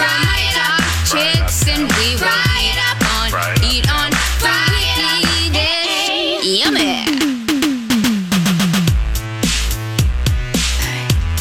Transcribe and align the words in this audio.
Fry 0.00 0.40
up, 0.56 0.80
chicks, 1.06 1.68
and 1.68 1.82
we 1.82 2.16
fry 2.16 2.56
it 2.70 2.78
up 2.88 3.00
on, 3.20 3.30
Fry 3.30 3.54
it 3.56 3.86
up. 3.88 4.10
eat 5.22 5.52
it. 5.54 6.64
Yummy. 6.64 7.04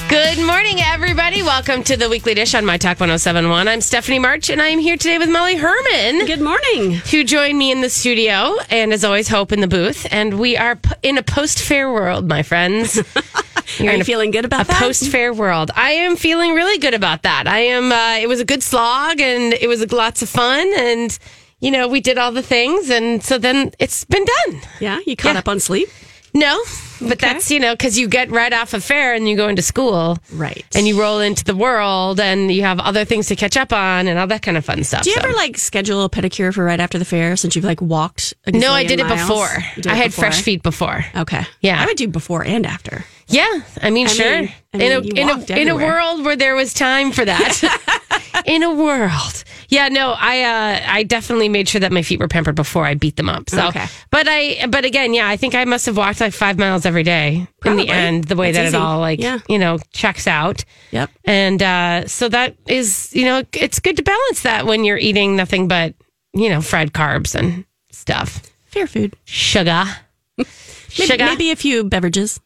Good 0.09 0.43
morning, 0.45 0.79
everybody. 0.81 1.41
Welcome 1.43 1.83
to 1.83 1.95
the 1.95 2.09
Weekly 2.09 2.33
Dish 2.33 2.53
on 2.55 2.65
My 2.65 2.77
Talk 2.77 2.99
1071. 2.99 3.67
I'm 3.67 3.79
Stephanie 3.79 4.19
March, 4.19 4.49
and 4.49 4.61
I 4.61 4.67
am 4.67 4.79
here 4.79 4.97
today 4.97 5.17
with 5.19 5.29
Molly 5.29 5.55
Herrmann, 5.55 6.25
Good 6.25 6.41
morning. 6.41 6.95
who 7.11 7.23
joined 7.23 7.57
me 7.57 7.71
in 7.71 7.79
the 7.81 7.89
studio, 7.89 8.55
and 8.69 8.91
as 8.91 9.05
always, 9.05 9.29
Hope 9.29 9.51
in 9.53 9.61
the 9.61 9.67
booth. 9.67 10.05
And 10.11 10.39
we 10.39 10.57
are 10.57 10.75
p- 10.75 10.91
in 11.03 11.17
a 11.17 11.23
post 11.23 11.61
fair 11.61 11.91
world, 11.91 12.27
my 12.27 12.43
friends. 12.43 12.99
You're 13.77 13.89
Are 13.89 13.93
in 13.93 13.99
you 13.99 14.03
feeling 14.05 14.31
good 14.31 14.45
about 14.45 14.67
that. 14.67 14.77
a 14.77 14.79
that? 14.79 14.79
post 14.81 15.09
fair 15.09 15.33
world. 15.33 15.71
I 15.75 15.91
am 15.91 16.15
feeling 16.15 16.53
really 16.53 16.77
good 16.79 16.93
about 16.93 17.23
that. 17.23 17.47
I 17.47 17.59
am. 17.59 17.91
Uh, 17.91 18.17
it 18.21 18.27
was 18.27 18.39
a 18.39 18.45
good 18.45 18.63
slog, 18.63 19.19
and 19.21 19.53
it 19.53 19.67
was 19.67 19.91
lots 19.91 20.21
of 20.21 20.29
fun, 20.29 20.71
and 20.77 21.17
you 21.59 21.71
know 21.71 21.87
we 21.87 21.99
did 22.01 22.17
all 22.17 22.31
the 22.31 22.41
things, 22.41 22.89
and 22.89 23.23
so 23.23 23.37
then 23.37 23.71
it's 23.79 24.05
been 24.05 24.25
done. 24.25 24.61
yeah, 24.79 24.99
you 25.05 25.15
caught 25.15 25.33
Yeah. 25.33 25.39
up 25.39 25.47
on 25.47 25.59
sleep? 25.59 25.89
No, 26.33 26.61
but 27.01 27.13
Okay. 27.13 27.33
that's 27.33 27.49
you 27.49 27.59
know 27.59 27.73
because 27.73 27.97
you 27.97 28.07
get 28.07 28.29
right 28.29 28.53
off 28.53 28.73
of 28.73 28.83
fair 28.83 29.13
and 29.13 29.27
you 29.27 29.35
go 29.35 29.47
into 29.47 29.61
school, 29.61 30.17
Right. 30.31 30.65
And 30.75 30.87
you 30.87 30.99
roll 30.99 31.19
into 31.19 31.43
the 31.43 31.55
world, 31.55 32.19
and 32.19 32.51
you 32.51 32.61
have 32.63 32.79
other 32.79 33.03
things 33.05 33.27
to 33.27 33.35
catch 33.35 33.57
up 33.57 33.73
on, 33.73 34.07
and 34.07 34.19
all 34.19 34.27
that 34.27 34.41
kind 34.41 34.57
of 34.57 34.63
fun 34.65 34.83
stuff. 34.83 35.03
Do 35.03 35.09
you 35.09 35.15
so. 35.15 35.23
ever 35.23 35.33
like 35.33 35.57
schedule 35.57 36.03
a 36.03 36.09
pedicure 36.09 36.53
for 36.53 36.63
right 36.63 36.79
after 36.79 36.99
the 36.99 37.05
fair 37.05 37.35
since 37.35 37.55
you've 37.55 37.65
like 37.65 37.81
walked? 37.81 38.33
a 38.45 38.51
No, 38.51 38.71
I 38.73 38.83
did 38.85 38.99
it 38.99 39.05
miles? 39.07 39.21
before. 39.27 39.49
Did 39.75 39.87
I 39.87 39.93
it 39.93 39.97
had 39.97 40.05
before? 40.11 40.23
fresh 40.25 40.41
feet 40.41 40.61
before. 40.63 41.05
Okay. 41.15 41.43
Yeah. 41.61 41.81
I 41.81 41.85
would 41.85 41.97
do 41.97 42.07
before 42.07 42.43
and 42.45 42.65
after. 42.65 43.05
Yeah, 43.27 43.61
I 43.81 43.89
mean, 43.89 44.07
I 44.07 44.09
sure. 44.11 44.41
mean- 44.41 44.51
I 44.73 44.77
in 44.77 44.91
a 44.91 44.99
in 45.19 45.29
a 45.29 45.59
in 45.61 45.67
a 45.69 45.75
world 45.75 46.23
where 46.23 46.35
there 46.35 46.53
was 46.55 46.73
time 46.75 47.11
for 47.11 47.25
that. 47.25 48.43
in 48.45 48.61
a 48.61 48.71
world, 48.71 49.43
yeah, 49.69 49.87
no, 49.89 50.11
I 50.15 50.41
uh, 50.43 50.81
I 50.87 51.01
definitely 51.03 51.49
made 51.49 51.67
sure 51.67 51.81
that 51.81 51.91
my 51.91 52.03
feet 52.03 52.19
were 52.19 52.27
pampered 52.27 52.53
before 52.55 52.85
I 52.85 52.93
beat 52.93 53.15
them 53.15 53.29
up. 53.29 53.49
So, 53.49 53.67
Okay. 53.69 53.87
but 54.11 54.27
I 54.29 54.67
but 54.67 54.85
again, 54.85 55.15
yeah, 55.15 55.27
I 55.27 55.37
think 55.37 55.55
I 55.55 55.65
must 55.65 55.87
have 55.87 55.97
walked 55.97 56.21
like 56.21 56.33
five 56.33 56.59
miles 56.59 56.85
every 56.85 57.01
day 57.01 57.47
in 57.65 57.77
the 57.77 57.89
end. 57.89 58.25
The 58.25 58.35
way 58.35 58.51
That's 58.51 58.71
that 58.71 58.77
easy. 58.77 58.77
it 58.77 58.79
all 58.87 58.99
like 58.99 59.19
Yeah. 59.19 59.39
you 59.49 59.57
know 59.57 59.79
checks 59.91 60.27
out. 60.27 60.63
Yep. 60.91 61.09
And 61.25 61.63
uh, 61.63 62.07
so 62.07 62.29
that 62.29 62.55
is, 62.67 63.11
you 63.15 63.25
know, 63.25 63.43
it's 63.53 63.79
good 63.79 63.97
to 63.97 64.03
balance 64.03 64.43
that 64.43 64.67
when 64.67 64.83
you're 64.85 64.97
eating 64.99 65.35
nothing 65.35 65.67
but, 65.67 65.95
you 66.33 66.47
know, 66.49 66.61
fried 66.61 66.93
carbs 66.93 67.33
and 67.33 67.65
stuff. 67.91 68.43
Fair 68.67 68.85
food. 68.85 69.15
Sugar. 69.25 69.83
Maybe, 70.37 70.49
Sugar. 70.89 71.25
maybe 71.25 71.51
a 71.51 71.55
few 71.55 71.83
beverages. 71.83 72.39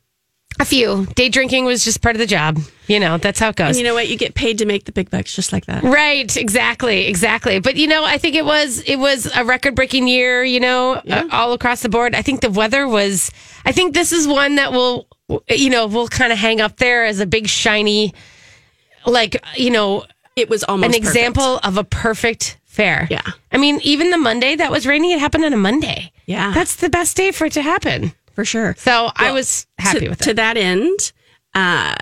A 0.59 0.65
few. 0.65 1.05
Day 1.15 1.29
drinking 1.29 1.65
was 1.65 1.83
just 1.83 2.01
part 2.01 2.15
of 2.15 2.19
the 2.19 2.25
job. 2.27 2.59
You 2.87 2.99
know, 2.99 3.17
that's 3.17 3.39
how 3.39 3.49
it 3.49 3.55
goes. 3.55 3.69
And 3.69 3.77
you 3.77 3.83
know 3.83 3.93
what? 3.93 4.07
You 4.07 4.17
get 4.17 4.35
paid 4.35 4.57
to 4.59 4.65
make 4.65 4.85
the 4.85 4.91
big 4.91 5.09
bucks 5.09 5.35
just 5.35 5.51
like 5.53 5.65
that. 5.65 5.83
Right, 5.83 6.35
exactly, 6.37 7.07
exactly. 7.07 7.59
But 7.59 7.75
you 7.75 7.87
know, 7.87 8.03
I 8.03 8.17
think 8.17 8.35
it 8.35 8.45
was 8.45 8.81
it 8.81 8.97
was 8.97 9.25
a 9.35 9.43
record 9.45 9.75
breaking 9.75 10.07
year. 10.07 10.43
You 10.43 10.59
know, 10.59 10.93
uh, 11.09 11.27
all 11.31 11.53
across 11.53 11.81
the 11.81 11.89
board. 11.89 12.13
I 12.13 12.21
think 12.21 12.41
the 12.41 12.51
weather 12.51 12.87
was. 12.87 13.31
I 13.65 13.71
think 13.71 13.93
this 13.93 14.11
is 14.11 14.27
one 14.27 14.55
that 14.55 14.71
will, 14.73 15.07
you 15.49 15.69
know, 15.69 15.87
will 15.87 16.07
kind 16.07 16.31
of 16.31 16.37
hang 16.37 16.61
up 16.61 16.77
there 16.77 17.05
as 17.05 17.19
a 17.19 17.25
big 17.25 17.47
shiny, 17.47 18.13
like 19.05 19.37
you 19.55 19.71
know, 19.71 20.05
It 20.35 20.49
was 20.49 20.63
almost 20.63 20.87
an 20.95 21.01
perfect. 21.01 21.07
example 21.07 21.59
of 21.63 21.77
a 21.77 21.83
perfect 21.83 22.57
fair. 22.65 23.07
Yeah. 23.09 23.21
I 23.51 23.57
mean, 23.57 23.79
even 23.83 24.11
the 24.11 24.17
Monday 24.17 24.55
that 24.55 24.71
was 24.71 24.85
rainy, 24.85 25.13
it 25.13 25.19
happened 25.19 25.45
on 25.45 25.53
a 25.53 25.57
Monday. 25.57 26.11
Yeah. 26.25 26.51
That's 26.53 26.75
the 26.75 26.89
best 26.89 27.15
day 27.17 27.31
for 27.31 27.45
it 27.45 27.53
to 27.53 27.61
happen. 27.61 28.13
For 28.33 28.45
sure. 28.45 28.75
So 28.77 29.11
I 29.15 29.31
was 29.31 29.67
happy 29.77 30.01
to, 30.01 30.09
with 30.09 30.19
To 30.19 30.33
that 30.33 30.57
end, 30.57 31.13
uh, 31.55 31.95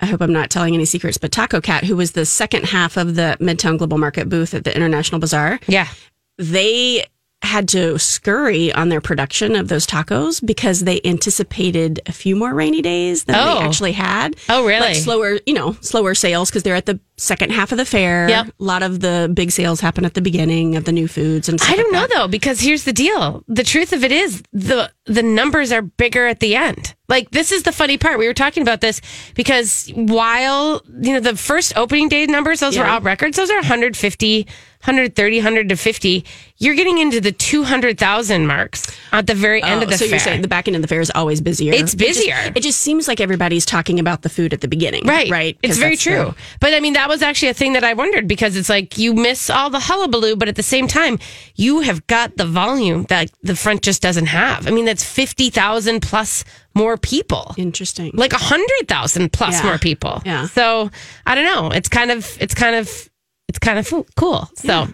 I 0.00 0.06
hope 0.06 0.20
I'm 0.20 0.32
not 0.32 0.50
telling 0.50 0.74
any 0.74 0.84
secrets, 0.84 1.18
but 1.18 1.32
Taco 1.32 1.60
Cat, 1.60 1.84
who 1.84 1.96
was 1.96 2.12
the 2.12 2.24
second 2.26 2.66
half 2.66 2.96
of 2.96 3.14
the 3.16 3.36
Midtown 3.40 3.78
Global 3.78 3.98
Market 3.98 4.28
booth 4.28 4.54
at 4.54 4.64
the 4.64 4.74
International 4.74 5.18
Bazaar, 5.20 5.58
yeah. 5.66 5.88
they 6.36 7.04
had 7.42 7.68
to 7.68 7.98
scurry 7.98 8.72
on 8.72 8.88
their 8.88 9.00
production 9.00 9.54
of 9.54 9.68
those 9.68 9.86
tacos 9.86 10.44
because 10.44 10.80
they 10.80 11.00
anticipated 11.04 12.00
a 12.06 12.12
few 12.12 12.34
more 12.34 12.52
rainy 12.52 12.82
days 12.82 13.24
than 13.24 13.36
Oh. 13.36 13.60
they 13.60 13.64
actually 13.64 13.92
had. 13.92 14.36
Oh, 14.48 14.66
really? 14.66 14.80
Like 14.80 14.96
slower, 14.96 15.38
you 15.46 15.54
know, 15.54 15.72
slower 15.80 16.14
sales 16.14 16.50
because 16.50 16.64
they're 16.64 16.74
at 16.74 16.86
the 16.86 16.98
second 17.16 17.52
half 17.52 17.70
of 17.72 17.78
the 17.78 17.84
fair. 17.84 18.28
Yep. 18.28 18.46
A 18.48 18.52
lot 18.62 18.82
of 18.82 19.00
the 19.00 19.30
big 19.32 19.50
sales 19.52 19.80
happen 19.80 20.04
at 20.04 20.14
the 20.14 20.20
beginning 20.20 20.76
of 20.76 20.84
the 20.84 20.92
new 20.92 21.06
foods 21.08 21.48
and 21.48 21.60
stuff 21.60 21.72
I 21.72 21.76
don't 21.76 21.92
know 21.92 22.00
like 22.00 22.08
that. 22.10 22.16
though, 22.16 22.28
because 22.28 22.60
here's 22.60 22.84
the 22.84 22.92
deal. 22.92 23.44
The 23.48 23.64
truth 23.64 23.92
of 23.92 24.02
it 24.04 24.12
is 24.12 24.42
the 24.52 24.90
the 25.06 25.22
numbers 25.22 25.72
are 25.72 25.80
bigger 25.82 26.26
at 26.26 26.40
the 26.40 26.54
end. 26.54 26.94
Like 27.08 27.30
this 27.30 27.50
is 27.52 27.62
the 27.62 27.72
funny 27.72 27.98
part. 27.98 28.18
We 28.18 28.26
were 28.26 28.34
talking 28.34 28.62
about 28.62 28.80
this 28.82 29.00
because 29.34 29.90
while 29.94 30.82
you 31.00 31.12
know 31.14 31.20
the 31.20 31.36
first 31.36 31.76
opening 31.76 32.08
day 32.08 32.26
numbers, 32.26 32.60
those 32.60 32.76
were 32.76 32.84
all 32.84 33.00
records. 33.00 33.36
Those 33.36 33.50
are 33.50 33.56
150, 33.56 34.46
130, 34.88 35.36
100 35.38 35.68
to 35.68 35.76
50. 35.76 36.24
You're 36.56 36.74
getting 36.74 36.98
into 36.98 37.20
the 37.20 37.30
200,000 37.30 38.46
marks 38.46 38.86
at 39.12 39.26
the 39.26 39.34
very 39.34 39.62
end 39.62 39.82
of 39.82 39.88
Oh, 39.88 39.92
the 39.92 39.98
so 39.98 40.04
fair. 40.06 40.08
you're 40.14 40.18
saying 40.18 40.42
the 40.42 40.48
back 40.48 40.66
end 40.66 40.74
of 40.76 40.82
the 40.82 40.88
fair 40.88 41.00
is 41.00 41.12
always 41.14 41.40
busier. 41.40 41.72
It's 41.72 41.94
It 41.94 41.98
just- 41.98 42.18
busier. 42.18 42.52
It 42.54 42.60
just, 42.62 42.78
seems 42.80 43.06
like 43.06 43.20
everybody's 43.20 43.66
talking 43.66 43.98
about 44.00 44.22
the 44.22 44.28
food 44.28 44.52
at 44.54 44.60
the 44.62 44.68
beginning. 44.68 45.06
Right. 45.06 45.30
Right. 45.30 45.58
It's 45.62 45.76
very 45.78 45.92
that's 45.94 46.04
the- 46.04 46.10
true. 46.10 46.34
But 46.60 46.72
I 46.74 46.80
mean, 46.80 46.94
that 46.94 47.08
was 47.08 47.22
actually 47.22 47.48
a 47.48 47.54
thing 47.54 47.74
that 47.74 47.84
I 47.84 47.92
wondered 47.92 48.26
because 48.26 48.56
it's 48.56 48.68
like 48.70 48.96
you 48.98 49.12
miss 49.14 49.50
all 49.50 49.68
the 49.70 49.78
hullabaloo, 49.80 50.36
but 50.36 50.48
at 50.48 50.56
the 50.56 50.62
same 50.62 50.88
time, 50.88 51.18
you 51.54 51.80
have 51.80 52.06
got 52.06 52.36
the 52.36 52.46
volume 52.46 53.04
that 53.10 53.30
the 53.42 53.54
front 53.54 53.82
just 53.82 54.00
doesn't 54.00 54.26
have. 54.26 54.66
I 54.66 54.70
mean, 54.70 54.84
that's 54.86 55.04
50,000 55.04 56.00
plus 56.00 56.44
more 56.74 56.96
people. 56.96 57.54
Interesting. 57.58 58.10
Like 58.14 58.32
100,000 58.32 59.32
plus 59.32 59.54
Yeah. 59.54 59.62
more 59.64 59.78
people. 59.78 60.22
Yeah. 60.24 60.46
So 60.46 60.90
I 61.26 61.34
don't 61.34 61.44
know. 61.44 61.70
It's 61.70 61.88
kind 61.88 62.10
of, 62.10 62.36
it's 62.40 62.54
kind 62.54 62.74
of, 62.76 63.10
it's 63.48 63.58
kind 63.58 63.78
of 63.78 64.06
cool. 64.16 64.48
So 64.54 64.88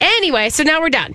anyway, 0.00 0.50
so 0.50 0.62
now 0.62 0.80
we're 0.80 0.90
done. 0.90 1.14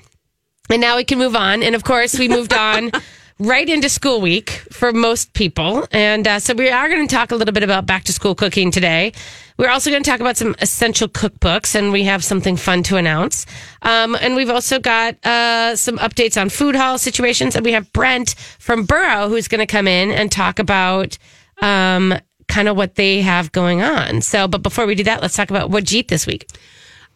And 0.69 0.81
now 0.81 0.95
we 0.95 1.03
can 1.03 1.19
move 1.19 1.35
on. 1.35 1.61
And 1.61 1.75
of 1.75 1.83
course, 1.83 2.17
we 2.17 2.27
moved 2.27 2.53
on 2.53 2.91
right 3.39 3.67
into 3.67 3.89
school 3.89 4.21
week 4.21 4.49
for 4.71 4.93
most 4.93 5.33
people. 5.33 5.85
And 5.91 6.27
uh, 6.27 6.39
so 6.39 6.53
we 6.53 6.69
are 6.69 6.87
going 6.87 7.05
to 7.05 7.13
talk 7.13 7.31
a 7.31 7.35
little 7.35 7.53
bit 7.53 7.63
about 7.63 7.85
back 7.85 8.05
to 8.05 8.13
school 8.13 8.33
cooking 8.33 8.71
today. 8.71 9.11
We're 9.57 9.69
also 9.69 9.91
going 9.91 10.01
to 10.01 10.09
talk 10.09 10.19
about 10.19 10.37
some 10.37 10.55
essential 10.61 11.07
cookbooks, 11.07 11.75
and 11.75 11.91
we 11.91 12.03
have 12.05 12.23
something 12.23 12.55
fun 12.55 12.81
to 12.83 12.97
announce. 12.97 13.45
Um, 13.83 14.15
and 14.19 14.35
we've 14.35 14.49
also 14.49 14.79
got 14.79 15.23
uh, 15.25 15.75
some 15.75 15.97
updates 15.99 16.41
on 16.41 16.49
food 16.49 16.75
hall 16.75 16.97
situations. 16.97 17.55
And 17.55 17.63
we 17.63 17.73
have 17.73 17.91
Brent 17.93 18.35
from 18.57 18.85
Burrow 18.85 19.29
who's 19.29 19.47
going 19.47 19.59
to 19.59 19.67
come 19.67 19.87
in 19.87 20.11
and 20.11 20.31
talk 20.31 20.57
about 20.57 21.17
um, 21.61 22.15
kind 22.47 22.67
of 22.67 22.75
what 22.77 22.95
they 22.95 23.21
have 23.21 23.51
going 23.51 23.81
on. 23.81 24.21
So, 24.21 24.47
but 24.47 24.61
before 24.63 24.85
we 24.85 24.95
do 24.95 25.03
that, 25.03 25.21
let's 25.21 25.35
talk 25.35 25.49
about 25.49 25.69
what 25.69 25.91
eat 25.93 26.07
this 26.07 26.25
week. 26.27 26.47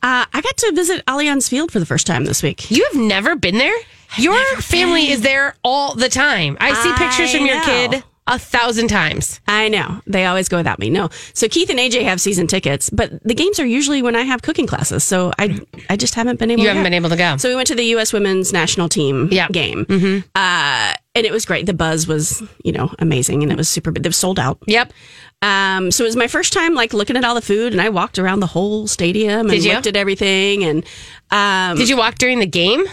Uh, 0.03 0.25
I 0.31 0.41
got 0.41 0.57
to 0.57 0.71
visit 0.75 1.03
Allianz 1.07 1.49
Field 1.49 1.71
for 1.71 1.79
the 1.79 1.85
first 1.85 2.05
time 2.05 2.25
this 2.25 2.43
week. 2.43 2.69
You 2.69 2.87
have 2.91 3.01
never 3.01 3.35
been 3.35 3.57
there? 3.57 3.73
Your 4.17 4.37
family 4.61 5.09
is 5.09 5.21
there 5.21 5.55
all 5.63 5.95
the 5.95 6.07
time. 6.09 6.55
I 6.59 6.73
see 6.73 6.93
pictures 6.93 7.35
from 7.35 7.45
your 7.45 7.61
kid 7.63 8.03
a 8.27 8.37
thousand 8.37 8.89
times. 8.89 9.39
I 9.47 9.69
know. 9.69 10.01
They 10.05 10.25
always 10.25 10.49
go 10.49 10.57
without 10.57 10.79
me. 10.79 10.89
No. 10.89 11.09
So 11.33 11.47
Keith 11.47 11.69
and 11.69 11.79
AJ 11.79 12.03
have 12.03 12.21
season 12.21 12.45
tickets, 12.47 12.89
but 12.89 13.21
the 13.23 13.33
games 13.33 13.59
are 13.59 13.65
usually 13.65 14.01
when 14.01 14.15
I 14.15 14.21
have 14.21 14.41
cooking 14.43 14.67
classes. 14.67 15.03
So 15.03 15.33
I 15.39 15.59
I 15.89 15.95
just 15.97 16.13
haven't 16.15 16.37
been 16.39 16.51
able 16.51 16.61
You 16.61 16.67
to 16.67 16.73
haven't 16.75 16.83
go. 16.83 16.85
been 16.87 16.93
able 16.93 17.09
to 17.09 17.15
go. 17.15 17.37
So 17.37 17.49
we 17.49 17.55
went 17.55 17.67
to 17.67 17.75
the 17.75 17.85
U.S. 17.85 18.13
women's 18.13 18.53
national 18.53 18.87
team 18.89 19.29
Yep. 19.31 19.51
game. 19.51 20.23
Uh, 20.35 20.93
and 21.17 21.25
it 21.25 21.31
was 21.31 21.45
great. 21.45 21.65
The 21.65 21.73
buzz 21.73 22.07
was, 22.07 22.41
you 22.63 22.71
know, 22.71 22.93
amazing. 22.99 23.43
And 23.43 23.51
it 23.51 23.57
was 23.57 23.67
super, 23.69 23.91
they 23.91 24.07
were 24.07 24.13
sold 24.13 24.39
out. 24.39 24.57
Yep. 24.67 24.93
Um, 25.41 25.91
so 25.91 26.03
it 26.03 26.07
was 26.07 26.15
my 26.15 26.27
first 26.27 26.53
time 26.53 26.73
like 26.73 26.93
looking 26.93 27.15
at 27.17 27.23
all 27.23 27.35
the 27.35 27.41
food 27.41 27.71
and 27.73 27.81
I 27.81 27.89
walked 27.89 28.17
around 28.17 28.39
the 28.39 28.47
whole 28.47 28.87
stadium 28.87 29.49
and 29.49 29.63
looked 29.63 29.87
at 29.87 29.95
everything 29.95 30.63
and 30.63 30.83
um, 31.31 31.77
Did 31.77 31.89
you 31.89 31.97
walk 31.97 32.15
during 32.15 32.39
the 32.39 32.47
game? 32.47 32.85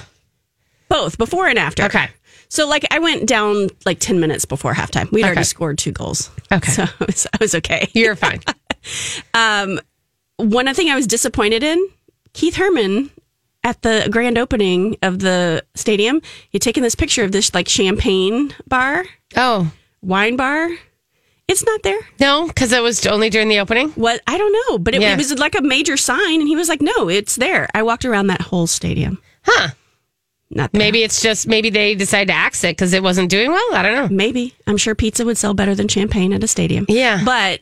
both 0.89 1.17
before 1.19 1.49
and 1.49 1.59
after. 1.59 1.85
Okay. 1.85 2.09
So 2.51 2.69
like 2.69 2.85
I 2.91 2.99
went 2.99 3.27
down 3.27 3.69
like 3.87 3.99
10 3.99 4.21
minutes 4.21 4.45
before 4.45 4.75
halftime. 4.75 5.11
We'd 5.11 5.23
Okay. 5.23 5.29
already 5.29 5.45
scored 5.45 5.79
two 5.79 5.91
goals. 5.93 6.31
Okay. 6.53 6.71
So 6.71 6.83
I 7.01 7.05
was, 7.05 7.27
I 7.33 7.37
was 7.41 7.55
okay. 7.56 7.89
You're 7.95 8.15
fine. 8.17 8.41
um, 9.35 9.81
One 10.37 10.73
thing 10.75 10.89
I 10.91 10.95
was 10.95 11.06
disappointed 11.06 11.62
in, 11.62 11.85
Keith 12.35 12.55
Herrmann 12.56 13.11
at 13.64 13.82
the 13.82 14.06
grand 14.11 14.38
opening 14.38 14.96
of 15.02 15.19
the 15.19 15.64
stadium, 15.75 16.20
he'd 16.50 16.61
taken 16.62 16.82
this 16.82 16.94
picture 16.94 17.25
of 17.25 17.32
this 17.32 17.52
like 17.55 17.69
champagne 17.69 18.55
bar, 18.69 19.05
oh, 19.37 19.72
wine 20.02 20.37
bar. 20.37 20.69
It's 21.46 21.64
not 21.66 21.82
there. 21.82 21.99
no, 22.20 22.46
because 22.46 22.72
it 22.72 22.82
was 22.82 23.05
only 23.06 23.28
during 23.28 23.49
the 23.49 23.58
opening. 23.58 23.90
What 23.90 24.20
I 24.26 24.38
don't 24.38 24.56
know, 24.70 24.78
but 24.78 24.94
it, 24.94 25.02
Yeah. 25.02 25.12
it 25.12 25.19
was 25.19 25.37
like 25.38 25.55
a 25.55 25.61
major 25.62 25.96
sign, 25.96 26.40
and 26.40 26.49
he 26.49 26.56
was 26.56 26.69
like, 26.70 26.81
"No, 26.81 27.08
it's 27.11 27.37
there." 27.37 27.69
I 27.75 27.82
walked 27.82 28.05
around 28.06 28.28
that 28.28 28.40
whole 28.40 28.66
stadium. 28.66 29.19
Huh. 29.44 29.69
Not 30.50 30.72
there. 30.72 30.78
Maybe 30.78 31.02
it's 31.02 31.20
just, 31.20 31.46
maybe 31.49 31.69
they 31.69 31.94
decided 31.96 32.28
to 32.28 32.34
axe 32.34 32.62
it 32.64 32.76
because 32.76 32.93
it 32.93 33.02
wasn't 33.02 33.28
doing 33.28 33.50
well. 33.50 33.75
I 33.75 33.82
don't 33.82 33.94
know. 33.94 34.08
Maybe 34.14 34.55
I'm 34.66 34.76
sure 34.76 34.94
pizza 34.94 35.25
would 35.25 35.37
sell 35.37 35.52
better 35.52 35.75
than 35.75 35.88
champagne 35.88 36.32
at 36.32 36.44
a 36.44 36.46
stadium. 36.49 36.87
Yeah. 36.88 37.22
but 37.25 37.61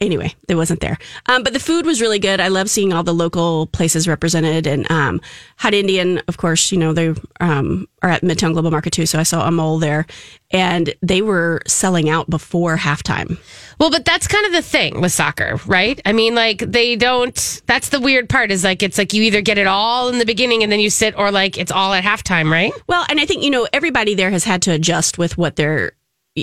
anyway, 0.00 0.34
it 0.48 0.54
wasn't 0.56 0.80
there. 0.80 0.98
Um, 1.26 1.42
but 1.42 1.52
the 1.52 1.60
food 1.60 1.86
was 1.86 2.00
really 2.00 2.18
good. 2.18 2.40
I 2.40 2.48
love 2.48 2.68
seeing 2.68 2.92
all 2.92 3.02
the 3.02 3.14
local 3.14 3.66
places 3.68 4.08
represented. 4.08 4.66
And 4.66 4.90
um, 4.90 5.20
Hot 5.58 5.74
Indian, 5.74 6.20
of 6.28 6.36
course, 6.36 6.72
you 6.72 6.78
know, 6.78 6.92
they 6.92 7.14
um, 7.40 7.88
are 8.02 8.10
at 8.10 8.22
Midtown 8.22 8.52
Global 8.52 8.70
Market 8.70 8.92
too. 8.92 9.06
So 9.06 9.18
I 9.18 9.22
saw 9.22 9.46
a 9.46 9.50
mole 9.50 9.78
there. 9.78 10.06
And 10.50 10.94
they 11.02 11.20
were 11.20 11.62
selling 11.66 12.08
out 12.08 12.30
before 12.30 12.76
halftime. 12.76 13.38
Well, 13.80 13.90
but 13.90 14.04
that's 14.04 14.28
kind 14.28 14.46
of 14.46 14.52
the 14.52 14.62
thing 14.62 15.00
with 15.00 15.10
soccer, 15.10 15.58
right? 15.66 16.00
I 16.04 16.12
mean, 16.12 16.36
like 16.36 16.58
they 16.58 16.94
don't. 16.94 17.62
That's 17.66 17.88
the 17.88 17.98
weird 17.98 18.28
part. 18.28 18.52
Is 18.52 18.62
like 18.62 18.80
it's 18.80 18.96
like 18.96 19.12
you 19.12 19.22
either 19.24 19.40
get 19.40 19.58
it 19.58 19.66
all 19.66 20.08
in 20.10 20.18
the 20.18 20.24
beginning 20.24 20.62
and 20.62 20.70
then 20.70 20.78
you 20.78 20.90
sit, 20.90 21.18
or 21.18 21.32
like 21.32 21.58
it's 21.58 21.72
all 21.72 21.92
at 21.92 22.04
halftime, 22.04 22.52
right? 22.52 22.72
Well, 22.86 23.04
and 23.08 23.18
I 23.18 23.26
think, 23.26 23.42
you 23.42 23.50
know, 23.50 23.66
everybody 23.72 24.14
there 24.14 24.30
has 24.30 24.44
had 24.44 24.62
to 24.62 24.70
adjust 24.70 25.18
with 25.18 25.36
what 25.36 25.56
they're 25.56 25.92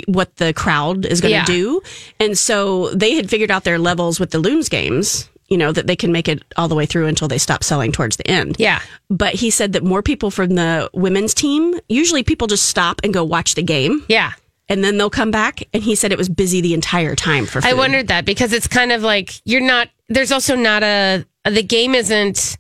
what 0.07 0.35
the 0.37 0.53
crowd 0.53 1.05
is 1.05 1.19
going 1.21 1.31
to 1.33 1.37
Yeah. 1.39 1.45
do. 1.45 1.81
And 2.19 2.37
so 2.37 2.89
they 2.91 3.15
had 3.15 3.29
figured 3.29 3.51
out 3.51 3.63
their 3.63 3.79
levels 3.79 4.19
with 4.19 4.31
the 4.31 4.39
Loons 4.39 4.69
games, 4.69 5.29
you 5.49 5.57
know, 5.57 5.71
that 5.73 5.85
they 5.87 5.95
can 5.97 6.11
make 6.13 6.27
it 6.29 6.43
all 6.55 6.67
the 6.69 6.75
way 6.75 6.85
through 6.85 7.07
until 7.07 7.27
they 7.27 7.37
stop 7.37 7.63
selling 7.63 7.91
towards 7.91 8.15
the 8.15 8.25
end. 8.29 8.55
Yeah. 8.57 8.79
But 9.09 9.33
he 9.35 9.49
said 9.49 9.73
that 9.73 9.83
more 9.83 10.01
people 10.01 10.31
from 10.31 10.51
the 10.55 10.89
women's 10.93 11.33
team, 11.33 11.77
usually 11.89 12.23
people 12.23 12.47
just 12.47 12.67
stop 12.67 13.01
and 13.03 13.13
go 13.13 13.23
watch 13.23 13.55
the 13.55 13.63
game 13.63 14.03
Yeah. 14.07 14.31
and 14.69 14.81
then 14.81 14.97
they'll 14.97 15.09
come 15.09 15.29
back. 15.31 15.63
And 15.73 15.83
he 15.83 15.95
said 15.95 16.13
it 16.13 16.17
was 16.17 16.29
busy 16.29 16.61
the 16.61 16.73
entire 16.73 17.15
time 17.15 17.45
for 17.45 17.61
food. 17.61 17.67
I 17.67 17.73
wondered 17.73 18.07
that 18.07 18.23
because 18.23 18.53
it's 18.53 18.67
kind 18.67 18.93
of 18.93 19.03
like 19.03 19.41
you're 19.43 19.59
not. 19.59 19.89
There's 20.07 20.31
also 20.31 20.55
not 20.55 20.83
a. 20.83 21.25
The 21.43 21.63
game 21.63 21.95
isn't. 21.95 22.55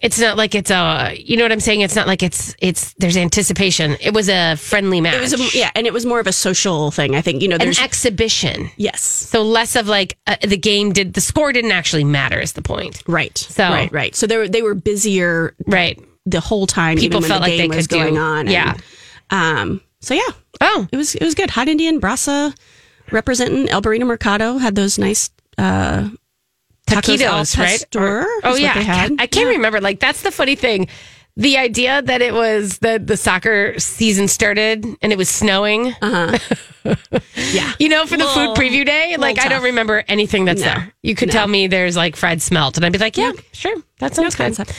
It's 0.00 0.18
not 0.18 0.36
like 0.38 0.54
it's 0.54 0.70
a. 0.70 1.14
You 1.18 1.36
know 1.36 1.44
what 1.44 1.52
I'm 1.52 1.60
saying? 1.60 1.82
It's 1.82 1.94
not 1.94 2.06
like 2.06 2.22
it's. 2.22 2.54
It's. 2.60 2.94
There's 2.94 3.16
anticipation. 3.18 3.96
It 4.00 4.14
was 4.14 4.28
a 4.30 4.56
friendly 4.56 5.00
match. 5.00 5.14
It 5.16 5.20
was 5.20 5.34
a, 5.54 5.58
yeah, 5.58 5.70
and 5.74 5.86
it 5.86 5.92
was 5.92 6.06
more 6.06 6.20
of 6.20 6.26
a 6.26 6.32
social 6.32 6.90
thing. 6.90 7.14
I 7.14 7.20
think, 7.20 7.42
you 7.42 7.48
know, 7.48 7.56
an 7.56 7.60
there's 7.60 7.78
exhibition. 7.78 8.70
yes. 8.78 9.02
So 9.02 9.42
less 9.42 9.76
of 9.76 9.88
like 9.88 10.16
uh, 10.26 10.36
the 10.42 10.56
game 10.56 10.92
did. 10.92 11.12
The 11.12 11.20
score 11.20 11.52
didn't 11.52 11.72
actually 11.72 12.04
matter. 12.04 12.40
Is 12.40 12.54
the 12.54 12.62
point? 12.62 13.02
Right. 13.06 13.36
So- 13.36 13.64
right, 13.68 13.92
right. 13.92 14.14
So 14.14 14.26
they 14.26 14.38
were 14.38 14.48
they 14.48 14.62
were 14.62 14.74
busier 14.74 15.54
Right. 15.66 16.00
the 16.24 16.40
whole 16.40 16.66
time 16.66 16.96
People 16.96 17.20
felt 17.20 17.42
the 17.42 17.48
like 17.48 17.50
they 17.52 17.58
game 17.58 17.68
was 17.68 17.86
could 17.86 17.96
do- 17.96 18.02
going 18.04 18.16
on. 18.18 18.40
and, 18.48 18.50
yeah. 18.50 18.74
um 19.30 19.80
so 20.00 20.14
yeah, 20.14 20.22
Oh. 20.62 20.88
It 20.92 20.96
was 20.96 21.14
it 21.14 21.22
was 21.22 21.34
good. 21.34 21.50
Hot 21.50 21.68
Indian 21.68 22.00
Brasa 22.00 22.56
representing 23.10 23.68
El 23.68 23.82
Burrito 23.82 24.06
Mercado 24.06 24.56
had 24.58 24.74
those 24.76 24.98
nice 24.98 25.28
uh 25.58 26.08
tacos 26.90 27.18
taquitos, 27.18 27.58
right? 27.58 27.68
pastor 27.80 28.22
Or- 28.22 28.26
oh 28.44 28.56
yeah. 28.56 29.08
I 29.18 29.26
can't 29.26 29.48
remember. 29.48 29.80
Like 29.80 30.00
that's 30.00 30.22
the 30.22 30.30
funny 30.30 30.56
thing. 30.56 30.88
The 31.36 31.56
idea 31.58 32.02
that 32.02 32.20
it 32.22 32.34
was 32.34 32.78
that 32.78 33.06
the 33.06 33.16
soccer 33.16 33.78
season 33.78 34.28
started 34.28 34.84
and 35.00 35.12
it 35.12 35.16
was 35.18 35.28
snowing. 35.28 35.94
Yeah. 37.52 37.72
You 37.78 37.88
know, 37.90 38.06
for 38.06 38.16
the 38.16 38.24
Little- 38.24 38.54
food 38.54 38.62
preview 38.62 38.86
day, 38.86 39.16
like 39.18 39.38
I 39.38 39.48
don't 39.48 39.62
remember 39.64 40.02
anything 40.08 40.44
that's 40.46 40.60
No. 40.62 40.66
there. 40.66 40.92
You 41.02 41.14
could 41.14 41.28
No. 41.28 41.32
tell 41.32 41.46
me 41.46 41.66
there's 41.66 41.94
like 41.96 42.16
fried 42.16 42.40
smelt, 42.40 42.76
and 42.76 42.86
I'd 42.86 42.92
be 42.92 42.98
like, 42.98 43.16
yeah, 43.18 43.32
sure, 43.52 43.74
that 43.98 44.12
No 44.16 44.22
sounds 44.22 44.34
good. 44.34 44.44
concept. 44.44 44.72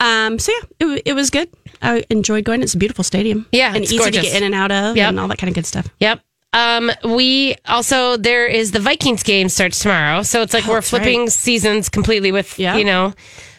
Um, 0.00 0.38
so 0.38 0.50
yeah, 0.80 0.86
it, 0.94 1.02
it 1.06 1.12
was 1.12 1.28
good. 1.30 1.48
I 1.82 2.04
enjoyed 2.10 2.44
going. 2.44 2.62
It's 2.62 2.72
a 2.74 2.78
beautiful 2.78 3.04
stadium. 3.04 3.46
Yeah, 3.52 3.74
and 3.74 3.82
it's 3.84 3.92
easy 3.92 4.02
to 4.04 4.10
get 4.10 4.34
in 4.34 4.42
and 4.44 4.54
out 4.54 4.72
of, 4.72 4.96
Yep. 4.96 5.08
and 5.10 5.20
all 5.20 5.28
that 5.28 5.38
kind 5.38 5.48
of 5.50 5.54
good 5.54 5.66
stuff. 5.66 5.88
Yep. 6.00 6.20
Um, 6.52 6.90
we 7.04 7.56
also 7.66 8.16
there 8.16 8.46
is 8.46 8.72
the 8.72 8.80
Vikings 8.80 9.22
game 9.22 9.48
starts 9.48 9.80
tomorrow, 9.80 10.22
so 10.22 10.42
it's 10.42 10.52
like 10.52 10.66
we're 10.66 10.78
Oh, 10.78 10.82
flipping 10.82 11.20
right. 11.20 11.32
seasons 11.32 11.88
completely 11.88 12.30
with 12.32 12.58
Yeah. 12.58 12.76
you 12.76 12.84
know. 12.84 13.14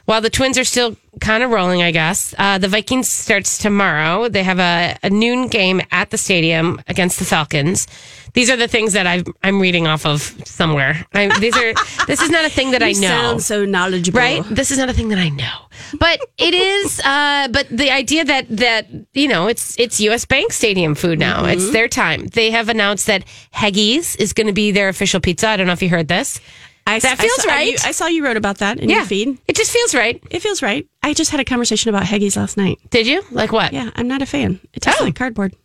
While 0.05 0.19
the 0.19 0.29
Twins 0.29 0.57
are 0.57 0.65
still 0.65 0.97
kind 1.21 1.43
of 1.43 1.49
rolling, 1.51 1.81
I 1.81 1.91
guess 1.91 2.35
uh, 2.37 2.57
the 2.57 2.67
Vikings 2.67 3.07
starts 3.07 3.57
tomorrow. 3.57 4.27
They 4.27 4.43
have 4.43 4.59
a, 4.59 4.97
a 5.01 5.09
noon 5.09 5.47
game 5.47 5.81
at 5.91 6.09
the 6.09 6.17
stadium 6.17 6.81
against 6.89 7.19
the 7.19 7.25
Falcons. 7.25 7.87
These 8.33 8.49
are 8.49 8.55
the 8.57 8.67
things 8.67 8.93
that 8.93 9.05
I've, 9.05 9.23
I'm 9.43 9.59
reading 9.61 9.85
off 9.87 10.05
of 10.05 10.21
somewhere. 10.45 11.05
I, 11.13 11.37
these 11.39 11.55
are. 11.55 11.73
this 12.07 12.21
is 12.21 12.29
not 12.29 12.45
a 12.45 12.49
thing 12.49 12.71
that 12.71 12.81
I 12.81 12.91
know. 12.93 13.07
sound 13.07 13.41
so 13.43 13.63
knowledgeable, 13.65 14.19
Right? 14.19 14.43
This 14.49 14.71
is 14.71 14.77
not 14.77 14.89
a 14.89 14.93
thing 14.93 15.09
that 15.09 15.19
I 15.19 15.29
know. 15.29 15.53
But 15.99 16.19
it 16.37 16.53
is 16.53 16.99
uh 17.05 17.47
but 17.51 17.67
the 17.69 17.91
idea 17.91 18.25
that 18.25 18.45
that 18.57 18.87
you 19.13 19.27
know, 19.27 19.47
it's 19.47 19.77
it's 19.79 19.99
US 19.99 20.25
Bank 20.25 20.51
Stadium 20.51 20.95
food 20.95 21.19
now. 21.19 21.45
It's 21.45 21.71
their 21.71 21.87
time. 21.87 22.25
They 22.27 22.49
have 22.51 22.69
announced 22.69 23.05
that 23.07 23.23
Heggies 23.53 24.19
is 24.19 24.33
going 24.33 24.47
to 24.47 24.53
be 24.53 24.71
their 24.71 24.89
official 24.89 25.19
pizza. 25.19 25.47
I 25.49 25.57
don't 25.57 25.67
know 25.67 25.73
if 25.73 25.81
you 25.83 25.89
heard 25.89 26.07
this. 26.07 26.39
I, 26.85 26.99
That 26.99 27.13
I 27.19 27.21
feels 27.21 27.41
saw, 27.43 27.49
right. 27.49 27.67
You, 27.71 27.77
I 27.85 27.91
saw 27.93 28.07
you 28.07 28.25
wrote 28.25 28.35
about 28.35 28.57
that 28.57 28.77
in 28.79 28.89
your 28.89 29.05
feed. 29.05 29.37
It 29.47 29.55
just 29.55 29.71
feels 29.71 29.95
right. 29.95 30.21
It 30.29 30.41
feels 30.41 30.61
right. 30.61 30.85
I 31.01 31.13
just 31.13 31.31
had 31.31 31.39
a 31.39 31.45
conversation 31.45 31.87
about 31.89 32.03
Heggies 32.03 32.35
last 32.35 32.57
night. 32.57 32.77
Did 32.89 33.07
you? 33.07 33.23
Like 33.31 33.53
what? 33.53 33.71
Yeah, 33.71 33.89
I'm 33.95 34.07
not 34.09 34.21
a 34.21 34.25
fan. 34.25 34.59
It 34.73 34.81
tastes 34.81 34.99
Oh. 34.99 35.05
like 35.05 35.15
cardboard. 35.15 35.55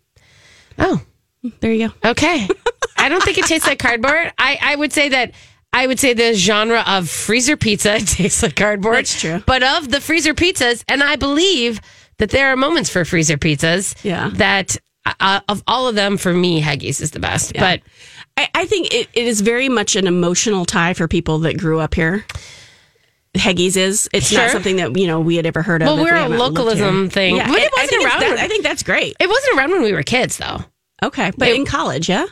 Oh, 0.78 1.00
There 1.60 1.72
you 1.72 1.88
go. 1.88 2.10
okay. 2.10 2.48
I 2.96 3.08
don't 3.08 3.22
think 3.22 3.38
it 3.38 3.44
tastes 3.46 3.66
like 3.66 3.78
cardboard. 3.78 4.32
I 4.38 4.58
I 4.60 4.76
would 4.76 4.92
say 4.92 5.08
that 5.10 5.32
I 5.72 5.86
would 5.86 6.00
say 6.00 6.14
the 6.14 6.34
genre 6.34 6.82
of 6.86 7.08
freezer 7.08 7.56
pizza 7.56 7.98
tastes 8.04 8.42
like 8.42 8.56
cardboard. 8.56 8.96
That's 8.96 9.20
true. 9.20 9.42
But 9.46 9.62
of 9.62 9.90
the 9.90 10.00
freezer 10.00 10.34
pizzas, 10.34 10.82
and 10.88 11.02
I 11.02 11.16
believe 11.16 11.80
that 12.18 12.30
there 12.30 12.48
are 12.52 12.56
moments 12.56 12.90
for 12.90 13.04
freezer 13.04 13.36
pizzas. 13.36 13.94
Yeah. 14.04 14.30
That 14.34 14.76
uh, 15.20 15.40
of 15.48 15.62
all 15.66 15.86
of 15.88 15.94
them, 15.94 16.16
for 16.16 16.32
me, 16.34 16.60
Heggies 16.60 17.00
is 17.00 17.12
the 17.12 17.20
best. 17.20 17.54
But 17.54 17.80
I, 18.36 18.48
I 18.54 18.66
think 18.66 18.92
it, 18.92 19.08
it 19.14 19.26
is 19.26 19.40
very 19.40 19.68
much 19.68 19.94
an 19.96 20.06
emotional 20.06 20.64
tie 20.66 20.92
for 20.94 21.06
people 21.08 21.38
that 21.40 21.56
grew 21.58 21.80
up 21.80 21.94
here. 21.94 22.24
Heggies 23.34 23.76
is. 23.76 24.08
It's 24.12 24.28
Sure. 24.28 24.38
not 24.42 24.50
something 24.50 24.76
that 24.76 24.96
you 24.96 25.06
know 25.06 25.20
we 25.20 25.36
had 25.36 25.46
ever 25.46 25.62
heard 25.62 25.82
of. 25.82 25.86
Well, 25.86 25.98
we're 26.04 26.14
we 26.28 26.34
a 26.34 26.38
localism 26.38 27.08
thing. 27.10 27.36
Yeah, 27.36 27.46
But 27.48 27.58
it 27.58 27.70
I 27.76 27.82
wasn't 27.82 28.02
it's 28.02 28.04
around 28.14 28.20
when- 28.30 28.38
I 28.38 28.48
think 28.48 28.64
that's 28.64 28.82
great. 28.82 29.16
it 29.20 29.28
wasn't 29.28 29.56
around 29.58 29.70
when 29.70 29.82
we 29.82 29.92
were 29.92 30.02
kids, 30.02 30.38
though. 30.38 30.64
Okay, 31.02 31.30
but 31.36 31.48
It- 31.48 31.56
in 31.56 31.64
college, 31.66 32.08
yeah. 32.08 32.26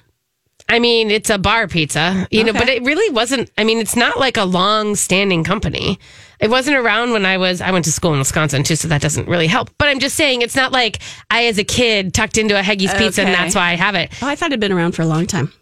I 0.69 0.81
mean, 0.81 1.13
it's 1.13 1.31
a 1.31 1.39
bar 1.39 1.69
pizza, 1.69 2.27
you 2.33 2.43
know, 2.43 2.53
but 2.53 2.69
it 2.69 2.83
really 2.83 3.09
wasn't. 3.15 3.53
I 3.57 3.63
mean, 3.63 3.79
it's 3.79 3.95
not 3.95 4.19
like 4.19 4.37
a 4.37 4.43
long 4.45 4.97
standing 4.97 5.45
company. 5.45 6.01
It 6.41 6.51
wasn't 6.51 6.77
around 6.77 7.13
when 7.13 7.25
I 7.25 7.37
was, 7.39 7.61
I 7.61 7.71
went 7.71 7.85
to 7.85 7.93
school 7.93 8.13
in 8.15 8.19
Wisconsin 8.19 8.65
too, 8.65 8.75
so 8.75 8.89
that 8.89 9.01
doesn't 9.01 9.29
really 9.29 9.47
help. 9.47 9.71
But 9.79 9.89
I'm 9.89 10.01
just 10.01 10.17
saying, 10.17 10.43
it's 10.43 10.57
not 10.57 10.73
like 10.73 10.99
I, 11.31 11.45
as 11.47 11.59
a 11.59 11.65
kid, 11.65 12.13
tucked 12.15 12.37
into 12.37 12.59
a 12.59 12.63
Heggies 12.63 12.99
pizza 12.99 13.23
and 13.23 13.33
that's 13.33 13.55
why 13.55 13.71
I 13.71 13.75
have 13.77 13.95
it. 13.95 14.11
Oh, 14.21 14.27
I 14.27 14.35
thought 14.35 14.47
it'd 14.51 14.59
been 14.59 14.73
around 14.73 14.93
for 14.97 15.03
a 15.03 15.07
long 15.07 15.27
time. 15.27 15.53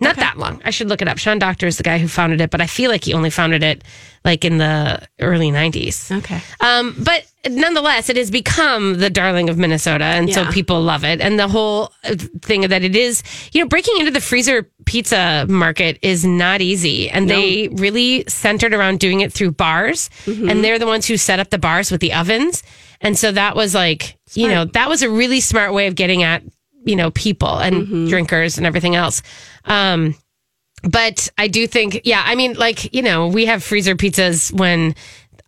Not 0.00 0.16
that 0.16 0.38
long. 0.38 0.62
I 0.64 0.70
should 0.70 0.88
look 0.88 1.02
it 1.02 1.06
up. 1.08 1.18
Sean 1.18 1.38
Doctor 1.38 1.66
is 1.66 1.76
the 1.76 1.82
guy 1.84 1.98
who 1.98 2.08
founded 2.08 2.40
it, 2.40 2.48
but 2.50 2.62
I 2.62 2.66
feel 2.66 2.90
like 2.90 3.04
he 3.04 3.12
only 3.12 3.30
founded 3.30 3.62
it 3.62 3.84
like 4.26 4.44
in 4.44 4.58
the 4.58 5.00
early 5.20 5.50
90s. 5.50 6.14
Okay. 6.18 6.40
Um, 6.60 6.96
but 6.98 7.24
nonetheless, 7.48 8.10
it 8.10 8.16
has 8.16 8.30
become 8.30 8.98
the 8.98 9.08
darling 9.08 9.48
of 9.48 9.56
Minnesota, 9.56 10.04
and 10.04 10.32
so 10.34 10.44
people 10.50 10.82
love 10.82 11.04
it. 11.04 11.20
And 11.20 11.38
the 11.38 11.46
whole 11.46 11.92
uh, 12.04 12.16
thing 12.42 12.62
that 12.62 12.82
it 12.82 12.96
is, 12.96 13.22
you 13.52 13.62
know, 13.62 13.68
breaking 13.68 13.94
into 13.98 14.10
the 14.10 14.20
freezer 14.20 14.68
pizza 14.84 15.46
market 15.48 15.98
is 16.02 16.24
not 16.24 16.60
easy, 16.60 17.08
and 17.08 17.30
they 17.30 17.68
really 17.68 18.24
centered 18.26 18.74
around 18.74 18.98
doing 18.98 19.20
it 19.20 19.32
through 19.32 19.52
bars, 19.52 20.10
and 20.26 20.64
they're 20.64 20.80
the 20.80 20.86
ones 20.86 21.06
who 21.06 21.16
set 21.16 21.38
up 21.38 21.50
the 21.50 21.58
bars 21.58 21.92
with 21.92 22.00
the 22.00 22.12
ovens, 22.12 22.64
and 23.00 23.16
so 23.16 23.30
that 23.30 23.54
was 23.54 23.74
like, 23.74 24.18
you 24.34 24.48
know, 24.48 24.64
that 24.64 24.88
was 24.88 25.02
a 25.02 25.08
really 25.08 25.40
smart 25.40 25.72
way 25.72 25.86
of 25.86 25.94
getting 25.94 26.24
at 26.24 26.42
you 26.84 26.96
know 26.96 27.10
people 27.12 27.58
and 27.58 28.08
drinkers 28.08 28.58
and 28.58 28.66
everything 28.66 28.96
else. 28.96 29.22
Um, 29.64 30.14
but 30.82 31.28
I 31.38 31.48
do 31.48 31.66
think, 31.66 32.02
yeah, 32.04 32.22
I 32.24 32.34
mean, 32.34 32.54
like, 32.54 32.94
you 32.94 33.02
know, 33.02 33.26
we 33.28 33.46
have 33.46 33.62
freezer 33.62 33.94
pizzas 33.94 34.52
when 34.52 34.94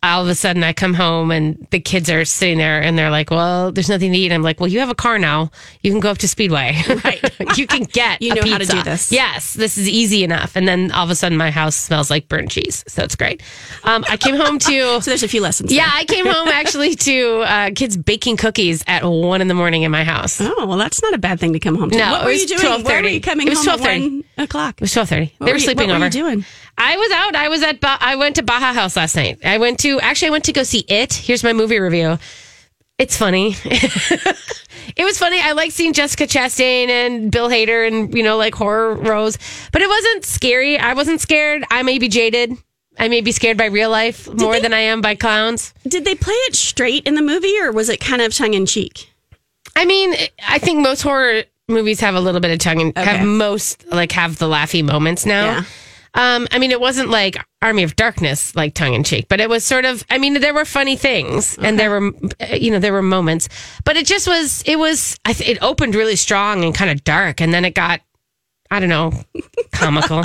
all 0.01 0.21
of 0.23 0.29
a 0.29 0.35
sudden 0.35 0.63
I 0.63 0.71
come 0.71 0.93
home 0.93 1.29
and 1.29 1.67
the 1.71 1.79
kids 1.81 2.09
are 2.09 2.23
sitting 2.23 2.57
there 2.57 2.81
and 2.81 2.97
they're 2.97 3.09
like, 3.09 3.31
well, 3.31 3.71
there's 3.71 3.89
nothing 3.89 4.13
to 4.13 4.17
eat. 4.17 4.31
I'm 4.31 4.41
like, 4.43 4.59
well, 4.61 4.69
you 4.69 4.79
have 4.79 4.89
a 4.89 4.95
car 4.95 5.19
now. 5.19 5.51
You 5.81 5.91
can 5.91 5.99
go 5.99 6.09
up 6.09 6.17
to 6.19 6.27
Speedway. 6.27 6.77
Right. 7.03 7.21
you 7.57 7.65
can 7.67 7.83
get 7.83 8.21
You 8.21 8.35
know 8.35 8.41
how 8.49 8.57
to 8.57 8.65
do 8.65 8.81
this. 8.83 9.11
Yes, 9.11 9.53
this 9.53 9.77
is 9.77 9.87
easy 9.89 10.23
enough. 10.23 10.55
And 10.55 10.67
then 10.67 10.91
all 10.91 11.03
of 11.03 11.09
a 11.09 11.15
sudden 11.15 11.37
my 11.37 11.49
house 11.51 11.75
smells 11.75 12.09
like 12.09 12.27
burnt 12.27 12.51
cheese. 12.51 12.83
So 12.87 13.03
it's 13.03 13.15
great. 13.15 13.41
Um, 13.83 14.03
I 14.09 14.17
came 14.17 14.35
home 14.35 14.57
to. 14.59 14.69
So 15.01 15.11
there's 15.11 15.23
a 15.23 15.27
few 15.27 15.41
lessons. 15.41 15.71
Yeah, 15.73 15.89
I 15.91 16.05
came 16.05 16.25
home 16.25 16.47
actually 16.49 16.95
to 16.95 17.39
uh, 17.39 17.69
kids 17.75 17.95
baking 17.97 18.37
cookies 18.37 18.83
at 18.87 19.03
one 19.03 19.41
in 19.41 19.47
the 19.47 19.53
morning 19.53 19.83
in 19.83 19.91
my 19.91 20.03
house. 20.03 20.39
Oh 20.41 20.65
well, 20.65 20.77
that's 20.77 21.01
not 21.01 21.13
a 21.13 21.17
bad 21.17 21.39
thing 21.39 21.53
to 21.53 21.59
come 21.59 21.75
home 21.75 21.89
to. 21.91 21.97
No, 21.97 22.11
what 22.11 22.25
were 22.25 22.31
you 22.31 22.45
doing? 22.47 22.83
Where 22.83 23.01
were 23.01 23.07
you 23.09 23.21
coming 23.21 23.47
It 23.47 23.51
was 23.51 23.65
home 23.65 23.79
at 23.81 23.87
12:30. 23.87 24.01
one 24.11 24.23
o'clock? 24.37 24.75
It 24.77 24.81
was 24.81 24.93
twelve 24.93 25.09
thirty. 25.09 25.33
They 25.39 25.45
were, 25.45 25.51
were 25.51 25.57
you- 25.57 25.59
sleeping 25.59 25.89
what 25.89 25.99
were 25.99 26.05
you 26.05 26.11
doing? 26.11 26.45
I 26.81 26.95
was 26.97 27.11
out. 27.11 27.35
I 27.35 27.49
was 27.49 27.61
at. 27.61 27.79
Ba- 27.81 27.97
I 27.99 28.15
went 28.15 28.37
to 28.37 28.43
Baja 28.43 28.73
House 28.73 28.95
last 28.95 29.15
night. 29.15 29.39
I 29.43 29.57
went 29.57 29.79
to. 29.79 29.99
Actually, 29.99 30.29
I 30.29 30.31
went 30.31 30.45
to 30.45 30.53
go 30.53 30.63
see 30.63 30.85
it. 30.87 31.13
Here's 31.13 31.43
my 31.43 31.53
movie 31.53 31.77
review. 31.79 32.17
It's 32.97 33.15
funny. 33.17 33.55
it 33.65 35.03
was 35.05 35.17
funny. 35.17 35.39
I 35.41 35.51
like 35.53 35.71
seeing 35.71 35.93
Jessica 35.93 36.25
Chastain 36.25 36.89
and 36.89 37.31
Bill 37.31 37.49
Hader 37.49 37.87
and 37.87 38.13
you 38.13 38.23
know 38.23 38.37
like 38.37 38.55
horror 38.55 38.95
roles, 38.95 39.37
but 39.71 39.81
it 39.81 39.89
wasn't 39.89 40.25
scary. 40.25 40.77
I 40.77 40.93
wasn't 40.93 41.21
scared. 41.21 41.63
I 41.71 41.83
may 41.83 41.99
be 41.99 42.07
jaded. 42.07 42.53
I 42.97 43.07
may 43.07 43.21
be 43.21 43.31
scared 43.31 43.57
by 43.57 43.65
real 43.65 43.89
life 43.89 44.27
more 44.33 44.53
they- 44.53 44.59
than 44.61 44.73
I 44.73 44.79
am 44.79 45.01
by 45.01 45.15
clowns. 45.15 45.73
Did 45.87 46.03
they 46.05 46.15
play 46.15 46.33
it 46.33 46.55
straight 46.55 47.05
in 47.07 47.15
the 47.15 47.21
movie, 47.21 47.57
or 47.61 47.71
was 47.71 47.87
it 47.89 47.99
kind 48.01 48.21
of 48.21 48.33
tongue 48.33 48.53
in 48.53 48.65
cheek? 48.65 49.09
I 49.75 49.85
mean, 49.85 50.15
I 50.47 50.59
think 50.59 50.79
most 50.79 51.01
horror 51.01 51.43
movies 51.69 51.99
have 52.01 52.15
a 52.15 52.19
little 52.19 52.41
bit 52.41 52.51
of 52.51 52.59
tongue 52.59 52.81
and 52.81 52.97
Okay. 52.97 53.17
have 53.17 53.25
most 53.27 53.85
like 53.91 54.11
have 54.13 54.37
the 54.37 54.47
laughy 54.47 54.83
moments 54.83 55.25
now. 55.25 55.45
Yeah. 55.45 55.63
Um, 56.13 56.47
I 56.51 56.59
mean, 56.59 56.71
it 56.71 56.81
wasn't 56.81 57.09
like 57.09 57.37
Army 57.61 57.83
of 57.83 57.95
Darkness, 57.95 58.55
like 58.55 58.73
tongue 58.73 58.93
in 58.93 59.03
cheek, 59.03 59.27
but 59.29 59.39
it 59.39 59.49
was 59.49 59.63
sort 59.63 59.85
of. 59.85 60.03
I 60.09 60.17
mean, 60.17 60.35
there 60.35 60.53
were 60.53 60.65
funny 60.65 60.95
things, 60.95 61.57
and 61.59 61.79
there 61.79 61.89
were, 61.89 62.11
uh, 62.39 62.55
you 62.55 62.71
know, 62.71 62.79
there 62.79 62.93
were 62.93 63.01
moments, 63.01 63.49
but 63.83 63.97
it 63.97 64.05
just 64.05 64.27
was. 64.27 64.63
It 64.65 64.77
was. 64.77 65.17
I 65.25 65.33
th- 65.33 65.49
it 65.49 65.61
opened 65.61 65.95
really 65.95 66.15
strong 66.15 66.63
and 66.63 66.73
kind 66.73 66.91
of 66.91 67.03
dark, 67.03 67.41
and 67.41 67.53
then 67.53 67.65
it 67.65 67.75
got. 67.75 68.01
I 68.71 68.79
don't 68.79 68.89
know, 68.89 69.11
comical. 69.71 70.23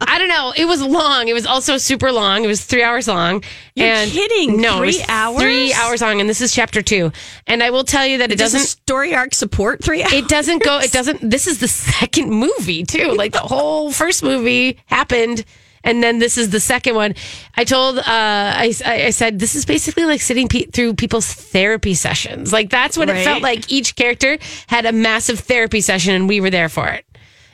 I 0.00 0.18
don't 0.18 0.28
know. 0.28 0.52
It 0.56 0.64
was 0.64 0.80
long. 0.82 1.28
It 1.28 1.34
was 1.34 1.46
also 1.46 1.76
super 1.76 2.10
long. 2.10 2.42
It 2.42 2.46
was 2.46 2.64
three 2.64 2.82
hours 2.82 3.06
long. 3.06 3.42
You're 3.74 3.88
and 3.88 4.10
kidding. 4.10 4.60
No, 4.60 4.82
it 4.82 4.92
Three 4.94 5.04
hours? 5.08 5.42
Three 5.42 5.72
hours 5.74 6.00
long, 6.00 6.20
and 6.20 6.28
this 6.28 6.40
is 6.40 6.52
chapter 6.54 6.80
two. 6.80 7.12
And 7.46 7.62
I 7.62 7.70
will 7.70 7.84
tell 7.84 8.06
you 8.06 8.18
that 8.18 8.32
it 8.32 8.38
Does 8.38 8.52
doesn't 8.52 8.66
story 8.68 9.14
arc 9.14 9.34
support 9.34 9.82
three 9.84 10.02
hours? 10.02 10.12
It 10.12 10.28
doesn't 10.28 10.62
go. 10.62 10.78
It 10.78 10.92
doesn't. 10.92 11.28
This 11.28 11.46
is 11.46 11.58
the 11.58 11.68
second 11.68 12.30
movie 12.30 12.84
too. 12.84 13.12
Like 13.12 13.32
the 13.32 13.40
whole 13.40 13.90
first 13.92 14.22
movie 14.22 14.78
happened, 14.86 15.44
and 15.84 16.02
then 16.02 16.18
this 16.18 16.38
is 16.38 16.50
the 16.50 16.60
second 16.60 16.94
one. 16.94 17.14
I 17.56 17.64
told. 17.64 17.98
Uh, 17.98 18.02
I, 18.06 18.74
I 18.84 19.06
I 19.06 19.10
said 19.10 19.38
this 19.38 19.54
is 19.54 19.64
basically 19.64 20.04
like 20.04 20.20
sitting 20.20 20.48
pe- 20.48 20.66
through 20.66 20.94
people's 20.94 21.32
therapy 21.32 21.94
sessions. 21.94 22.52
Like 22.52 22.70
that's 22.70 22.96
what 22.96 23.08
it 23.08 23.22
felt 23.24 23.42
like. 23.42 23.70
Each 23.70 23.96
character 23.96 24.38
had 24.66 24.86
a 24.86 24.92
massive 24.92 25.40
therapy 25.40 25.80
session, 25.80 26.14
and 26.14 26.28
we 26.28 26.40
were 26.40 26.50
there 26.50 26.68
for 26.68 26.88
it. 26.88 27.05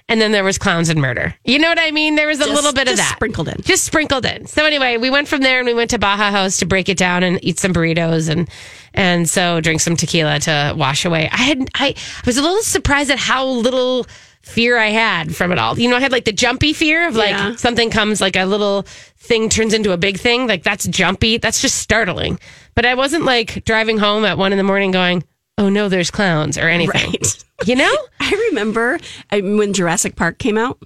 And 0.08 0.20
then 0.20 0.32
there 0.32 0.44
was 0.44 0.58
clowns 0.58 0.88
and 0.88 1.00
murder. 1.00 1.34
You 1.44 1.58
know 1.58 1.68
what 1.68 1.78
I 1.80 1.90
mean? 1.90 2.16
There 2.16 2.26
was 2.26 2.38
a 2.40 2.44
Just- 2.44 2.54
little 2.54 2.72
bit 2.72 2.88
of 2.88 2.96
that 2.96 3.14
sprinkled 3.16 3.48
in. 3.48 3.62
just 3.62 3.84
sprinkled 3.84 4.26
in. 4.26 4.46
So 4.46 4.64
anyway, 4.66 4.96
we 4.98 5.10
went 5.10 5.28
from 5.28 5.40
there 5.40 5.58
and 5.58 5.66
we 5.66 5.74
went 5.74 5.90
to 5.90 5.98
Baja 5.98 6.30
House 6.30 6.58
to 6.58 6.66
break 6.66 6.88
it 6.88 6.98
down 6.98 7.22
and 7.22 7.38
eat 7.42 7.58
some 7.58 7.72
burritos 7.72 8.28
and 8.28 8.48
and 8.94 9.28
so 9.28 9.60
drink 9.60 9.80
some 9.80 9.96
tequila 9.96 10.38
to 10.40 10.74
wash 10.76 11.04
away. 11.04 11.28
I 11.32 11.36
had 11.36 11.68
I 11.74 11.94
was 12.26 12.36
a 12.36 12.42
little 12.42 12.62
surprised 12.62 13.10
at 13.10 13.18
how 13.18 13.46
little 13.46 14.06
fear 14.42 14.76
I 14.76 14.88
had 14.88 15.34
from 15.36 15.52
it 15.52 15.58
all. 15.58 15.78
You 15.78 15.88
know, 15.88 15.96
I 15.96 16.00
had 16.00 16.12
like 16.12 16.24
the 16.24 16.32
jumpy 16.32 16.72
fear 16.72 17.06
of 17.06 17.14
like 17.16 17.30
Yeah. 17.30 17.54
something 17.56 17.90
comes 17.90 18.20
like 18.20 18.34
a 18.36 18.44
little 18.44 18.82
thing 19.16 19.48
turns 19.48 19.72
into 19.72 19.92
a 19.92 19.96
big 19.96 20.18
thing. 20.18 20.46
Like 20.48 20.64
that's 20.64 20.84
jumpy. 20.88 21.38
That's 21.38 21.62
just 21.62 21.76
startling. 21.76 22.38
But 22.74 22.84
I 22.84 22.94
wasn't 22.96 23.24
like 23.24 23.64
driving 23.64 23.98
home 23.98 24.24
at 24.24 24.36
one 24.36 24.50
in 24.52 24.58
the 24.58 24.64
morning 24.64 24.90
going, 24.90 25.22
"Oh 25.58 25.68
no, 25.68 25.88
there's 25.88 26.10
clowns" 26.10 26.56
or 26.58 26.68
anything. 26.68 27.12
Right. 27.12 27.44
You 27.64 27.76
know? 27.76 27.96
I 28.20 28.48
remember 28.50 28.98
when 29.30 29.72
Jurassic 29.72 30.16
Park 30.16 30.38
came 30.38 30.58
out, 30.58 30.82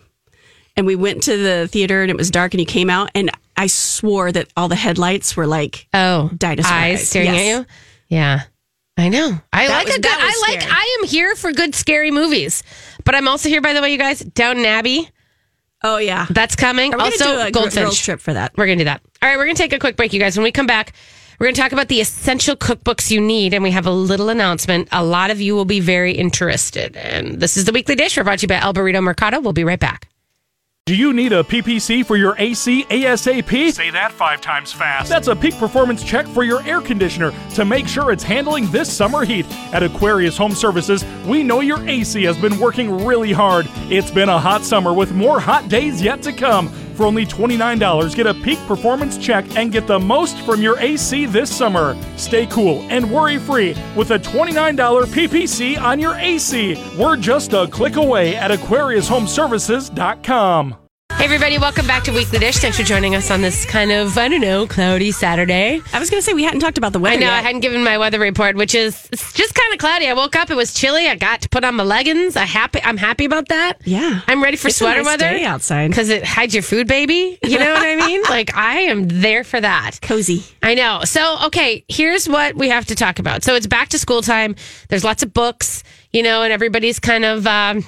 and 0.77 0.85
we 0.85 0.95
went 0.95 1.23
to 1.23 1.39
the 1.39 1.67
theater, 1.69 2.03
and 2.03 2.11
it 2.11 2.19
was 2.19 2.31
dark, 2.31 2.53
and 2.53 2.61
you 2.61 2.67
came 2.67 2.91
out, 2.91 3.11
and 3.15 3.31
I 3.57 3.67
swore 3.69 4.31
that 4.31 4.49
all 4.59 4.69
the 4.69 4.77
headlights 4.77 5.39
were 5.39 5.47
like 5.47 5.89
Oh, 5.95 6.29
Dinosaur 6.37 6.71
eyes 6.71 7.01
eyes. 7.01 7.09
staring 7.09 7.33
Yes. 7.33 7.41
at 7.41 7.47
you. 7.61 7.67
Yeah, 8.09 8.41
I 8.99 9.09
know. 9.09 9.41
I 9.55 9.69
That 9.69 9.73
like 9.75 9.87
was- 9.87 9.97
a 9.97 10.01
good. 10.01 10.13
I 10.13 10.45
like. 10.51 10.61
scary. 10.61 10.75
I 10.77 10.99
am 11.01 11.09
here 11.09 11.35
for 11.35 11.51
good 11.53 11.75
scary 11.75 12.11
movies, 12.11 12.63
but 13.05 13.15
I'm 13.15 13.27
also 13.27 13.49
here. 13.49 13.63
By 13.63 13.73
the 13.73 13.81
way, 13.81 13.91
you 13.93 13.99
guys, 13.99 14.19
Downton 14.21 14.67
Abbey. 14.67 15.09
Oh 15.83 15.97
yeah. 15.97 16.27
That's 16.29 16.57
coming. 16.57 16.93
Also, 16.95 17.25
gonna 17.25 17.37
do 17.37 17.41
a 17.41 17.45
gr- 17.53 17.59
Goldfinch. 17.61 17.85
girls 17.87 17.99
trip 17.99 18.21
for 18.21 18.35
that? 18.35 18.53
We're 18.59 18.67
gonna 18.67 18.77
do 18.77 18.85
that. 18.85 19.01
All 19.23 19.31
right, 19.31 19.39
we're 19.39 19.47
gonna 19.47 19.55
take 19.57 19.73
a 19.73 19.79
quick 19.79 19.97
break, 19.97 20.13
you 20.13 20.21
guys. 20.21 20.37
When 20.37 20.45
we 20.45 20.53
come 20.53 20.67
back, 20.67 20.93
we're 21.39 21.47
gonna 21.47 21.57
talk 21.57 21.73
about 21.73 21.89
the 21.89 22.01
essential 22.01 22.57
cookbooks 22.57 23.11
you 23.11 23.21
need, 23.21 23.53
and 23.55 23.63
we 23.63 23.71
have 23.71 23.87
a 23.87 23.91
little 23.91 24.29
announcement. 24.29 24.89
A 24.93 25.05
lot 25.05 25.31
of 25.31 25.41
you 25.41 25.55
will 25.55 25.65
be 25.65 25.81
very 25.81 26.13
interested, 26.13 26.97
and 26.97 27.41
this 27.41 27.57
is 27.57 27.65
the 27.65 27.73
weekly 27.73 27.95
dish. 27.95 28.17
We're 28.17 28.25
brought 28.25 28.39
to 28.41 28.45
you 28.45 28.49
by 28.49 28.61
El 28.61 28.75
Burrito 28.75 29.03
Mercado. 29.03 29.41
We'll 29.41 29.53
be 29.53 29.65
right 29.65 29.81
back. 29.81 30.09
Do 30.87 30.95
you 30.95 31.13
need 31.13 31.33
a 31.33 31.43
PPC 31.43 32.07
for 32.07 32.17
your 32.17 32.37
AC 32.39 32.85
ASAP? 32.85 33.73
Say 33.73 33.91
that 33.91 34.13
five 34.13 34.41
times 34.41 34.73
fast. 34.73 35.09
That's 35.09 35.27
a 35.27 35.35
peak 35.35 35.59
performance 35.59 36.05
check 36.05 36.29
for 36.29 36.45
your 36.45 36.63
air 36.63 36.81
conditioner 36.81 37.33
to 37.55 37.65
make 37.65 37.89
sure 37.89 38.13
it's 38.13 38.23
handling 38.23 38.71
this 38.71 38.97
summer 38.97 39.25
heat. 39.25 39.47
At 39.75 39.83
Aquarius 39.83 40.37
Home 40.37 40.53
Services, 40.53 41.05
we 41.27 41.43
know 41.43 41.61
your 41.61 41.85
AC 41.89 42.23
has 42.23 42.39
been 42.39 42.61
working 42.61 43.05
really 43.05 43.33
hard. 43.33 43.67
It's 43.91 44.13
been 44.13 44.29
a 44.29 44.39
hot 44.39 44.63
summer 44.63 44.95
with 44.95 45.11
more 45.11 45.41
hot 45.41 45.69
days 45.69 46.01
yet 46.01 46.23
to 46.23 46.33
come. 46.33 46.73
For 46.97 47.05
only 47.05 47.27
$29, 47.27 48.15
get 48.15 48.27
a 48.27 48.33
peak 48.33 48.59
performance 48.61 49.19
check 49.19 49.45
and 49.55 49.71
get 49.71 49.87
the 49.87 49.99
most 49.99 50.39
from 50.39 50.63
your 50.63 50.79
AC 50.79 51.27
this 51.27 51.55
summer. 51.55 51.95
Stay 52.17 52.47
cool 52.47 52.87
and 52.89 53.13
worry 53.13 53.37
free 53.39 53.77
with 53.95 54.13
a 54.13 54.19
$29 54.19 55.05
PPC 55.05 55.79
on 55.79 56.01
your 56.01 56.15
AC. 56.15 56.83
We're 56.99 57.19
just 57.19 57.53
a 57.53 57.67
click 57.67 57.97
away 57.97 58.35
at 58.35 58.51
AquariusHomeservices.com. 58.51 60.86
Hey, 61.19 61.25
everybody, 61.25 61.57
welcome 61.59 61.87
back 61.87 62.05
to 62.05 62.13
Weekly 62.13 62.39
Dish. 62.39 62.57
Thanks 62.59 62.77
for 62.77 62.83
joining 62.85 63.15
us 63.15 63.31
on 63.31 63.41
this 63.41 63.65
kind 63.65 63.91
of 63.91 64.17
I 64.19 64.29
don't 64.29 64.41
know 64.43 64.67
cloudy 64.67 65.11
Saturday. 65.13 65.81
I 65.93 65.99
was 65.99 66.11
gonna 66.11 66.21
say 66.23 66.35
we 66.35 66.45
hadn't 66.45 66.61
talked 66.61 66.77
about 66.79 66.93
the 66.93 66.99
weather. 66.99 67.17
I 67.17 67.19
know 67.19 67.27
yet. 67.27 67.33
I 67.33 67.41
hadn't 67.41 67.63
given 67.63 67.83
my 67.83 67.97
weather 67.97 68.19
report, 68.21 68.55
which 68.55 68.75
is 68.75 69.09
just 69.33 69.55
kind 69.55 69.73
of 69.73 69.79
cloudy. 69.79 70.09
I 70.09 70.13
woke 70.13 70.37
up, 70.37 70.51
it 70.51 70.55
was 70.57 70.75
chilly. 70.75 71.09
I 71.09 71.17
got 71.17 71.41
to 71.41 71.49
put 71.49 71.65
on 71.65 71.75
my 71.75 71.85
leggings. 71.85 72.37
I 72.37 72.45
happy. 72.45 72.81
I'm 72.85 72.99
happy 72.99 73.25
about 73.25 73.49
that. 73.49 73.79
Yeah. 73.85 74.21
I'm 74.29 74.43
ready 74.43 74.57
for 74.59 74.69
It's 74.69 74.77
sweater 74.77 75.03
nice 75.03 75.19
weather 75.21 75.39
outside. 75.47 75.89
because 75.89 76.11
it 76.11 76.23
hides 76.23 76.53
your 76.55 76.63
food, 76.63 76.87
baby. 76.87 77.39
You 77.43 77.59
know 77.59 77.73
what 77.73 77.83
I 77.87 77.97
mean? 77.97 78.23
Like 78.29 78.55
I 78.55 78.81
am 78.81 79.09
there 79.09 79.43
for 79.45 79.61
that. 79.61 79.99
Cozy. 80.03 80.45
I 80.63 80.75
know. 80.75 81.01
So, 81.05 81.39
okay, 81.47 81.85
here's 81.89 82.29
what 82.29 82.55
we 82.57 82.69
have 82.69 82.85
to 82.87 82.95
talk 82.95 83.19
about. 83.19 83.43
So, 83.43 83.55
it's 83.55 83.67
back 83.67 83.89
to 83.91 83.99
school 83.99 84.21
time. 84.21 84.55
There's 84.91 85.05
lots 85.05 85.23
of 85.23 85.33
books, 85.33 85.83
you 86.13 86.23
know, 86.23 86.43
and 86.43 86.53
everybody's 86.53 86.99
kind 86.99 87.25
of 87.25 87.47
um, 87.47 87.85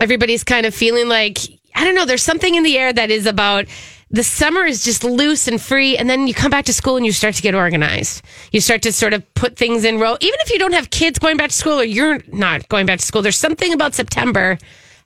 everybody's 0.00 0.44
kind 0.44 0.64
of 0.66 0.74
feeling 0.74 1.08
like 1.08 1.38
I 1.74 1.84
don't 1.84 1.94
know. 1.94 2.04
There's 2.04 2.22
something 2.22 2.54
in 2.54 2.62
the 2.62 2.78
air 2.78 2.92
that 2.92 3.10
is 3.10 3.26
about 3.26 3.66
the 4.10 4.22
summer 4.22 4.64
is 4.64 4.84
just 4.84 5.04
loose 5.04 5.48
and 5.48 5.60
free, 5.60 5.96
and 5.96 6.08
then 6.08 6.26
you 6.26 6.34
come 6.34 6.50
back 6.50 6.66
to 6.66 6.72
school 6.74 6.96
and 6.96 7.06
you 7.06 7.12
start 7.12 7.34
to 7.36 7.42
get 7.42 7.54
organized. 7.54 8.22
You 8.52 8.60
start 8.60 8.82
to 8.82 8.92
sort 8.92 9.14
of 9.14 9.34
put 9.34 9.56
things 9.56 9.84
in 9.84 9.98
row. 9.98 10.18
Even 10.20 10.38
if 10.40 10.50
you 10.50 10.58
don't 10.58 10.74
have 10.74 10.90
kids 10.90 11.18
going 11.18 11.38
back 11.38 11.48
to 11.48 11.56
school 11.56 11.80
or 11.80 11.84
you're 11.84 12.20
not 12.28 12.68
going 12.68 12.84
back 12.84 12.98
to 12.98 13.06
school, 13.06 13.22
there's 13.22 13.38
something 13.38 13.72
about 13.72 13.94
September. 13.94 14.58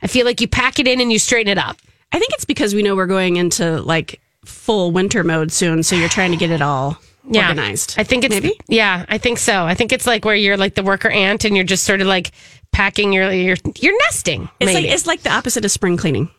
I 0.02 0.08
feel 0.08 0.26
like 0.26 0.40
you 0.40 0.48
pack 0.48 0.80
it 0.80 0.88
in 0.88 1.00
and 1.00 1.12
you 1.12 1.20
straighten 1.20 1.50
it 1.50 1.58
up. 1.58 1.78
I 2.12 2.18
think 2.18 2.32
it's 2.34 2.44
because 2.44 2.74
we 2.74 2.82
know 2.82 2.96
we're 2.96 3.06
going 3.06 3.36
into 3.36 3.80
like 3.80 4.20
full 4.44 4.90
winter 4.90 5.22
mode 5.22 5.52
soon, 5.52 5.84
so 5.84 5.94
you're 5.94 6.08
trying 6.08 6.32
to 6.32 6.36
get 6.36 6.50
it 6.50 6.60
all 6.60 6.98
yeah. 7.28 7.48
organized. 7.48 7.94
I 7.98 8.04
think 8.04 8.24
it's 8.24 8.34
maybe. 8.34 8.58
Yeah, 8.66 9.04
I 9.08 9.18
think 9.18 9.38
so. 9.38 9.64
I 9.64 9.74
think 9.74 9.92
it's 9.92 10.06
like 10.06 10.24
where 10.24 10.34
you're 10.34 10.56
like 10.56 10.74
the 10.74 10.82
worker 10.82 11.08
ant 11.08 11.44
and 11.44 11.54
you're 11.54 11.64
just 11.64 11.84
sort 11.84 12.00
of 12.00 12.06
like 12.06 12.32
packing 12.72 13.12
your 13.12 13.30
your 13.30 13.56
you're 13.76 13.96
nesting. 13.98 14.48
It's 14.60 14.72
maybe. 14.72 14.86
like 14.86 14.94
it's 14.94 15.06
like 15.06 15.22
the 15.22 15.32
opposite 15.32 15.64
of 15.64 15.70
spring 15.70 15.96
cleaning. 15.96 16.30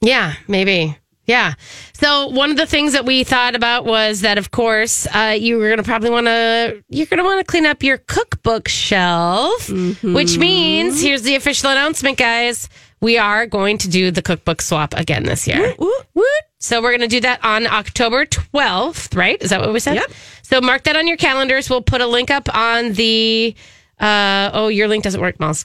Yeah, 0.00 0.34
maybe. 0.48 0.96
Yeah. 1.26 1.54
So 1.92 2.26
one 2.26 2.50
of 2.50 2.56
the 2.56 2.66
things 2.66 2.92
that 2.92 3.04
we 3.04 3.22
thought 3.22 3.54
about 3.54 3.84
was 3.84 4.22
that, 4.22 4.36
of 4.36 4.50
course, 4.50 5.06
uh, 5.14 5.36
you 5.38 5.58
were 5.58 5.68
going 5.68 5.76
to 5.76 5.84
probably 5.84 6.10
want 6.10 6.26
to 6.26 6.82
you're 6.88 7.06
going 7.06 7.18
to 7.18 7.24
want 7.24 7.38
to 7.38 7.44
clean 7.44 7.66
up 7.66 7.82
your 7.84 7.98
cookbook 7.98 8.66
shelf, 8.66 9.68
which 10.02 10.38
means 10.38 11.00
here's 11.00 11.22
the 11.22 11.36
official 11.36 11.70
announcement, 11.70 12.18
guys. 12.18 12.68
We 13.00 13.16
are 13.16 13.46
going 13.46 13.78
to 13.78 13.88
do 13.88 14.10
the 14.10 14.22
cookbook 14.22 14.60
swap 14.60 14.92
again 14.94 15.22
this 15.22 15.46
year. 15.46 15.74
Woot. 15.78 16.26
So 16.58 16.82
we're 16.82 16.90
going 16.90 17.00
to 17.00 17.06
do 17.06 17.20
that 17.20 17.42
on 17.42 17.66
October 17.66 18.26
12th, 18.26 19.16
right? 19.16 19.40
Is 19.40 19.48
that 19.48 19.60
what 19.60 19.72
we 19.72 19.80
said? 19.80 19.94
Yep. 19.94 20.10
So 20.42 20.60
mark 20.60 20.82
that 20.84 20.96
on 20.96 21.06
your 21.06 21.16
calendars. 21.16 21.70
We'll 21.70 21.80
put 21.80 22.00
a 22.00 22.06
link 22.06 22.30
up 22.30 22.54
on 22.54 22.92
the. 22.92 23.54
Uh, 23.98 24.50
oh, 24.52 24.68
your 24.68 24.88
link 24.88 25.04
doesn't 25.04 25.20
work, 25.20 25.38
Miles. 25.40 25.64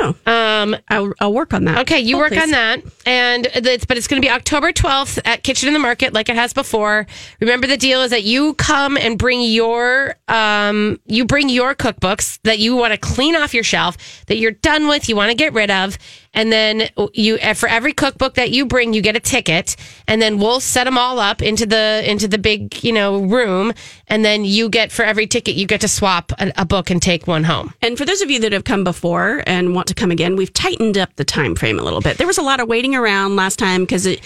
Oh, 0.00 0.14
Um, 0.26 0.74
I'll, 0.88 1.12
I'll 1.20 1.32
work 1.34 1.52
on 1.52 1.64
that. 1.66 1.78
Okay, 1.80 2.00
you 2.00 2.16
Oh, 2.16 2.20
work 2.20 2.32
please. 2.32 2.42
on 2.44 2.50
that, 2.52 2.82
and 3.04 3.46
it's 3.54 3.84
but 3.84 3.98
it's 3.98 4.06
going 4.06 4.20
to 4.20 4.26
be 4.26 4.30
October 4.30 4.72
twelfth 4.72 5.18
at 5.26 5.42
Kitchen 5.42 5.68
in 5.68 5.74
the 5.74 5.78
Market, 5.80 6.14
like 6.14 6.28
it 6.30 6.34
has 6.36 6.52
before. 6.54 7.06
Remember, 7.40 7.66
the 7.66 7.76
deal 7.76 8.00
is 8.02 8.10
that 8.10 8.22
you 8.24 8.54
come 8.54 8.96
and 8.96 9.18
bring 9.18 9.42
your 9.42 10.14
um, 10.28 10.98
you 11.06 11.26
bring 11.26 11.50
your 11.50 11.74
cookbooks 11.74 12.38
that 12.44 12.58
you 12.58 12.74
want 12.74 12.92
to 12.94 12.98
clean 12.98 13.36
off 13.36 13.52
your 13.52 13.64
shelf, 13.64 14.24
that 14.28 14.36
you're 14.38 14.50
done 14.52 14.88
with, 14.88 15.08
you 15.10 15.16
want 15.16 15.30
to 15.30 15.36
get 15.36 15.52
rid 15.52 15.70
of, 15.70 15.98
and 16.34 16.52
then 16.52 16.88
you 17.12 17.38
eh, 17.40 17.54
for 17.54 17.68
every 17.68 17.92
cookbook 17.92 18.34
that 18.34 18.50
you 18.50 18.66
bring, 18.66 18.92
you 18.92 19.02
get 19.02 19.16
a 19.16 19.20
ticket, 19.20 19.76
and 20.06 20.20
then 20.20 20.38
we'll 20.38 20.60
set 20.60 20.84
them 20.84 20.98
all 20.98 21.18
up 21.18 21.42
into 21.42 21.66
the 21.66 22.02
into 22.04 22.28
the 22.28 22.38
big 22.38 22.82
you 22.82 22.92
know 22.92 23.22
room, 23.22 23.72
and 24.08 24.24
then 24.24 24.44
you 24.44 24.68
get 24.68 24.92
for 24.92 25.04
every 25.04 25.26
ticket 25.26 25.54
you 25.54 25.66
get 25.66 25.80
to 25.82 25.88
swap 25.88 26.32
a, 26.38 26.52
a 26.56 26.64
book 26.64 26.90
and 26.90 27.02
take 27.02 27.26
one 27.26 27.44
home. 27.44 27.74
And 27.82 27.98
for 27.98 28.04
those 28.04 28.22
of 28.22 28.30
you 28.30 28.40
that 28.40 28.52
have 28.52 28.64
come 28.64 28.84
before 28.84 29.42
and 29.46 29.74
want 29.74 29.88
to 29.88 29.94
come 29.94 30.10
again, 30.10 30.36
we've 30.36 30.52
tightened 30.52 30.98
up 30.98 31.14
the 31.16 31.24
time 31.24 31.54
frame 31.54 31.78
a 31.78 31.82
little 31.82 32.00
bit. 32.00 32.18
There 32.18 32.26
was 32.26 32.38
a 32.38 32.42
lot 32.42 32.60
of 32.60 32.68
waiting 32.68 32.94
around 32.94 33.36
last 33.36 33.58
time 33.58 33.82
because 33.82 34.06
it, 34.06 34.20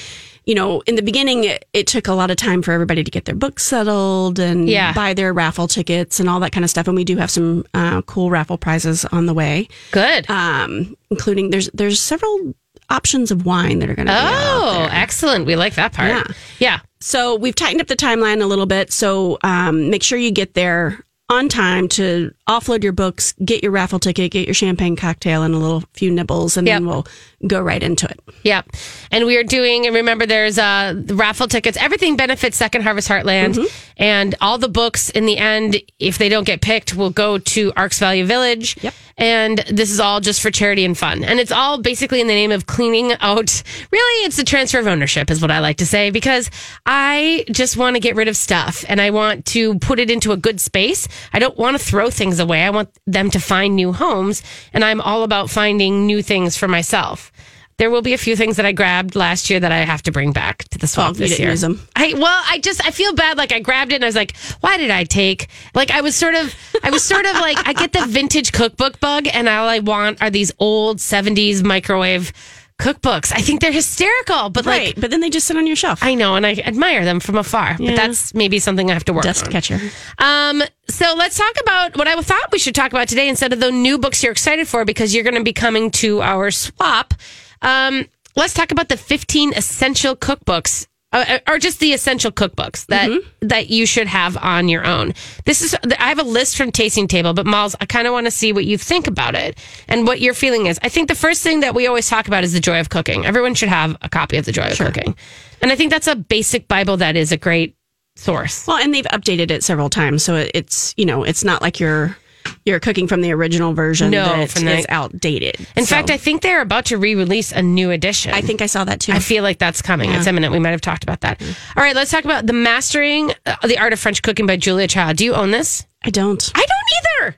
you 0.46 0.54
know, 0.54 0.80
in 0.82 0.94
the 0.94 1.02
beginning 1.02 1.44
it, 1.44 1.64
it 1.72 1.86
took 1.86 2.06
a 2.08 2.12
lot 2.14 2.30
of 2.30 2.36
time 2.36 2.62
for 2.62 2.72
everybody 2.72 3.02
to 3.04 3.10
get 3.10 3.24
their 3.24 3.34
books 3.34 3.64
settled 3.64 4.38
and 4.38 4.68
Yeah. 4.68 4.92
buy 4.92 5.12
their 5.12 5.32
raffle 5.32 5.66
tickets 5.68 6.20
and 6.20 6.28
all 6.28 6.40
that 6.40 6.52
kind 6.52 6.62
of 6.64 6.70
stuff. 6.70 6.86
And 6.86 6.96
we 6.96 7.04
do 7.04 7.16
have 7.16 7.30
some 7.30 7.64
uh, 7.74 8.02
cool 8.02 8.30
raffle 8.30 8.56
prizes 8.56 9.04
on 9.06 9.26
the 9.26 9.34
way, 9.34 9.68
Good. 9.90 10.30
um, 10.30 10.96
including 11.10 11.50
there's 11.50 11.68
there's 11.74 12.00
several 12.00 12.54
options 12.88 13.32
of 13.32 13.44
wine 13.44 13.80
that 13.80 13.90
are 13.90 13.94
going 13.96 14.06
to 14.06 14.14
Oh, 14.16 14.88
excellent. 14.92 15.44
We 15.46 15.56
like 15.56 15.74
that 15.74 15.92
part. 15.92 16.08
Yeah. 16.10 16.24
Yeah. 16.60 16.78
So 17.00 17.34
we've 17.34 17.54
tightened 17.54 17.80
up 17.80 17.88
the 17.88 17.96
timeline 17.96 18.40
a 18.40 18.46
little 18.46 18.66
bit. 18.66 18.92
So 18.92 19.38
um, 19.42 19.90
make 19.90 20.02
sure 20.04 20.18
you 20.18 20.30
get 20.30 20.54
there 20.54 21.04
on 21.28 21.48
time 21.48 21.88
to 21.88 22.32
offload 22.48 22.84
your 22.84 22.92
books, 22.92 23.34
get 23.44 23.62
your 23.62 23.72
raffle 23.72 23.98
ticket, 23.98 24.30
get 24.30 24.46
your 24.46 24.54
champagne 24.54 24.94
cocktail, 24.94 25.42
and 25.42 25.54
a 25.54 25.58
little 25.58 25.82
few 25.92 26.10
nibbles, 26.10 26.56
and 26.56 26.66
then 26.66 26.86
we'll 26.86 27.06
go 27.46 27.60
right 27.60 27.82
into 27.82 28.08
it. 28.08 28.20
Yep. 28.44 28.70
And 29.10 29.26
we 29.26 29.36
are 29.36 29.42
doing, 29.42 29.86
and 29.86 29.94
remember, 29.96 30.24
there's 30.26 30.56
uh, 30.58 30.94
the 30.96 31.16
raffle 31.16 31.48
tickets. 31.48 31.76
Everything 31.78 32.16
benefits 32.16 32.56
Second 32.56 32.82
Harvest 32.82 33.08
Heartland. 33.08 33.58
And 33.96 34.34
all 34.40 34.58
the 34.58 34.68
books 34.68 35.10
in 35.10 35.26
the 35.26 35.38
end, 35.38 35.80
if 35.98 36.18
they 36.18 36.28
don't 36.28 36.44
get 36.44 36.60
picked, 36.60 36.94
will 36.94 37.10
go 37.10 37.38
to 37.38 37.72
Arc's 37.76 37.98
Value 37.98 38.24
Village. 38.26 38.76
Yep. 38.82 38.94
And 39.18 39.58
this 39.70 39.90
is 39.90 39.98
all 39.98 40.20
just 40.20 40.42
for 40.42 40.50
charity 40.50 40.84
and 40.84 40.96
fun. 40.96 41.24
And 41.24 41.40
it's 41.40 41.50
all 41.50 41.80
basically 41.80 42.20
in 42.20 42.26
the 42.26 42.34
name 42.34 42.52
of 42.52 42.66
cleaning 42.66 43.12
out. 43.20 43.62
Really, 43.90 44.24
it's 44.26 44.38
a 44.38 44.44
transfer 44.44 44.78
of 44.78 44.86
ownership, 44.86 45.30
is 45.30 45.40
what 45.40 45.50
I 45.50 45.60
like 45.60 45.78
to 45.78 45.86
say, 45.86 46.10
because 46.10 46.50
I 46.84 47.46
just 47.50 47.78
want 47.78 47.96
to 47.96 48.00
get 48.00 48.14
rid 48.14 48.28
of 48.28 48.36
stuff 48.36 48.84
and 48.88 49.00
I 49.00 49.10
want 49.10 49.46
to 49.46 49.78
put 49.78 49.98
it 49.98 50.10
into 50.10 50.32
a 50.32 50.36
good 50.36 50.60
space. 50.60 51.08
I 51.32 51.38
don't 51.38 51.56
want 51.56 51.78
to 51.78 51.82
throw 51.82 52.10
things 52.10 52.38
away. 52.38 52.62
I 52.62 52.70
want 52.70 52.90
them 53.06 53.30
to 53.30 53.40
find 53.40 53.74
new 53.74 53.92
homes. 53.92 54.42
And 54.74 54.84
I'm 54.84 55.00
all 55.00 55.22
about 55.22 55.48
finding 55.48 56.06
new 56.06 56.22
things 56.22 56.56
for 56.58 56.68
myself. 56.68 57.32
There 57.78 57.90
will 57.90 58.02
be 58.02 58.14
a 58.14 58.18
few 58.18 58.36
things 58.36 58.56
that 58.56 58.64
I 58.64 58.72
grabbed 58.72 59.14
last 59.16 59.50
year 59.50 59.60
that 59.60 59.70
I 59.72 59.78
have 59.78 60.02
to 60.04 60.12
bring 60.12 60.32
back 60.32 60.64
to 60.70 60.78
the 60.78 60.86
swap 60.86 61.10
Oh, 61.10 61.12
this 61.12 61.38
year. 61.38 61.54
I 61.94 62.14
well, 62.14 62.42
I 62.48 62.58
just 62.62 62.84
I 62.86 62.90
feel 62.90 63.12
bad. 63.14 63.36
Like 63.36 63.52
I 63.52 63.60
grabbed 63.60 63.92
it 63.92 63.96
and 63.96 64.04
I 64.04 64.08
was 64.08 64.16
like, 64.16 64.36
why 64.60 64.76
did 64.78 64.90
I 64.90 65.04
take? 65.04 65.48
Like 65.74 65.90
I 65.90 66.00
was 66.00 66.16
sort 66.16 66.34
of 66.34 66.54
I 66.82 66.90
was 66.90 67.02
sort 67.04 67.26
of 67.26 67.32
like 67.34 67.58
I 67.68 67.72
get 67.74 67.92
the 67.92 68.06
vintage 68.06 68.52
cookbook 68.52 68.98
bug, 69.00 69.26
and 69.32 69.48
all 69.48 69.68
I 69.68 69.80
want 69.80 70.22
are 70.22 70.30
these 70.30 70.52
old 70.58 70.98
'70s 70.98 71.62
microwave 71.62 72.32
cookbooks. 72.78 73.32
I 73.32 73.40
think 73.40 73.60
they're 73.62 73.72
hysterical, 73.72 74.50
but 74.50 74.66
Right, 74.66 74.88
like. 74.88 75.00
but 75.00 75.10
then 75.10 75.20
they 75.20 75.30
just 75.30 75.46
sit 75.46 75.56
on 75.56 75.66
your 75.66 75.76
shelf. 75.76 75.98
I 76.02 76.14
know, 76.14 76.36
and 76.36 76.46
I 76.46 76.52
admire 76.54 77.04
them 77.06 77.20
from 77.20 77.36
afar, 77.36 77.76
but 77.78 77.96
that's 77.96 78.34
maybe 78.34 78.58
something 78.58 78.90
I 78.90 78.94
have 78.94 79.04
to 79.06 79.14
work 79.14 79.24
Dust 79.24 79.46
on. 79.46 79.52
catcher. 79.52 79.80
Um, 80.18 80.62
so 80.88 81.14
let's 81.16 81.38
talk 81.38 81.54
about 81.62 81.96
what 81.96 82.06
I 82.06 82.20
thought 82.20 82.52
we 82.52 82.58
should 82.58 82.74
talk 82.74 82.92
about 82.92 83.08
today 83.08 83.28
instead 83.30 83.52
of 83.54 83.60
the 83.60 83.70
new 83.72 83.96
books 83.98 84.22
you're 84.22 84.32
excited 84.32 84.68
for 84.68 84.84
because 84.84 85.14
you're 85.14 85.24
going 85.24 85.36
to 85.36 85.42
be 85.44 85.54
coming 85.54 85.90
to 85.92 86.20
our 86.20 86.50
swap. 86.50 87.14
Um, 87.62 88.06
let's 88.36 88.54
talk 88.54 88.70
about 88.70 88.88
the 88.88 88.96
15 88.96 89.52
essential 89.54 90.16
cookbooks. 90.16 90.86
Uh, 91.12 91.38
or 91.48 91.58
just 91.58 91.78
the 91.78 91.92
essential 91.92 92.32
cookbooks 92.32 92.84
that 92.86 93.08
that 93.40 93.70
you 93.70 93.86
should 93.86 94.08
have 94.08 94.36
on 94.38 94.68
your 94.68 94.84
own. 94.84 95.14
This 95.44 95.62
is 95.62 95.74
I 95.98 96.08
have 96.08 96.18
a 96.18 96.24
list 96.24 96.56
from 96.56 96.72
Tasting 96.72 97.06
Table, 97.06 97.32
but 97.32 97.46
Miles, 97.46 97.76
I 97.80 97.86
kind 97.86 98.08
of 98.08 98.12
want 98.12 98.26
to 98.26 98.30
see 98.30 98.52
what 98.52 98.64
you 98.64 98.76
think 98.76 99.06
about 99.06 99.36
it 99.36 99.56
and 99.88 100.04
what 100.04 100.20
your 100.20 100.34
feeling 100.34 100.66
is. 100.66 100.80
I 100.82 100.88
think 100.88 101.08
the 101.08 101.14
first 101.14 101.42
thing 101.44 101.60
that 101.60 101.76
we 101.76 101.86
always 101.86 102.08
talk 102.08 102.26
about 102.26 102.42
is 102.42 102.52
the 102.52 102.60
joy 102.60 102.80
of 102.80 102.90
cooking. 102.90 103.24
Everyone 103.24 103.54
should 103.54 103.68
have 103.68 103.96
a 104.02 104.08
copy 104.08 104.36
of 104.36 104.44
the 104.46 104.52
joy 104.52 104.66
of 104.66 104.78
cooking, 104.78 105.16
and 105.62 105.70
I 105.70 105.76
think 105.76 105.90
that's 105.90 106.08
a 106.08 106.16
basic 106.16 106.66
Bible 106.66 106.96
that 106.98 107.16
is 107.16 107.30
a 107.30 107.36
great 107.36 107.76
source. 108.16 108.66
Well, 108.66 108.78
and 108.78 108.92
they've 108.92 109.06
updated 109.06 109.50
it 109.52 109.62
several 109.62 109.88
times, 109.88 110.24
so 110.24 110.34
it's 110.52 110.92
you 110.96 111.06
know 111.06 111.22
it's 111.22 111.44
not 111.44 111.62
like 111.62 111.78
you're 111.78 112.18
you're 112.64 112.80
cooking 112.80 113.06
from 113.08 113.20
the 113.20 113.32
original 113.32 113.72
version 113.74 114.10
No, 114.10 114.24
that 114.24 114.50
from 114.50 114.64
the- 114.64 114.78
is 114.78 114.86
outdated. 114.88 115.56
In 115.76 115.84
So, 115.86 115.94
fact, 115.94 116.10
I 116.10 116.16
think 116.16 116.42
they're 116.42 116.60
about 116.60 116.86
to 116.86 116.98
re-release 116.98 117.52
a 117.52 117.62
new 117.62 117.90
edition. 117.90 118.32
I 118.34 118.40
think 118.40 118.62
I 118.62 118.66
saw 118.66 118.84
that 118.84 119.00
too. 119.00 119.12
I 119.12 119.18
feel 119.18 119.42
like 119.42 119.58
that's 119.58 119.82
coming. 119.82 120.10
It's 120.12 120.26
imminent. 120.26 120.52
We 120.52 120.58
might 120.58 120.70
have 120.70 120.80
talked 120.80 121.02
about 121.02 121.20
that. 121.22 121.40
All 121.76 121.82
right, 121.82 121.94
let's 121.96 122.10
talk 122.10 122.24
about 122.24 122.46
the 122.46 122.52
Mastering 122.52 123.32
uh, 123.46 123.56
the 123.66 123.78
Art 123.78 123.92
of 123.92 124.00
French 124.00 124.22
Cooking 124.22 124.46
by 124.46 124.56
Julia 124.56 124.86
Child. 124.88 125.16
Do 125.16 125.24
you 125.24 125.34
own 125.34 125.50
this? 125.50 125.86
I 126.04 126.10
don't. 126.10 126.50
I 126.54 126.60
don't 126.64 127.26
either. 127.28 127.36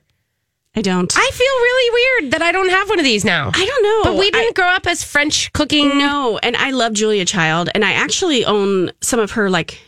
I 0.75 0.81
don't. 0.81 1.11
I 1.17 1.29
feel 1.33 1.47
really 1.47 2.21
weird 2.21 2.31
that 2.33 2.41
I 2.43 2.51
don't 2.51 2.69
have 2.69 2.87
one 2.89 2.99
of 2.99 3.03
these 3.03 3.25
now. 3.25 3.49
I 3.53 3.65
don't 3.65 3.83
know. 3.83 4.11
But 4.11 4.19
we 4.19 4.29
didn't 4.29 4.55
grow 4.55 4.67
up 4.67 4.85
as 4.85 5.03
French 5.03 5.51
cooking. 5.51 5.97
No, 5.97 6.37
and 6.43 6.55
I 6.55 6.69
love 6.71 6.93
Julia 6.93 7.25
Child, 7.25 7.69
and 7.73 7.83
I 7.83 7.93
actually 7.93 8.45
own 8.45 8.91
some 9.01 9.19
of 9.19 9.31
her 9.31 9.49
like 9.49 9.79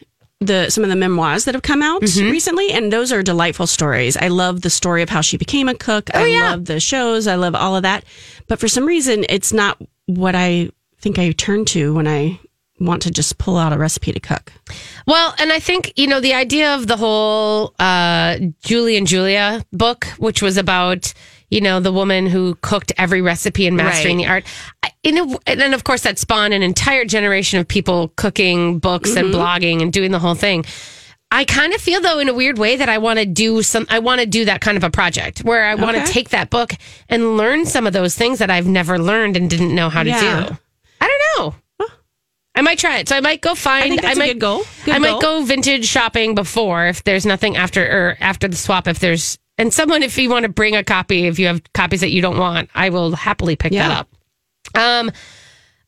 the 0.41 0.69
some 0.69 0.83
of 0.83 0.89
the 0.89 0.95
memoirs 0.95 1.45
that 1.45 1.55
have 1.55 1.61
come 1.61 1.81
out 1.81 2.01
Mm-hmm. 2.01 2.29
recently, 2.31 2.71
and 2.71 2.91
those 2.91 3.11
are 3.13 3.21
delightful 3.23 3.67
stories. 3.67 4.17
I 4.17 4.27
love 4.27 4.61
the 4.61 4.69
story 4.69 5.01
of 5.03 5.09
how 5.09 5.21
she 5.21 5.37
became 5.37 5.69
a 5.69 5.75
cook. 5.75 6.09
I 6.13 6.23
Oh, 6.23 6.25
yeah. 6.25 6.49
love 6.51 6.65
the 6.65 6.79
shows. 6.79 7.27
I 7.27 7.35
love 7.35 7.55
all 7.55 7.75
of 7.75 7.83
that. 7.83 8.03
But 8.47 8.59
for 8.59 8.67
some 8.67 8.85
reason, 8.85 9.25
it's 9.29 9.53
not 9.53 9.77
what 10.07 10.35
I 10.35 10.71
think 10.99 11.17
I 11.19 11.31
turn 11.31 11.65
to 11.65 11.93
when 11.93 12.07
I 12.07 12.39
want 12.79 13.03
to 13.03 13.11
just 13.11 13.37
pull 13.37 13.57
out 13.57 13.71
a 13.73 13.77
recipe 13.77 14.11
to 14.11 14.19
cook. 14.19 14.51
Well, 15.05 15.35
and 15.37 15.53
I 15.53 15.59
think, 15.59 15.93
you 15.95 16.07
know, 16.07 16.19
the 16.19 16.33
idea 16.33 16.73
of 16.73 16.87
the 16.87 16.97
whole 16.97 17.75
uh, 17.77 18.39
Julie 18.63 18.97
and 18.97 19.05
Julia 19.05 19.63
book, 19.71 20.05
which 20.17 20.41
was 20.41 20.57
about, 20.57 21.13
you 21.51 21.61
know, 21.61 21.79
the 21.79 21.91
woman 21.91 22.25
who 22.25 22.55
cooked 22.61 22.91
every 22.97 23.21
recipe 23.21 23.67
and 23.67 23.77
mastering 23.77 24.17
Right. 24.17 24.23
the 24.25 24.29
art. 24.31 24.43
I- 24.83 24.87
In 25.03 25.17
a, 25.17 25.37
and 25.47 25.59
then, 25.59 25.73
of 25.73 25.83
course, 25.83 26.01
that 26.01 26.17
spawned 26.19 26.53
an 26.53 26.61
entire 26.63 27.05
generation 27.05 27.59
of 27.59 27.67
people 27.67 28.13
cooking 28.15 28.79
books 28.79 29.15
and 29.15 29.27
Mm-hmm. 29.33 29.39
blogging 29.39 29.81
and 29.81 29.91
doing 29.93 30.11
the 30.11 30.19
whole 30.19 30.35
thing. 30.35 30.63
I 31.33 31.45
kind 31.45 31.73
of 31.73 31.79
feel, 31.81 32.01
though, 32.01 32.19
in 32.19 32.27
a 32.29 32.33
weird 32.33 32.57
way, 32.57 32.75
that 32.75 32.89
I 32.89 32.97
want 32.97 33.17
to 33.19 33.25
do 33.25 33.61
some, 33.63 33.85
I 33.89 33.99
want 33.99 34.19
to 34.21 34.27
do 34.27 34.45
that 34.45 34.59
kind 34.61 34.75
of 34.77 34.83
a 34.83 34.89
project 34.89 35.39
where 35.39 35.63
I 35.65 35.75
want 35.75 35.95
to 35.97 36.03
take 36.11 36.29
that 36.29 36.49
book 36.49 36.73
and 37.09 37.37
learn 37.37 37.65
some 37.65 37.87
of 37.87 37.93
those 37.93 38.15
things 38.15 38.39
that 38.39 38.49
I've 38.51 38.67
never 38.67 38.99
learned 38.99 39.37
and 39.37 39.49
didn't 39.49 39.73
know 39.73 39.89
how 39.89 40.03
to 40.03 40.09
Yeah. 40.09 40.19
do. 40.49 40.57
I 40.99 41.07
don't 41.07 41.21
know. 41.45 41.55
I 42.53 42.61
might 42.61 42.79
try 42.79 42.97
it. 42.99 43.07
So 43.07 43.15
I 43.15 43.21
might 43.21 43.39
go 43.41 43.55
find. 43.55 44.05
I 44.05 44.11
a 44.11 44.15
might, 44.15 44.37
goal. 44.39 44.65
Good 44.83 44.93
I 44.93 44.99
might 44.99 45.21
go 45.21 45.41
vintage 45.43 45.85
shopping 45.87 46.35
before 46.35 46.87
if 46.87 47.01
there's 47.05 47.25
nothing 47.25 47.55
after 47.55 47.81
or 47.81 48.17
after 48.19 48.47
the 48.49 48.57
swap. 48.57 48.87
If 48.89 48.99
there's 48.99 49.39
and 49.61 49.73
someone, 49.73 50.03
if 50.03 50.17
you 50.17 50.29
want 50.29 50.43
to 50.43 50.49
bring 50.49 50.75
a 50.75 50.83
copy, 50.83 51.27
if 51.27 51.39
you 51.39 51.47
have 51.47 51.61
copies 51.73 52.01
that 52.01 52.09
you 52.09 52.21
don't 52.21 52.37
want, 52.37 52.69
I 52.75 52.89
will 52.89 53.13
happily 53.15 53.55
pick 53.55 53.71
Yeah. 53.71 53.87
that 53.87 53.97
up. 53.99 54.09
Um. 54.75 55.11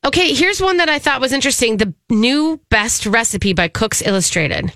Okay, 0.06 0.34
here's 0.34 0.60
one 0.62 0.78
that 0.78 0.90
I 0.90 1.00
thought 1.00 1.22
was 1.22 1.32
interesting: 1.34 1.78
the 1.78 1.94
new 2.10 2.60
best 2.70 3.06
recipe 3.06 3.54
by 3.54 3.68
Cooks 3.70 4.02
Illustrated. 4.02 4.72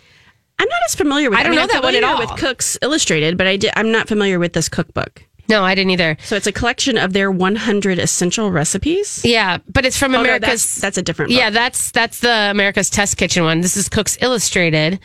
I'm 0.59 0.67
not 0.69 0.79
as 0.87 0.95
familiar 0.95 1.29
with. 1.29 1.37
I 1.37 1.43
don't 1.43 1.51
mean, 1.51 1.57
know 1.57 1.63
I'm 1.63 1.67
that 1.69 1.83
one 1.83 1.95
at 1.95 2.03
all. 2.03 2.17
With 2.19 2.31
Cooks 2.39 2.77
Illustrated, 2.81 3.37
but 3.37 3.45
I 3.45 3.57
did, 3.57 3.71
I'm 3.75 3.91
not 3.91 4.07
familiar 4.07 4.39
with 4.39 4.53
this 4.53 4.69
cookbook. 4.69 5.23
No, 5.49 5.63
I 5.63 5.75
didn't 5.75 5.91
either. 5.91 6.17
So 6.23 6.35
it's 6.35 6.47
a 6.47 6.51
collection 6.51 6.97
of 6.97 7.13
their 7.13 7.29
100 7.31 7.99
essential 7.99 8.51
recipes. 8.51 9.21
Yeah, 9.23 9.59
but 9.69 9.85
it's 9.85 9.97
from 9.97 10.13
Oh, 10.13 10.17
no, 10.17 10.23
America's. 10.23 10.49
that's, 10.49 10.81
that's 10.81 10.97
a 10.97 11.01
different. 11.01 11.29
Book. 11.29 11.37
Yeah, 11.37 11.49
that's 11.51 11.91
that's 11.91 12.19
the 12.21 12.49
America's 12.51 12.89
Test 12.89 13.17
Kitchen 13.17 13.43
one. 13.43 13.61
This 13.61 13.77
is 13.77 13.87
Cooks 13.89 14.17
Illustrated. 14.21 14.99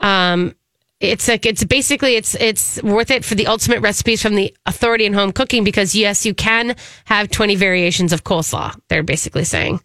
Um, 0.00 0.54
it's 1.00 1.28
like 1.28 1.44
it's 1.44 1.62
basically 1.64 2.16
it's 2.16 2.34
it's 2.36 2.82
worth 2.82 3.10
it 3.10 3.24
for 3.24 3.34
the 3.34 3.46
ultimate 3.46 3.80
recipes 3.80 4.22
from 4.22 4.34
the 4.34 4.54
authority 4.64 5.04
in 5.04 5.12
home 5.12 5.32
cooking 5.32 5.62
because 5.64 5.94
yes, 5.94 6.24
you 6.24 6.34
can 6.34 6.74
have 7.04 7.30
twenty 7.30 7.54
variations 7.54 8.12
of 8.12 8.24
coleslaw. 8.24 8.74
They're 8.88 9.02
basically 9.02 9.44
saying, 9.44 9.80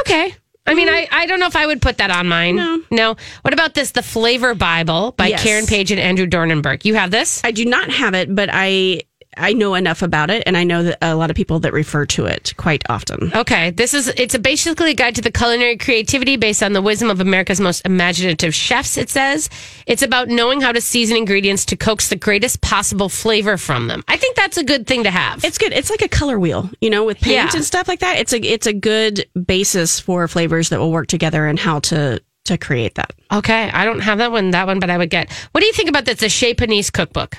okay. 0.00 0.34
I 0.66 0.74
mean, 0.74 0.88
mm. 0.88 0.92
I, 0.92 1.08
I 1.10 1.26
don't 1.26 1.40
know 1.40 1.46
if 1.46 1.56
I 1.56 1.66
would 1.66 1.82
put 1.82 1.96
that 1.98 2.10
on 2.10 2.28
mine. 2.28 2.56
No. 2.90 3.16
What 3.42 3.54
about 3.54 3.74
this? 3.74 3.92
The 3.92 4.02
Flavor 4.02 4.54
Bible 4.54 5.12
by 5.12 5.28
Yes. 5.28 5.42
Karen 5.42 5.66
Page 5.66 5.90
and 5.90 5.98
Andrew 5.98 6.26
Dornenburg. 6.26 6.84
You 6.84 6.94
have 6.94 7.10
this? 7.10 7.40
I 7.42 7.50
do 7.50 7.64
not 7.64 7.90
have 7.90 8.14
it, 8.14 8.32
but 8.32 8.50
I 8.52 9.00
I 9.40 9.52
know 9.54 9.74
enough 9.74 10.02
about 10.02 10.30
it, 10.30 10.42
and 10.46 10.56
I 10.56 10.64
know 10.64 10.82
that 10.84 10.98
a 11.02 11.14
lot 11.16 11.30
of 11.30 11.36
people 11.36 11.58
that 11.60 11.72
refer 11.72 12.06
to 12.06 12.26
it 12.26 12.54
quite 12.56 12.82
often. 12.88 13.32
Okay, 13.34 13.70
this 13.70 13.94
is 13.94 14.08
it's 14.16 14.34
a 14.34 14.38
basically 14.38 14.90
a 14.92 14.94
guide 14.94 15.14
to 15.16 15.22
the 15.22 15.30
culinary 15.32 15.76
creativity 15.76 16.36
based 16.36 16.62
on 16.62 16.72
the 16.72 16.82
wisdom 16.82 17.10
of 17.10 17.20
America's 17.20 17.60
most 17.60 17.84
imaginative 17.86 18.54
chefs. 18.54 18.96
It 18.96 19.10
says 19.10 19.48
it's 19.86 20.02
about 20.02 20.28
knowing 20.28 20.60
how 20.60 20.72
to 20.72 20.80
season 20.80 21.16
ingredients 21.16 21.64
to 21.66 21.76
coax 21.76 22.08
the 22.08 22.16
greatest 22.16 22.60
possible 22.60 23.08
flavor 23.08 23.56
from 23.56 23.86
them. 23.88 24.02
I 24.08 24.16
think 24.16 24.36
that's 24.36 24.56
a 24.56 24.64
good 24.64 24.86
thing 24.86 25.04
to 25.04 25.10
have. 25.10 25.44
It's 25.44 25.58
good. 25.58 25.72
It's 25.72 25.90
like 25.90 26.02
a 26.02 26.08
color 26.08 26.38
wheel, 26.38 26.70
you 26.80 26.90
know, 26.90 27.04
with 27.04 27.18
paint 27.20 27.34
Yeah. 27.34 27.50
and 27.54 27.64
stuff 27.64 27.88
like 27.88 28.00
that. 28.00 28.18
It's 28.18 28.32
a 28.32 28.38
it's 28.40 28.66
a 28.66 28.72
good 28.74 29.26
basis 29.46 29.98
for 30.00 30.28
flavors 30.28 30.68
that 30.68 30.78
will 30.80 30.92
work 30.92 31.06
together 31.06 31.46
and 31.46 31.58
how 31.58 31.80
to 31.80 32.20
to 32.46 32.58
create 32.58 32.94
that. 32.96 33.12
okay, 33.32 33.70
I 33.70 33.84
don't 33.84 34.00
have 34.00 34.18
that 34.18 34.32
one, 34.32 34.50
that 34.52 34.66
one, 34.66 34.80
but 34.80 34.90
I 34.90 34.98
would 34.98 35.10
get. 35.10 35.30
What 35.52 35.60
do 35.60 35.66
you 35.66 35.72
think 35.72 35.88
about 35.88 36.04
this? 36.04 36.18
The 36.20 36.28
Chez 36.28 36.54
Panisse 36.54 36.90
cookbook 36.90 37.36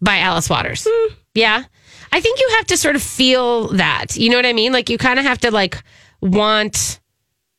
by 0.00 0.18
Alice 0.18 0.48
Waters. 0.50 0.86
Hmm. 0.88 1.14
Yeah, 1.34 1.64
I 2.12 2.20
think 2.20 2.40
you 2.40 2.48
have 2.56 2.66
to 2.66 2.76
sort 2.76 2.96
of 2.96 3.02
feel 3.02 3.68
that. 3.68 4.16
You 4.16 4.30
know 4.30 4.36
what 4.36 4.46
I 4.46 4.52
mean? 4.52 4.72
Like 4.72 4.90
you 4.90 4.98
kind 4.98 5.18
of 5.18 5.24
have 5.24 5.38
to 5.40 5.50
like 5.50 5.82
want 6.20 7.00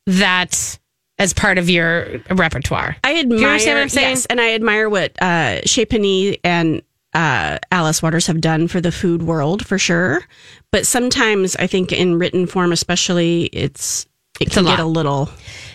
that 0.06 0.78
as 1.18 1.32
part 1.32 1.58
of 1.58 1.70
your 1.70 2.18
repertoire. 2.30 2.96
I 3.04 3.18
admire. 3.20 3.38
You 3.38 3.46
understand 3.46 3.76
what 3.76 3.82
I'm 3.82 3.88
saying? 3.88 4.10
Yes, 4.10 4.26
and 4.26 4.40
I 4.40 4.54
admire 4.54 4.88
what 4.88 5.20
uh, 5.20 5.60
Chez 5.62 5.86
Panisse 5.86 6.38
and 6.44 6.82
uh, 7.14 7.58
Alice 7.70 8.02
Waters 8.02 8.26
have 8.26 8.40
done 8.40 8.68
for 8.68 8.80
the 8.80 8.92
food 8.92 9.22
world 9.22 9.66
for 9.66 9.78
sure. 9.78 10.22
But 10.70 10.86
sometimes 10.86 11.56
I 11.56 11.66
think 11.66 11.92
in 11.92 12.18
written 12.18 12.46
form, 12.46 12.72
especially, 12.72 13.44
it's 13.44 14.06
it 14.40 14.48
a 14.48 14.50
can 14.50 14.64
get 14.64 14.70
lot. 14.70 14.80
a 14.80 14.84
little. 14.86 15.30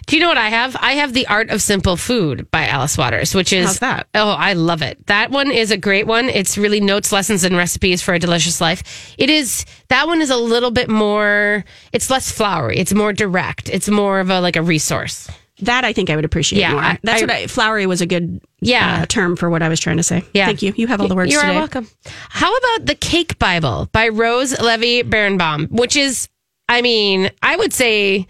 Do 0.08 0.16
you 0.16 0.22
know 0.24 0.28
what 0.30 0.38
I 0.40 0.50
have? 0.50 0.76
I 0.80 0.94
have 0.94 1.14
The 1.14 1.28
Art 1.28 1.52
of 1.52 1.62
Simple 1.62 1.96
Food 1.96 2.50
by 2.50 2.66
Alice 2.68 2.98
Waters, 2.98 3.36
which 3.36 3.54
is 3.54 3.68
How's 3.68 3.80
that? 3.80 4.08
Oh, 4.16 4.30
I 4.32 4.54
love 4.54 4.82
it. 4.82 5.06
That 5.06 5.30
one 5.30 5.52
is 5.52 5.70
a 5.70 5.78
great 5.78 6.08
one. 6.08 6.30
It's 6.30 6.58
really 6.58 6.80
notes, 6.82 7.12
lessons, 7.12 7.44
and 7.44 7.56
recipes 7.56 8.02
for 8.02 8.16
a 8.16 8.20
delicious 8.20 8.60
life. 8.60 9.14
It 9.20 9.30
is 9.30 9.66
that 9.90 10.08
one 10.08 10.20
is 10.22 10.32
a 10.32 10.38
little 10.38 10.72
bit 10.72 10.90
more. 10.90 11.64
It's 11.94 12.10
less 12.10 12.32
flowery. 12.32 12.78
It's 12.80 12.94
more 12.94 13.14
direct. 13.14 13.70
It's 13.70 13.88
more 13.88 14.20
of 14.20 14.32
a 14.32 14.42
like 14.42 14.56
a 14.56 14.64
resource. 14.64 15.30
That 15.62 15.84
I 15.86 15.92
think 15.94 16.10
I 16.10 16.16
would 16.16 16.26
appreciate 16.26 16.60
Yeah, 16.62 16.72
more. 16.72 16.98
That's 17.04 17.22
I- 17.22 17.26
what 17.26 17.32
I. 17.32 17.48
Flowery 17.48 17.86
was 17.86 18.02
a 18.02 18.06
good 18.08 18.42
Yeah. 18.62 19.02
uh, 19.02 19.06
term 19.06 19.36
for 19.36 19.50
what 19.50 19.62
I 19.62 19.70
was 19.70 19.80
trying 19.80 19.98
to 19.98 20.04
say. 20.04 20.24
Yeah. 20.34 20.46
Thank 20.48 20.62
you. 20.64 20.74
You 20.76 20.88
have 20.88 21.02
all 21.02 21.08
the 21.10 21.16
words 21.16 21.32
You 21.32 21.38
are 21.38 21.44
today. 21.46 21.56
welcome. 21.56 21.88
How 22.30 22.56
about 22.56 22.86
the 22.88 22.96
Cake 22.96 23.38
Bible 23.40 23.90
by 23.92 24.08
Rose 24.08 24.60
Levy 24.60 25.04
Beranbaum, 25.04 25.70
which 25.70 25.96
is, 25.98 26.30
I 26.70 26.82
mean, 26.82 27.30
I 27.44 27.58
would 27.58 27.74
say 27.74 28.26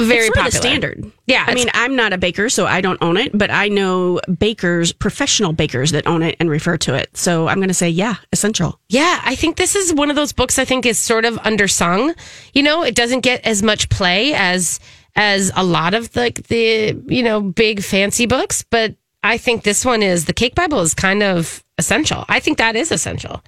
very 0.00 0.30
popular. 0.30 0.50
standard. 0.50 1.12
Yeah, 1.26 1.44
I 1.46 1.54
mean, 1.54 1.68
I'm 1.74 1.94
not 1.94 2.12
a 2.12 2.18
baker, 2.18 2.48
so 2.48 2.66
I 2.66 2.80
don't 2.80 3.00
own 3.02 3.16
it, 3.16 3.36
but 3.36 3.50
I 3.50 3.68
know 3.68 4.20
bakers, 4.38 4.92
professional 4.92 5.52
bakers 5.52 5.92
that 5.92 6.06
own 6.06 6.22
it 6.22 6.36
and 6.40 6.48
refer 6.50 6.76
to 6.78 6.94
it. 6.94 7.16
So 7.16 7.48
I'm 7.48 7.58
going 7.58 7.68
to 7.68 7.74
say, 7.74 7.88
yeah, 7.90 8.16
essential. 8.32 8.80
Yeah, 8.88 9.20
I 9.24 9.34
think 9.34 9.56
this 9.56 9.74
is 9.74 9.92
one 9.92 10.10
of 10.10 10.16
those 10.16 10.32
books 10.32 10.58
I 10.58 10.64
think 10.64 10.86
is 10.86 10.98
sort 10.98 11.24
of 11.24 11.34
undersung. 11.36 12.14
You 12.54 12.62
know, 12.62 12.82
it 12.82 12.94
doesn't 12.94 13.20
get 13.20 13.44
as 13.44 13.62
much 13.62 13.88
play 13.90 14.34
as 14.34 14.80
as 15.16 15.52
a 15.54 15.62
lot 15.62 15.94
of 15.94 16.12
the 16.12 16.32
the 16.48 17.00
you 17.14 17.22
know 17.22 17.40
big 17.40 17.82
fancy 17.82 18.26
books, 18.26 18.62
but 18.62 18.94
I 19.22 19.38
think 19.38 19.62
this 19.62 19.84
one 19.84 20.02
is 20.02 20.24
the 20.24 20.32
Cake 20.32 20.54
Bible 20.54 20.80
is 20.80 20.94
kind 20.94 21.22
of 21.22 21.62
essential. 21.78 22.24
I 22.28 22.40
think 22.40 22.58
that 22.58 22.76
is 22.76 22.90
essential. 22.90 23.42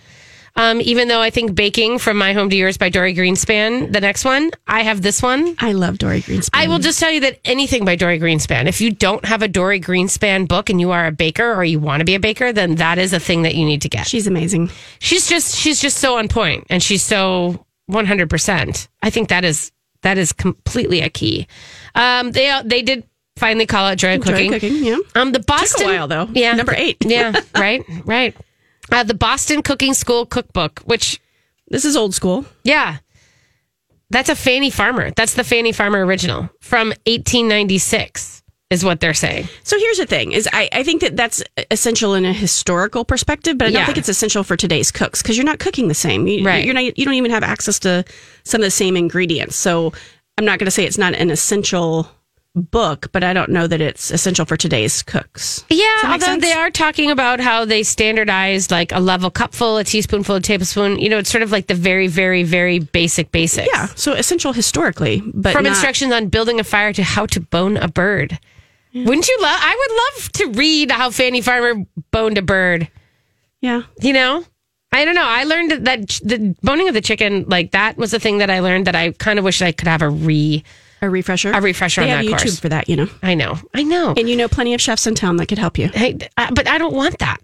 Um, 0.57 0.81
even 0.81 1.09
though 1.09 1.21
I 1.21 1.31
think 1.31 1.55
baking 1.55 1.99
from 1.99 2.16
my 2.16 2.33
home 2.33 2.49
to 2.51 2.57
yours 2.57 2.79
by 2.79 2.88
Dorie 2.88 3.14
Greenspan, 3.14 3.92
the 3.92 4.01
next 4.01 4.25
one, 4.25 4.51
I 4.66 4.83
have 4.85 5.03
this 5.03 5.21
one. 5.23 5.55
I 5.59 5.73
love 5.73 5.99
Dorie 5.99 6.23
Greenspan. 6.23 6.51
I 6.55 6.66
will 6.69 6.79
just 6.79 6.99
tell 6.99 7.11
you 7.11 7.21
that 7.21 7.38
anything 7.45 7.85
by 7.85 7.95
Dorie 7.95 8.19
Greenspan, 8.19 8.66
if 8.66 8.81
you 8.81 8.90
don't 8.90 9.25
have 9.27 9.42
a 9.42 9.49
Dorie 9.49 9.81
Greenspan 9.81 10.49
book 10.49 10.71
and 10.71 10.81
you 10.81 10.92
are 10.92 11.07
a 11.07 11.12
baker 11.12 11.53
or 11.53 11.62
you 11.64 11.79
want 11.79 12.01
to 12.01 12.05
be 12.07 12.14
a 12.14 12.21
baker, 12.21 12.53
then 12.53 12.77
that 12.77 12.99
is 12.99 13.12
a 13.12 13.21
thing 13.21 13.42
that 13.42 13.55
you 13.55 13.66
need 13.66 13.83
to 13.83 13.88
get 13.90 14.07
She's 14.07 14.27
amazing. 14.27 14.71
she's 14.99 15.29
just 15.29 15.55
she's 15.57 15.81
just 15.81 15.99
so 15.99 16.16
on 16.16 16.29
point 16.29 16.66
and 16.71 16.83
she's 16.83 17.03
so 17.03 17.64
100% 17.90 18.88
i 19.03 19.11
think 19.11 19.29
that 19.29 19.45
is 19.45 19.73
That 20.03 20.19
is 20.19 20.33
completely 20.33 21.01
a 21.01 21.09
key. 21.11 21.47
Um, 21.95 22.31
they 22.33 22.61
they 22.64 22.83
did 22.83 23.05
finally 23.37 23.66
call 23.66 23.85
out 23.87 23.99
joy 23.99 24.14
of 24.16 24.25
Joy 24.25 24.33
cooking. 24.33 24.53
cooking, 24.53 24.85
yeah. 24.85 24.99
Um, 25.14 25.33
the 25.33 25.40
Boston 25.40 25.81
Took 25.81 25.88
a 25.88 25.99
while, 25.99 26.09
though. 26.09 26.29
Yeah, 26.33 26.55
Number 26.55 26.75
eight. 26.77 26.97
yeah, 27.05 27.33
right, 27.57 27.83
right. 28.05 28.35
Uh, 28.92 29.03
the 29.03 29.14
Boston 29.14 29.62
Cooking 29.62 29.94
School 29.94 30.27
Cookbook, 30.27 30.81
which 30.85 31.20
This 31.68 31.85
is 31.85 31.96
old 31.96 32.14
school. 32.14 32.44
yeah, 32.64 32.99
that's 34.11 34.29
a 34.29 34.37
Fannie 34.37 34.70
Farmer. 34.70 35.11
That's 35.11 35.35
the 35.35 35.42
Fannie 35.44 35.72
Farmer 35.72 36.05
original 36.07 36.49
from 36.61 36.88
1896, 37.07 38.42
is 38.70 38.85
what 38.85 39.01
they're 39.01 39.14
saying. 39.14 39.49
So 39.64 39.79
here's 39.79 39.99
the 39.99 40.07
thing: 40.07 40.33
is 40.33 40.49
I, 40.53 40.68
I 40.72 40.83
think 40.85 41.01
that 41.01 41.16
that's 41.16 41.42
essential 41.70 42.14
in 42.14 42.25
a 42.25 42.33
historical 42.33 43.05
perspective, 43.05 43.59
but 43.59 43.66
I 43.66 43.70
don't 43.70 43.81
Yeah. 43.81 43.87
think 43.87 43.99
it's 43.99 44.09
essential 44.09 44.44
for 44.44 44.57
today's 44.57 44.90
cooks 44.92 45.22
because 45.22 45.37
you're 45.37 45.46
not 45.46 45.59
cooking 45.59 45.88
the 45.88 45.94
same. 45.94 46.27
You, 46.27 46.44
Right. 46.44 46.64
You're 46.64 46.75
not. 46.75 46.96
You 46.99 47.05
don't 47.05 47.14
even 47.14 47.31
have 47.33 47.42
access 47.42 47.79
to 47.81 48.05
some 48.44 48.61
of 48.61 48.64
the 48.64 48.70
same 48.70 48.96
ingredients. 48.96 49.57
So 49.57 49.92
I'm 50.38 50.44
not 50.44 50.59
going 50.59 50.66
to 50.66 50.70
say 50.70 50.85
it's 50.85 50.99
not 50.99 51.14
an 51.14 51.31
essential 51.31 52.09
book, 52.57 53.11
but 53.12 53.23
I 53.23 53.33
don't 53.33 53.51
know 53.51 53.66
that 53.66 53.81
it's 53.81 54.11
essential 54.11 54.45
for 54.47 54.57
today's 54.57 55.03
cooks. 55.03 55.64
Yeah, 55.69 55.77
Does 55.79 56.03
that 56.03 56.09
make 56.09 56.12
although 56.12 56.27
sense? 56.27 56.45
they 56.45 56.53
are 56.53 56.71
talking 56.71 57.11
about 57.11 57.38
how 57.40 57.64
they 57.64 57.83
standardized 57.83 58.71
like 58.71 58.92
a 58.92 59.01
level 59.01 59.31
cupful, 59.31 59.77
a 59.77 59.85
teaspoonful, 59.85 60.37
a 60.37 60.40
tablespoon. 60.40 60.99
You 60.99 61.09
know, 61.11 61.19
it's 61.19 61.31
sort 61.31 61.42
of 61.42 61.53
like 61.53 61.66
the 61.66 61.75
very, 61.75 62.07
very, 62.09 62.42
very 62.42 62.79
basic 62.79 63.31
basics. 63.31 63.69
Yeah, 63.73 63.87
so 63.95 64.12
essential 64.12 64.53
historically, 64.53 65.23
but 65.35 65.53
From 65.53 65.64
not- 65.64 65.71
instructions 65.71 66.12
on 66.12 66.29
building 66.29 66.59
a 66.59 66.64
fire 66.64 66.92
to 66.95 67.03
how 67.03 67.27
to 67.27 67.40
bone 67.40 67.77
a 67.77 67.88
bird. 67.88 68.38
Wouldn't 68.95 69.29
you 69.29 69.38
love? 69.42 69.59
I 69.62 69.75
would 69.77 70.23
love 70.23 70.33
to 70.33 70.59
read 70.59 70.90
how 70.90 71.11
Fannie 71.11 71.42
Farmer 71.42 71.85
boned 72.12 72.38
a 72.38 72.42
bird. 72.42 72.88
Yeah, 73.61 73.83
You 74.01 74.14
know, 74.14 74.45
I 74.92 75.05
don't 75.05 75.14
know. 75.14 75.27
I 75.27 75.45
learned 75.45 75.73
that 75.87 76.09
the 76.25 76.55
boning 76.62 76.88
of 76.88 76.95
the 76.95 77.03
chicken, 77.03 77.45
like 77.47 77.73
that, 77.73 77.99
was 77.99 78.14
a 78.14 78.19
thing 78.21 78.38
that 78.38 78.49
I 78.49 78.61
learned 78.61 78.87
that 78.87 78.95
I 78.95 79.11
kind 79.12 79.38
of 79.38 79.45
wish 79.45 79.61
I 79.61 79.73
could 79.73 79.88
have 79.88 80.01
a 80.01 80.09
re. 80.09 80.64
A 81.02 81.11
refresher. 81.11 81.52
A 81.52 81.61
refresher 81.61 82.00
They 82.02 82.11
on 82.12 82.16
have 82.18 82.26
that 82.26 82.32
YouTube 82.40 82.42
course. 82.44 82.61
for 82.61 82.68
that, 82.70 82.88
you 82.88 82.96
know, 82.96 83.09
I 83.22 83.35
know, 83.35 83.59
I 83.74 83.82
know. 83.82 84.14
and 84.16 84.28
you 84.28 84.37
know 84.37 84.48
plenty 84.48 84.72
of 84.74 84.80
chefs 84.80 85.06
in 85.06 85.14
town 85.14 85.37
that 85.37 85.46
could 85.46 85.59
help 85.59 85.76
you. 85.78 85.88
Hey, 85.88 86.16
uh, 86.37 86.50
but 86.54 86.66
I 86.68 86.78
don't 86.78 86.94
want 86.94 87.18
that. 87.18 87.38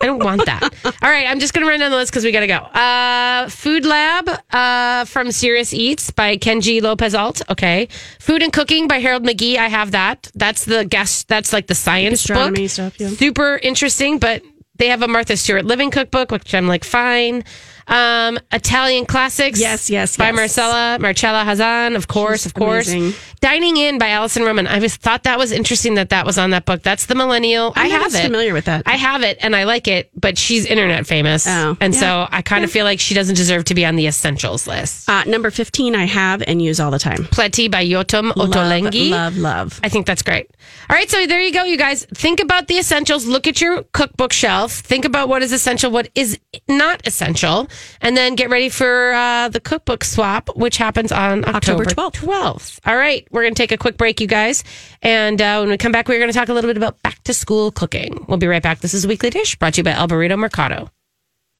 I 0.00 0.06
don't 0.06 0.22
want 0.24 0.44
that. 0.46 0.62
All 0.84 1.10
right, 1.10 1.26
I'm 1.26 1.38
just 1.38 1.54
going 1.54 1.64
to 1.64 1.70
run 1.70 1.80
down 1.80 1.90
the 1.90 1.96
list 1.96 2.10
because 2.12 2.24
we 2.24 2.32
got 2.32 2.40
to 2.40 2.46
go. 2.46 2.56
Uh, 2.56 3.48
Food 3.48 3.84
Lab 3.84 4.28
uh, 4.50 5.04
from 5.04 5.30
Serious 5.32 5.72
Eats 5.72 6.10
by 6.10 6.36
Kenji 6.36 6.82
Lopez 6.82 7.14
Alt. 7.14 7.42
Okay. 7.50 7.88
Food 8.18 8.42
and 8.42 8.52
Cooking 8.52 8.88
by 8.88 8.98
Harold 8.98 9.24
McGee. 9.24 9.56
I 9.56 9.68
have 9.68 9.92
that. 9.92 10.30
That's 10.34 10.64
the 10.64 10.84
guest. 10.84 11.28
That's 11.28 11.52
like 11.52 11.66
the 11.68 11.74
science 11.74 12.26
book. 12.26 12.56
stuff, 12.68 12.98
yeah. 12.98 13.08
Super 13.08 13.58
interesting, 13.62 14.18
but 14.18 14.42
they 14.76 14.88
have 14.88 15.02
a 15.02 15.08
Martha 15.08 15.36
Stewart 15.36 15.64
Living 15.64 15.90
Cookbook, 15.90 16.30
which 16.30 16.54
I'm 16.54 16.66
like 16.66 16.84
fine. 16.84 17.44
Um, 17.88 18.38
Italian 18.52 19.06
Classics. 19.06 19.60
Yes, 19.60 19.88
yes, 19.88 20.16
By 20.16 20.26
yes. 20.26 20.34
Marcella 20.36 20.98
Marcella 21.00 21.44
Hazan, 21.44 21.94
of 21.96 22.08
course, 22.08 22.40
She's 22.42 22.46
of 22.46 22.54
course. 22.54 22.88
amazing. 22.88 23.14
Dining 23.40 23.76
In 23.76 23.98
by 23.98 24.08
Alison 24.08 24.42
Roman. 24.42 24.66
I 24.66 24.80
just 24.80 25.00
thought 25.00 25.22
that 25.24 25.38
was 25.38 25.52
interesting 25.52 25.94
that 25.94 26.08
that 26.08 26.26
was 26.26 26.36
on 26.38 26.50
that 26.50 26.64
book. 26.64 26.82
That's 26.82 27.06
the 27.06 27.14
millennial. 27.14 27.72
I'm 27.76 27.86
I 27.86 27.88
have 27.90 28.14
it. 28.14 28.22
familiar 28.22 28.52
with 28.54 28.64
that. 28.64 28.82
I 28.86 28.96
have 28.96 29.22
it 29.22 29.38
and 29.40 29.54
I 29.54 29.64
like 29.64 29.86
it, 29.86 30.10
but 30.18 30.36
she's 30.38 30.66
internet 30.66 31.06
famous. 31.06 31.46
Oh, 31.46 31.76
and 31.80 31.94
yeah. 31.94 32.00
so 32.00 32.28
I 32.30 32.42
kind 32.42 32.64
of 32.64 32.70
feel 32.72 32.84
like 32.84 32.98
she 32.98 33.14
doesn't 33.14 33.36
deserve 33.36 33.64
to 33.66 33.74
be 33.74 33.84
on 33.84 33.94
the 33.96 34.06
essentials 34.06 34.66
list. 34.66 35.08
Uh, 35.08 35.22
number 35.24 35.50
15, 35.50 35.94
I 35.94 36.06
have 36.06 36.42
and 36.46 36.60
use 36.60 36.80
all 36.80 36.90
the 36.90 36.98
time. 36.98 37.24
Plenty 37.24 37.68
by 37.68 37.84
Yotam 37.86 38.32
Ottolenghi. 38.32 39.10
Love, 39.10 39.36
love, 39.36 39.38
love. 39.38 39.80
I 39.84 39.88
think 39.90 40.06
that's 40.06 40.22
great. 40.22 40.50
All 40.90 40.96
right, 40.96 41.08
so 41.08 41.26
there 41.26 41.40
you 41.40 41.52
go, 41.52 41.64
you 41.64 41.76
guys. 41.76 42.04
Think 42.06 42.40
about 42.40 42.66
the 42.68 42.78
essentials. 42.78 43.26
Look 43.26 43.46
at 43.46 43.60
your 43.60 43.82
cookbook 43.92 44.32
shelf. 44.32 44.72
Think 44.72 45.04
about 45.04 45.28
what 45.28 45.42
is 45.42 45.52
essential, 45.52 45.90
what 45.90 46.08
is 46.14 46.38
not 46.68 47.06
essential, 47.06 47.68
and 48.00 48.16
then 48.16 48.34
get 48.34 48.50
ready 48.50 48.68
for 48.68 49.12
uh, 49.12 49.48
the 49.48 49.60
cookbook 49.60 50.04
swap, 50.04 50.50
which 50.56 50.76
happens 50.76 51.12
on 51.12 51.44
October, 51.44 51.84
October 51.84 52.10
12th. 52.10 52.12
12th. 52.12 52.80
All 52.86 52.96
right, 52.96 53.26
we're 53.30 53.42
going 53.42 53.54
to 53.54 53.62
take 53.62 53.72
a 53.72 53.78
quick 53.78 53.96
break, 53.96 54.20
you 54.20 54.26
guys. 54.26 54.64
And 55.02 55.40
uh, 55.40 55.58
when 55.60 55.70
we 55.70 55.76
come 55.78 55.92
back, 55.92 56.08
we're 56.08 56.18
going 56.18 56.32
to 56.32 56.38
talk 56.38 56.48
a 56.48 56.52
little 56.52 56.68
bit 56.68 56.76
about 56.76 57.00
back 57.02 57.22
to 57.24 57.34
school 57.34 57.70
cooking. 57.70 58.24
We'll 58.28 58.38
be 58.38 58.46
right 58.46 58.62
back. 58.62 58.80
This 58.80 58.94
is 58.94 59.06
Weekly 59.06 59.30
Dish 59.30 59.56
brought 59.56 59.74
to 59.74 59.78
you 59.78 59.84
by 59.84 59.92
El 59.92 60.08
Burrito 60.08 60.38
Mercado. 60.38 60.90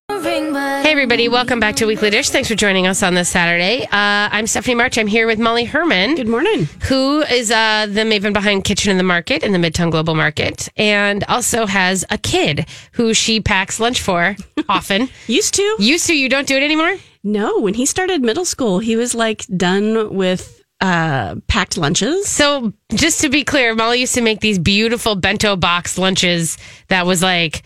Hey, 0.09 0.93
everybody. 0.93 1.29
Welcome 1.29 1.59
back 1.59 1.75
to 1.77 1.87
Weekly 1.87 2.11
Dish. 2.11 2.31
Thanks 2.31 2.49
for 2.49 2.55
joining 2.55 2.87
us 2.87 3.03
on 3.03 3.15
this 3.15 3.29
Saturday. 3.29 3.83
Uh, 3.87 3.89
I'm 4.31 4.47
Stephanie 4.47 4.77
March. 4.77 4.99
I'm 4.99 5.09
here 5.09 5.27
with 5.27 5.41
Molly 5.41 5.65
Herrmann 5.65 6.15
Good 6.15 6.29
morning. 6.29 6.69
who 6.85 7.23
is 7.23 7.51
uh, 7.51 7.87
the 7.91 8.03
maven 8.03 8.33
behind 8.33 8.63
Kitchen 8.63 8.93
in 8.93 8.99
the 8.99 9.03
Market 9.03 9.43
in 9.43 9.51
the 9.51 9.59
Midtown 9.59 9.91
Global 9.91 10.15
Market, 10.15 10.69
and 10.77 11.25
also 11.25 11.67
has 11.67 12.05
a 12.09 12.19
kid 12.19 12.69
who 12.93 13.15
she 13.15 13.41
packs 13.41 13.81
lunch 13.81 14.01
for 14.01 14.37
often. 14.69 15.09
Used 15.27 15.55
to? 15.55 15.77
Used 15.81 16.07
to, 16.07 16.17
you 16.17 16.29
don't 16.29 16.47
do 16.47 16.57
it 16.57 16.63
anymore? 16.63 16.95
No, 17.25 17.59
when 17.59 17.75
he 17.75 17.85
started 17.85 18.23
middle 18.23 18.45
school, 18.45 18.79
he 18.79 18.95
was 18.95 19.13
like 19.13 19.45
done 19.57 20.15
with 20.15 20.63
uh, 20.81 21.35
packed 21.49 21.77
lunches. 21.77 22.29
So, 22.29 22.73
just 22.95 23.23
to 23.23 23.29
be 23.29 23.43
clear, 23.43 23.75
Molly 23.75 24.01
used 24.01 24.15
to 24.15 24.21
make 24.21 24.39
these 24.41 24.59
beautiful 24.61 25.17
bento 25.17 25.57
box 25.57 25.99
lunches 25.99 26.59
that 26.89 27.07
was 27.07 27.25
like 27.25 27.65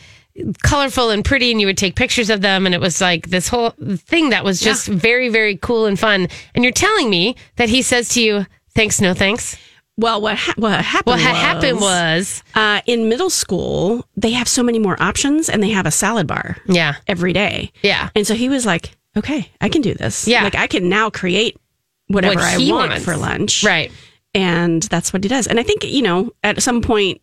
colorful 0.63 1.11
and 1.11 1.25
pretty, 1.25 1.51
and 1.51 1.61
you 1.61 1.67
would 1.67 1.79
take 1.79 1.97
pictures 1.97 2.31
of 2.31 2.41
them, 2.41 2.67
and 2.67 2.75
it 2.75 2.81
was 2.81 3.01
like 3.01 3.29
this 3.31 3.49
whole 3.49 3.71
thing 3.97 4.31
that 4.31 4.45
was 4.45 4.61
just 4.61 4.89
very, 4.89 5.29
very 5.29 5.57
cool 5.57 5.87
and 5.87 5.99
fun. 5.99 6.29
And 6.55 6.65
you're 6.65 6.73
telling 6.73 7.09
me 7.11 7.37
that 7.57 7.69
he 7.69 7.83
says 7.83 8.09
to 8.11 8.23
you, 8.23 8.47
"Thanks, 8.75 9.01
no 9.01 9.15
thanks." 9.15 9.57
Well, 9.97 10.21
what 10.23 10.37
ha- 10.39 10.55
what 10.57 10.81
happened? 10.81 11.07
What 11.13 11.21
had 11.21 11.33
was, 11.33 11.41
happened 11.43 11.81
was, 11.81 12.43
uh, 12.55 12.81
in 12.87 13.09
middle 13.09 13.29
school 13.31 14.07
they 14.17 14.31
have 14.31 14.49
so 14.49 14.63
many 14.63 14.79
more 14.79 14.97
options, 15.03 15.49
and 15.49 15.63
they 15.63 15.71
have 15.71 15.87
a 15.87 15.91
salad 15.91 16.27
bar 16.27 16.57
yeah, 16.67 16.95
every 17.07 17.33
day. 17.33 17.71
yeah. 17.83 18.09
And 18.15 18.27
so 18.27 18.35
he 18.35 18.49
was 18.49 18.65
like, 18.65 18.97
"Okay, 19.17 19.51
I 19.61 19.69
can 19.69 19.83
do 19.83 19.93
this. 19.95 20.27
Yeah. 20.27 20.43
like 20.45 20.55
I 20.55 20.67
can 20.67 20.89
now 20.89 21.11
create 21.11 21.59
whatever 22.07 22.37
What 22.37 22.45
I 22.45 22.57
want 22.71 22.91
wants. 22.91 23.05
for 23.05 23.17
lunch. 23.17 23.63
Right. 23.65 23.93
and 24.35 24.83
that's 24.85 25.13
what 25.13 25.23
he 25.25 25.29
does. 25.29 25.47
And 25.47 25.59
I 25.61 25.63
think 25.65 25.85
you 25.85 26.03
know, 26.03 26.31
at 26.43 26.63
some 26.63 26.81
point, 26.83 27.21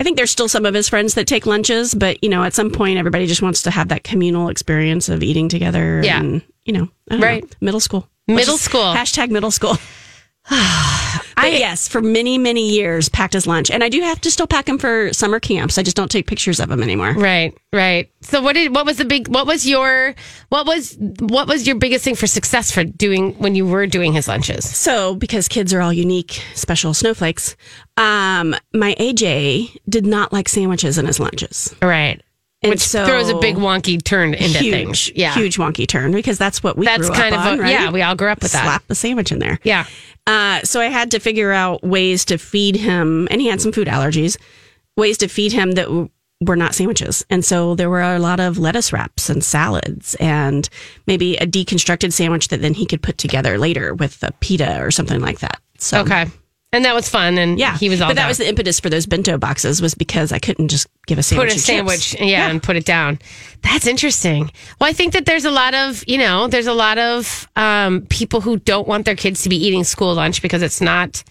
I 0.00 0.04
think 0.04 0.16
there's 0.16 0.30
still 0.30 0.48
some 0.48 0.64
of 0.66 0.74
his 0.74 0.88
friends 0.88 1.14
that 1.14 1.26
take 1.26 1.46
lunches, 1.46 1.94
but 1.94 2.22
you 2.22 2.28
know, 2.30 2.42
at 2.44 2.54
some 2.54 2.70
point, 2.70 2.98
everybody 2.98 3.26
just 3.26 3.42
wants 3.42 3.62
to 3.62 3.70
have 3.70 3.88
that 3.88 4.04
communal 4.04 4.48
experience 4.48 5.08
of 5.08 5.22
eating 5.22 5.48
together. 5.48 6.00
Yeah. 6.04 6.20
and 6.20 6.42
you 6.64 6.72
know, 6.72 6.88
Right. 7.10 7.42
know, 7.42 7.48
middle 7.60 7.80
school, 7.80 8.08
Middle 8.28 8.56
school. 8.58 8.94
hashtag 8.94 9.30
middle 9.30 9.50
school. 9.50 9.76
But 11.42 11.54
yes, 11.54 11.88
for 11.88 12.00
many 12.00 12.38
many 12.38 12.70
years, 12.70 13.08
packed 13.08 13.34
his 13.34 13.48
lunch, 13.48 13.68
and 13.70 13.82
I 13.82 13.88
do 13.88 14.00
have 14.00 14.20
to 14.20 14.30
still 14.30 14.46
pack 14.46 14.68
him 14.68 14.78
for 14.78 15.12
summer 15.12 15.40
camps. 15.40 15.76
I 15.76 15.82
just 15.82 15.96
don't 15.96 16.10
take 16.10 16.28
pictures 16.28 16.60
of 16.60 16.70
him 16.70 16.82
anymore. 16.82 17.14
Right, 17.14 17.56
right. 17.72 18.10
So 18.20 18.40
what 18.40 18.52
did 18.52 18.72
what 18.72 18.86
was 18.86 18.98
the 18.98 19.04
big 19.04 19.26
what 19.26 19.46
was 19.46 19.66
your 19.66 20.14
what 20.50 20.66
was 20.66 20.96
what 21.18 21.48
was 21.48 21.66
your 21.66 21.76
biggest 21.76 22.04
thing 22.04 22.14
for 22.14 22.28
success 22.28 22.70
for 22.70 22.84
doing 22.84 23.32
when 23.38 23.56
you 23.56 23.66
were 23.66 23.88
doing 23.88 24.12
his 24.12 24.28
lunches? 24.28 24.68
So, 24.68 25.16
because 25.16 25.48
kids 25.48 25.74
are 25.74 25.80
all 25.80 25.92
unique, 25.92 26.42
special 26.54 26.94
snowflakes, 26.94 27.56
um, 27.96 28.54
my 28.72 28.94
AJ 29.00 29.76
did 29.88 30.06
not 30.06 30.32
like 30.32 30.48
sandwiches 30.48 30.96
in 30.96 31.06
his 31.06 31.18
lunches. 31.18 31.74
Right. 31.82 32.22
And 32.62 32.70
Which 32.70 32.80
so- 32.80 33.04
throws 33.04 33.28
a 33.28 33.34
big 33.38 33.56
wonky 33.56 34.02
turn 34.02 34.34
into 34.34 34.58
huge, 34.60 34.72
things. 34.72 35.10
Yeah. 35.16 35.34
huge 35.34 35.56
wonky 35.56 35.86
turn 35.86 36.12
because 36.12 36.38
that's 36.38 36.62
what 36.62 36.78
we 36.78 36.86
That's 36.86 37.08
grew 37.08 37.16
kind 37.16 37.34
up 37.34 37.40
of 37.40 37.52
on, 37.54 37.58
a- 37.58 37.62
right? 37.62 37.70
yeah, 37.72 37.90
we 37.90 38.02
all 38.02 38.14
grew 38.14 38.28
up 38.28 38.40
with 38.42 38.52
that. 38.52 38.62
Slap 38.62 38.86
the 38.86 38.94
sandwich 38.94 39.32
in 39.32 39.40
there. 39.40 39.58
Yeah. 39.64 39.86
Uh, 40.28 40.60
so 40.62 40.80
I 40.80 40.84
had 40.84 41.10
to 41.10 41.18
figure 41.18 41.50
out 41.52 41.82
ways 41.82 42.24
to 42.26 42.38
feed 42.38 42.76
him, 42.76 43.26
and 43.32 43.40
he 43.40 43.48
had 43.48 43.60
some 43.60 43.72
food 43.72 43.88
allergies. 43.88 44.36
Ways 44.96 45.18
to 45.18 45.26
feed 45.28 45.50
him 45.52 45.72
that 45.72 45.86
w- 45.86 46.08
were 46.40 46.54
not 46.54 46.74
sandwiches, 46.74 47.24
and 47.30 47.44
so 47.44 47.74
there 47.74 47.90
were 47.90 48.02
a 48.02 48.18
lot 48.20 48.38
of 48.38 48.58
lettuce 48.58 48.92
wraps 48.92 49.28
and 49.28 49.42
salads, 49.42 50.14
and 50.16 50.68
maybe 51.08 51.36
a 51.38 51.46
deconstructed 51.46 52.12
sandwich 52.12 52.48
that 52.48 52.60
then 52.62 52.74
he 52.74 52.86
could 52.86 53.02
put 53.02 53.18
together 53.18 53.58
later 53.58 53.94
with 53.94 54.22
a 54.22 54.30
pita 54.40 54.80
or 54.80 54.90
something 54.92 55.20
like 55.20 55.40
that. 55.40 55.60
So 55.78 56.00
Okay. 56.02 56.26
And 56.74 56.86
that 56.86 56.94
was 56.94 57.06
fun 57.08 57.36
and 57.36 57.58
yeah, 57.58 57.76
he 57.76 57.90
was 57.90 58.00
all 58.00 58.08
But 58.08 58.14
that 58.14 58.22
down. 58.22 58.28
was 58.28 58.38
the 58.38 58.48
impetus 58.48 58.80
for 58.80 58.88
those 58.88 59.04
bento 59.06 59.36
boxes 59.36 59.82
was 59.82 59.94
because 59.94 60.32
I 60.32 60.38
couldn't 60.38 60.68
just 60.68 60.86
give 61.06 61.18
a 61.18 61.22
sandwich. 61.22 61.48
put 61.50 61.56
a 61.56 61.60
sandwich 61.60 62.16
yeah, 62.18 62.48
and 62.48 62.62
put 62.62 62.76
it 62.76 62.84
down 62.86 63.18
that's 63.62 63.86
interesting 63.86 64.50
well 64.80 64.88
i 64.88 64.92
think 64.92 65.12
that 65.12 65.26
there's 65.26 65.44
a 65.44 65.50
lot 65.50 65.74
of 65.74 66.02
you 66.06 66.16
know 66.16 66.46
there's 66.48 66.66
a 66.68 66.72
lot 66.72 66.96
of 66.98 67.48
um, 67.56 68.02
people 68.08 68.40
who 68.40 68.56
don't 68.58 68.86
want 68.88 69.04
their 69.04 69.16
kids 69.16 69.42
to 69.42 69.48
be 69.48 69.56
eating 69.56 69.84
school 69.84 70.14
lunch 70.14 70.40
because 70.42 70.62
it's 70.62 70.80
not 70.80 71.22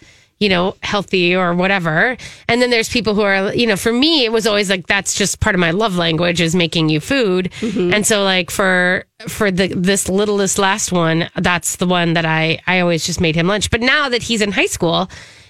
you 0.42 0.48
know 0.48 0.74
healthy 0.82 1.34
or 1.34 1.54
whatever 1.54 2.16
and 2.48 2.60
then 2.60 2.70
there's 2.70 2.88
people 2.88 3.14
who 3.14 3.22
are 3.22 3.54
you 3.54 3.66
know 3.66 3.76
for 3.76 3.92
me 3.92 4.24
it 4.24 4.32
was 4.32 4.46
always 4.46 4.68
like 4.68 4.86
that's 4.86 5.14
just 5.14 5.38
part 5.40 5.54
of 5.54 5.60
my 5.60 5.70
love 5.70 5.96
language 5.96 6.40
is 6.40 6.54
making 6.54 6.88
you 6.88 7.00
food 7.00 7.50
Mm-hmm. 7.60 7.94
and 7.94 8.06
so 8.06 8.24
like 8.24 8.50
for 8.50 9.04
for 9.28 9.50
the 9.50 9.68
this 9.68 10.08
littlest 10.08 10.58
last 10.58 10.90
one 10.92 11.30
that's 11.36 11.76
the 11.76 11.86
one 11.86 12.14
that 12.14 12.24
i 12.26 12.60
i 12.66 12.80
always 12.80 13.06
just 13.06 13.20
made 13.20 13.36
him 13.36 13.46
lunch 13.46 13.70
but 13.70 13.80
now 13.80 14.08
that 14.08 14.22
he's 14.22 14.42
in 14.42 14.50
high 14.52 14.66
school 14.76 15.08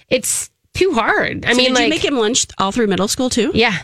it's 0.09 0.49
too 0.73 0.91
hard 0.93 1.45
i 1.45 1.51
So 1.53 1.57
mean 1.57 1.67
did 1.69 1.75
like 1.75 1.83
you 1.85 1.89
make 1.89 2.05
him 2.05 2.17
lunch 2.17 2.45
all 2.59 2.71
through 2.71 2.87
middle 2.87 3.07
school 3.07 3.29
too? 3.29 3.51
yeah 3.53 3.77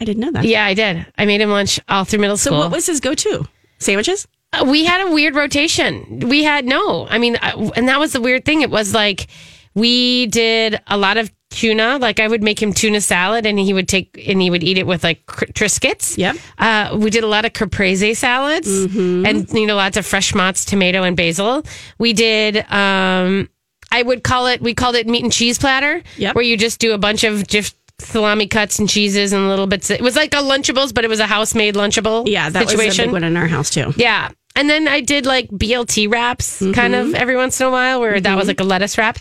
I 0.00 0.04
didn't 0.04 0.20
know 0.24 0.32
that. 0.32 0.44
yeah, 0.46 0.64
I 0.64 0.72
did. 0.72 1.04
I 1.18 1.26
made 1.26 1.42
him 1.42 1.50
lunch 1.50 1.78
all 1.86 2.04
through 2.04 2.20
middle 2.20 2.38
school. 2.38 2.54
So 2.54 2.58
what 2.60 2.70
was 2.72 2.86
his 2.86 3.00
go-to? 3.00 3.44
Sandwiches? 3.80 4.26
Uh, 4.50 4.64
we 4.66 4.86
had 4.86 5.06
a 5.06 5.10
weird 5.12 5.34
rotation. 5.34 6.20
We 6.26 6.42
had 6.42 6.64
no. 6.64 7.06
I 7.06 7.18
mean, 7.18 7.36
uh, 7.36 7.70
and 7.76 7.86
that 7.90 8.00
was 8.00 8.14
the 8.14 8.20
weird 8.22 8.46
thing. 8.46 8.62
It 8.62 8.70
was 8.70 8.94
like 8.94 9.26
we 9.74 10.26
did 10.26 10.80
a 10.86 10.96
lot 10.96 11.16
of 11.16 11.30
tuna. 11.50 11.98
Like 11.98 12.20
I 12.20 12.28
would 12.28 12.42
make 12.42 12.60
him 12.60 12.72
tuna 12.72 13.00
salad, 13.00 13.46
and 13.46 13.58
he 13.58 13.72
would 13.72 13.88
take 13.88 14.24
and 14.28 14.40
he 14.40 14.50
would 14.50 14.62
eat 14.62 14.78
it 14.78 14.86
with 14.86 15.04
like 15.04 15.26
cr- 15.26 15.46
Triscuits. 15.46 16.16
Yep. 16.16 16.36
Uh, 16.58 16.96
we 16.98 17.10
did 17.10 17.24
a 17.24 17.28
lot 17.28 17.44
of 17.44 17.52
caprese 17.52 18.14
salads, 18.16 18.68
and 18.68 19.50
you 19.52 19.66
know 19.66 19.76
lots 19.76 19.96
of 19.96 20.06
fresh 20.06 20.32
mozz, 20.32 20.66
tomato, 20.66 21.02
and 21.02 21.16
basil. 21.16 21.62
We 21.98 22.12
did. 22.12 22.58
Um, 22.70 23.48
I 23.92 24.02
would 24.02 24.22
call 24.22 24.46
it. 24.46 24.60
We 24.60 24.74
called 24.74 24.94
it 24.94 25.06
meat 25.06 25.22
and 25.24 25.32
cheese 25.32 25.58
platter. 25.58 26.02
Yep. 26.16 26.34
Where 26.34 26.44
you 26.44 26.56
just 26.56 26.78
do 26.80 26.92
a 26.92 26.98
bunch 26.98 27.24
of 27.24 27.46
just 27.46 27.76
salami 28.00 28.46
cuts 28.46 28.78
and 28.78 28.88
cheeses 28.88 29.32
and 29.32 29.48
little 29.48 29.66
bits. 29.66 29.90
It 29.90 30.00
was 30.00 30.16
like 30.16 30.32
a 30.34 30.38
Lunchables, 30.38 30.94
but 30.94 31.04
it 31.04 31.08
was 31.08 31.20
a 31.20 31.26
house 31.26 31.54
made 31.54 31.74
Lunchable. 31.74 32.26
Yeah, 32.26 32.48
that 32.48 32.64
was 32.64 32.74
a 32.74 32.76
situation. 32.76 33.06
big 33.06 33.12
one 33.12 33.24
in 33.24 33.36
our 33.36 33.46
house 33.46 33.70
too. 33.70 33.92
Yeah. 33.96 34.30
And 34.56 34.68
then 34.68 34.88
I 34.88 35.00
did 35.00 35.26
like 35.26 35.48
BLT 35.50 36.10
wraps 36.10 36.58
kind 36.74 36.94
of 36.94 37.14
every 37.14 37.36
once 37.36 37.60
in 37.60 37.66
a 37.66 37.70
while 37.70 38.00
where 38.00 38.20
that 38.20 38.36
was 38.36 38.48
like 38.48 38.60
a 38.60 38.64
lettuce 38.64 38.98
wrap. 38.98 39.18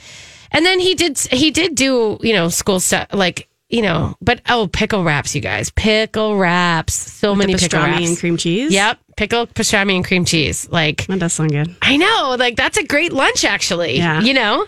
And 0.51 0.65
then 0.65 0.79
he 0.79 0.95
did 0.95 1.17
he 1.17 1.51
did 1.51 1.75
do, 1.75 2.17
you 2.21 2.33
know, 2.33 2.49
school 2.49 2.79
stuff 2.79 3.07
like, 3.13 3.47
you 3.69 3.81
know, 3.81 4.15
but 4.21 4.41
oh, 4.49 4.67
pickle 4.71 5.03
wraps, 5.03 5.35
you 5.35 5.41
guys. 5.41 5.69
Pickle 5.71 6.37
wraps. 6.37 6.93
So 6.93 7.35
many 7.35 7.53
the 7.53 7.59
pickle 7.59 7.79
pastrami 7.79 7.91
wraps. 7.99 8.07
and 8.09 8.17
cream 8.19 8.37
cheese. 8.37 8.71
Yep. 8.73 8.99
Pickle, 9.17 9.47
pastrami, 9.47 9.95
and 9.95 10.05
cream 10.05 10.25
cheese. 10.25 10.67
Like 10.71 11.05
that 11.07 11.19
does 11.19 11.33
sound 11.33 11.51
good. 11.51 11.75
I 11.81 11.97
know, 11.97 12.35
like 12.39 12.55
that's 12.55 12.77
a 12.77 12.83
great 12.83 13.13
lunch 13.13 13.43
actually. 13.45 13.97
Yeah. 13.97 14.21
You 14.21 14.33
know? 14.33 14.65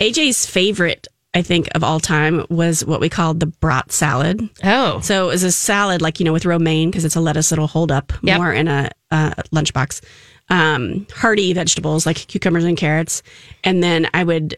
AJ's 0.00 0.46
favorite, 0.46 1.06
I 1.34 1.42
think, 1.42 1.68
of 1.74 1.84
all 1.84 2.00
time 2.00 2.46
was 2.48 2.84
what 2.84 3.00
we 3.00 3.08
called 3.10 3.38
the 3.38 3.46
brat 3.46 3.92
salad. 3.92 4.48
Oh. 4.64 5.00
So 5.00 5.24
it 5.28 5.32
was 5.32 5.42
a 5.44 5.52
salad, 5.52 6.00
like 6.02 6.18
you 6.18 6.24
know, 6.24 6.32
with 6.32 6.46
romaine 6.46 6.90
because 6.90 7.04
it's 7.04 7.16
a 7.16 7.20
lettuce 7.20 7.50
that'll 7.50 7.66
hold 7.66 7.92
up 7.92 8.12
Yep. 8.22 8.38
more 8.38 8.52
in 8.52 8.66
a, 8.66 8.90
uh 9.10 9.34
lunchbox. 9.54 10.00
Um, 10.48 11.06
hearty 11.14 11.52
vegetables 11.52 12.06
like 12.06 12.16
cucumbers 12.16 12.64
and 12.64 12.76
carrots, 12.76 13.22
and 13.62 13.82
then 13.84 14.08
I 14.12 14.24
would 14.24 14.56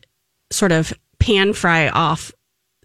sort 0.52 0.72
of 0.72 0.92
pan 1.18 1.52
fry 1.52 1.88
off 1.88 2.32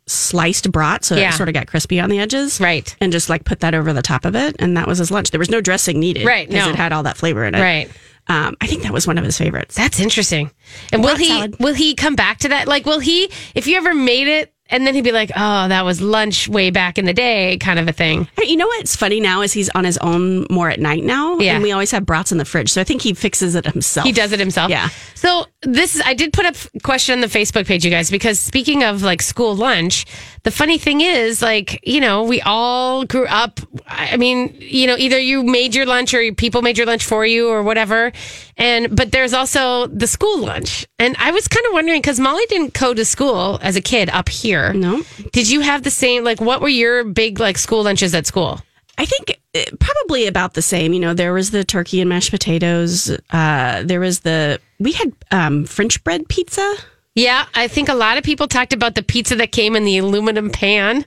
sliced 0.08 0.72
brat 0.72 1.04
so 1.04 1.16
Yeah. 1.16 1.30
it 1.30 1.34
sort 1.34 1.50
of 1.50 1.54
got 1.54 1.68
crispy 1.68 2.00
on 2.00 2.10
the 2.10 2.20
edges, 2.20 2.62
Right. 2.62 2.96
And 3.02 3.12
just 3.12 3.30
like 3.30 3.44
put 3.44 3.60
that 3.60 3.76
over 3.76 3.92
the 3.94 4.02
top 4.02 4.24
of 4.26 4.36
it, 4.36 4.56
and 4.60 4.78
that 4.78 4.88
was 4.88 5.00
his 5.00 5.12
lunch. 5.12 5.32
There 5.32 5.40
was 5.40 5.50
no 5.50 5.60
dressing 5.60 6.00
needed, 6.00 6.26
Right, 6.26 6.48
Because 6.48 6.66
no. 6.66 6.72
it 6.72 6.76
had 6.78 6.94
all 6.94 7.04
that 7.04 7.18
flavor 7.18 7.44
in 7.44 7.56
it, 7.56 7.60
Right. 7.62 7.90
Um, 8.30 8.56
I 8.62 8.68
think 8.68 8.84
that 8.84 8.92
was 8.94 9.08
one 9.08 9.18
of 9.18 9.24
his 9.24 9.38
favorites. 9.38 9.76
That's 9.76 10.00
interesting. 10.02 10.52
And 10.92 11.02
will 11.04 11.16
he 11.16 11.28
salad. 11.28 11.56
will 11.60 11.74
he 11.74 11.94
come 11.96 12.16
back 12.16 12.40
to 12.40 12.50
that? 12.50 12.68
Like 12.68 12.86
will 12.86 13.00
he 13.00 13.30
if 13.56 13.68
you 13.68 13.78
ever 13.78 13.94
made 13.94 14.28
it 14.28 14.54
and 14.70 14.86
then 14.86 14.94
he'd 14.96 15.04
be 15.04 15.12
like, 15.12 15.32
"Oh, 15.36 15.68
that 15.68 15.86
was 15.86 16.02
lunch 16.02 16.48
way 16.48 16.70
back 16.70 16.98
in 16.98 17.06
the 17.06 17.14
day," 17.14 17.58
kind 17.58 17.80
of 17.80 17.88
a 17.88 17.92
thing. 17.94 18.28
You 18.44 18.56
know 18.58 18.68
what's 18.68 18.96
funny 18.96 19.20
now 19.20 19.42
is 19.42 19.54
he's 19.54 19.70
on 19.70 19.84
his 19.84 19.98
own 20.00 20.46
more 20.50 20.70
at 20.70 20.80
night 20.80 21.04
now, 21.04 21.38
Yeah. 21.38 21.54
and 21.54 21.64
we 21.64 21.72
always 21.72 21.92
have 21.92 22.06
brats 22.06 22.32
in 22.32 22.38
the 22.38 22.46
fridge. 22.46 22.72
So 22.72 22.82
I 22.82 22.84
think 22.84 23.02
he 23.02 23.14
fixes 23.14 23.56
it 23.56 23.66
himself. 23.66 24.06
He 24.06 24.12
does 24.14 24.32
it 24.32 24.40
himself. 24.40 24.70
Yeah. 24.70 24.90
So 25.16 25.46
this 25.64 25.96
is 25.96 26.02
I 26.06 26.14
did 26.14 26.34
put 26.34 26.46
up 26.46 26.56
a 26.76 26.80
question 26.80 27.14
on 27.14 27.22
the 27.22 27.28
Facebook 27.28 27.66
page, 27.68 27.84
you 27.86 27.92
guys, 27.92 28.10
because 28.12 28.40
speaking 28.40 28.84
of 28.84 29.02
like 29.04 29.22
school 29.22 29.56
lunch, 29.56 30.06
the 30.44 30.52
funny 30.52 30.78
thing 30.78 31.02
is, 31.02 31.42
like, 31.42 31.80
you 31.86 32.00
know, 32.00 32.24
we 32.24 32.42
all 32.42 33.06
grew 33.06 33.26
up. 33.28 33.60
I 33.88 34.18
mean, 34.18 34.56
you 34.60 34.88
know, 34.88 34.96
either 34.98 35.20
you 35.20 35.44
made 35.44 35.76
your 35.76 35.86
lunch 35.86 36.14
or 36.14 36.32
people 36.34 36.62
made 36.62 36.78
your 36.78 36.88
lunch 36.88 37.06
for 37.06 37.26
you 37.26 37.50
or 37.50 37.64
whatever. 37.64 38.12
And 38.58 38.96
but 38.96 39.12
there's 39.12 39.34
also 39.34 39.88
the 39.88 40.08
school 40.08 40.40
lunch. 40.40 40.86
And 41.00 41.16
I 41.20 41.32
was 41.32 41.48
kind 41.48 41.66
of 41.66 41.74
wondering 41.74 42.02
because 42.02 42.20
Molly 42.20 42.46
didn't 42.50 42.74
go 42.74 42.94
to 42.94 43.06
school 43.06 43.60
as 43.62 43.76
a 43.76 43.82
kid 43.82 44.10
up 44.10 44.30
here. 44.30 44.74
No. 44.74 45.04
Did 45.32 45.50
you 45.50 45.62
have 45.62 45.84
the 45.84 45.92
same 45.92 46.24
like 46.24 46.42
what 46.42 46.62
were 46.62 46.70
your 46.70 47.04
big 47.04 47.40
like 47.40 47.58
school 47.58 47.84
lunches 47.84 48.14
at 48.14 48.26
school? 48.26 48.62
I 48.98 49.06
think 49.06 49.40
uh, 49.54 49.62
probably 49.80 50.26
about 50.26 50.56
the 50.56 50.62
same. 50.62 50.94
You 50.94 51.00
know, 51.00 51.14
there 51.14 51.34
was 51.34 51.52
the 51.52 51.64
turkey 51.64 52.02
and 52.02 52.10
mashed 52.10 52.32
potatoes. 52.32 53.12
Uh, 53.30 53.84
there 53.84 54.00
was 54.00 54.22
the 54.22 54.60
we 54.80 54.94
had 54.94 55.14
um, 55.32 55.66
French 55.66 56.04
bread 56.04 56.28
pizza. 56.28 56.76
Yeah, 57.18 57.48
I 57.56 57.68
think 57.68 57.90
a 57.90 57.96
lot 57.96 58.20
of 58.20 58.24
people 58.24 58.48
talked 58.48 58.74
about 58.74 58.94
the 58.94 59.02
pizza 59.02 59.36
that 59.38 59.52
came 59.52 59.76
in 59.76 59.86
the 59.86 59.98
aluminum 59.98 60.52
pan. 60.52 61.04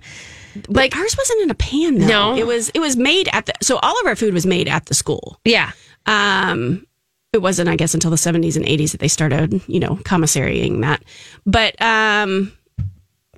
Like 0.66 0.96
ours 0.96 1.16
wasn't 1.16 1.42
in 1.42 1.50
a 1.50 1.54
pan. 1.54 1.98
Though. 1.98 2.06
No. 2.06 2.36
it 2.36 2.46
was 2.46 2.68
it 2.70 2.80
was 2.80 2.96
made 2.96 3.28
at 3.32 3.46
the. 3.46 3.52
So 3.62 3.78
all 3.78 3.98
of 4.00 4.06
our 4.06 4.16
food 4.16 4.34
was 4.34 4.44
made 4.44 4.66
at 4.66 4.86
the 4.86 4.94
school. 4.94 5.38
Yeah. 5.44 5.70
Um, 6.06 6.84
it 7.32 7.40
wasn't, 7.40 7.68
I 7.68 7.76
guess, 7.76 7.94
until 7.94 8.10
the 8.10 8.16
seventies 8.18 8.56
and 8.56 8.66
eighties 8.66 8.90
that 8.90 8.98
they 8.98 9.06
started, 9.06 9.62
you 9.68 9.78
know, 9.78 9.96
commissarying 10.02 10.80
that. 10.80 11.04
But 11.46 11.80
um, 11.80 12.52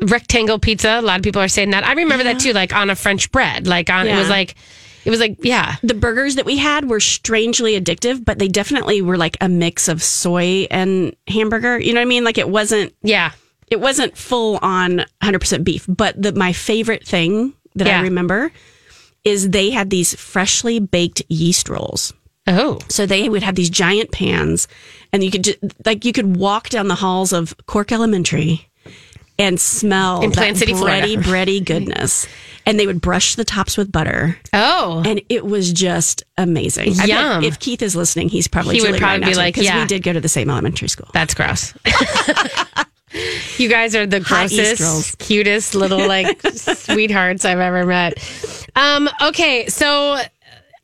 rectangle 0.00 0.58
pizza. 0.58 0.98
A 0.98 1.02
lot 1.02 1.18
of 1.18 1.22
people 1.22 1.42
are 1.42 1.48
saying 1.48 1.70
that. 1.72 1.87
I 1.87 1.92
remember 1.92 2.24
that 2.24 2.40
too, 2.40 2.54
like 2.54 2.74
on 2.74 2.88
a 2.88 2.96
French 2.96 3.30
bread. 3.30 3.66
Like 3.66 3.90
on, 3.90 4.06
it 4.06 4.16
was 4.16 4.30
like, 4.30 4.54
it 5.04 5.10
was 5.10 5.20
like, 5.20 5.36
yeah, 5.42 5.76
the 5.82 5.94
burgers 5.94 6.36
that 6.36 6.44
we 6.46 6.58
had 6.58 6.88
were 6.88 7.00
strangely 7.00 7.80
addictive, 7.80 8.24
but 8.24 8.38
they 8.38 8.48
definitely 8.48 9.02
were 9.02 9.16
like 9.16 9.36
a 9.40 9.48
mix 9.48 9.88
of 9.88 10.02
soy 10.02 10.66
and 10.70 11.14
hamburger. 11.28 11.78
You 11.78 11.92
know 11.94 12.00
what 12.00 12.06
I 12.06 12.08
mean? 12.08 12.24
Like 12.24 12.38
it 12.38 12.48
wasn't 12.48 12.94
yeah, 13.02 13.32
it 13.68 13.80
wasn't 13.80 14.16
full 14.16 14.58
on 14.62 15.04
100% 15.22 15.64
beef, 15.64 15.84
but 15.88 16.20
the 16.20 16.32
my 16.32 16.52
favorite 16.52 17.06
thing 17.06 17.54
that 17.74 17.86
Yeah. 17.86 17.98
I 18.00 18.02
remember 18.02 18.52
is 19.24 19.50
they 19.50 19.70
had 19.70 19.88
these 19.90 20.14
freshly 20.14 20.78
baked 20.80 21.22
yeast 21.28 21.68
rolls. 21.68 22.12
oh, 22.48 22.78
So 22.88 23.06
they 23.06 23.28
would 23.28 23.42
have 23.44 23.54
these 23.54 23.70
giant 23.70 24.10
pans 24.12 24.66
and 25.12 25.22
you 25.22 25.30
could 25.30 25.44
just 25.44 25.58
like 25.86 26.04
you 26.04 26.12
could 26.12 26.36
walk 26.36 26.68
down 26.70 26.88
the 26.88 26.96
halls 26.96 27.32
of 27.32 27.54
Cork 27.66 27.92
Elementary 27.92 28.68
and 29.38 29.58
smell 29.60 30.22
In 30.22 30.30
Plant 30.30 30.54
that 30.54 30.58
City, 30.60 30.74
Florida. 30.74 31.06
bready, 31.06 31.16
bready 31.22 31.64
goodness. 31.64 32.26
And 32.64 32.78
they 32.78 32.86
would 32.86 33.00
brush 33.00 33.34
the 33.34 33.44
tops 33.44 33.76
with 33.76 33.90
butter. 33.90 34.36
oh, 34.52 35.02
And 35.04 35.20
it 35.28 35.44
was 35.44 35.72
just 35.72 36.22
amazing. 36.38 36.92
I 36.92 37.06
bet 37.06 37.08
Yum. 37.08 37.42
if 37.44 37.58
Keith 37.58 37.82
is 37.82 37.96
listening, 37.96 38.28
he's 38.28 38.46
probably 38.46 38.76
He 38.76 38.82
would 38.82 39.00
probably 39.00 39.26
be 39.26 39.34
like, 39.34 39.54
because 39.54 39.66
yeah. 39.66 39.80
we 39.80 39.86
did 39.88 40.02
go 40.04 40.12
to 40.12 40.20
the 40.20 40.28
same 40.28 40.48
elementary 40.48 40.88
school. 40.88 41.08
that's 41.12 41.34
gross. 41.34 41.74
you 43.58 43.68
guys 43.68 43.94
are 43.94 44.06
the 44.06 44.20
Hot 44.22 44.50
yeast 44.50 44.80
rolls. 44.80 44.92
grossest, 44.92 45.18
cutest 45.18 45.74
little 45.74 46.06
like 46.06 46.40
sweethearts 46.52 47.44
I've 47.44 47.58
ever 47.58 47.84
met. 47.84 48.14
Um, 48.76 49.08
okay, 49.20 49.66
so 49.68 50.18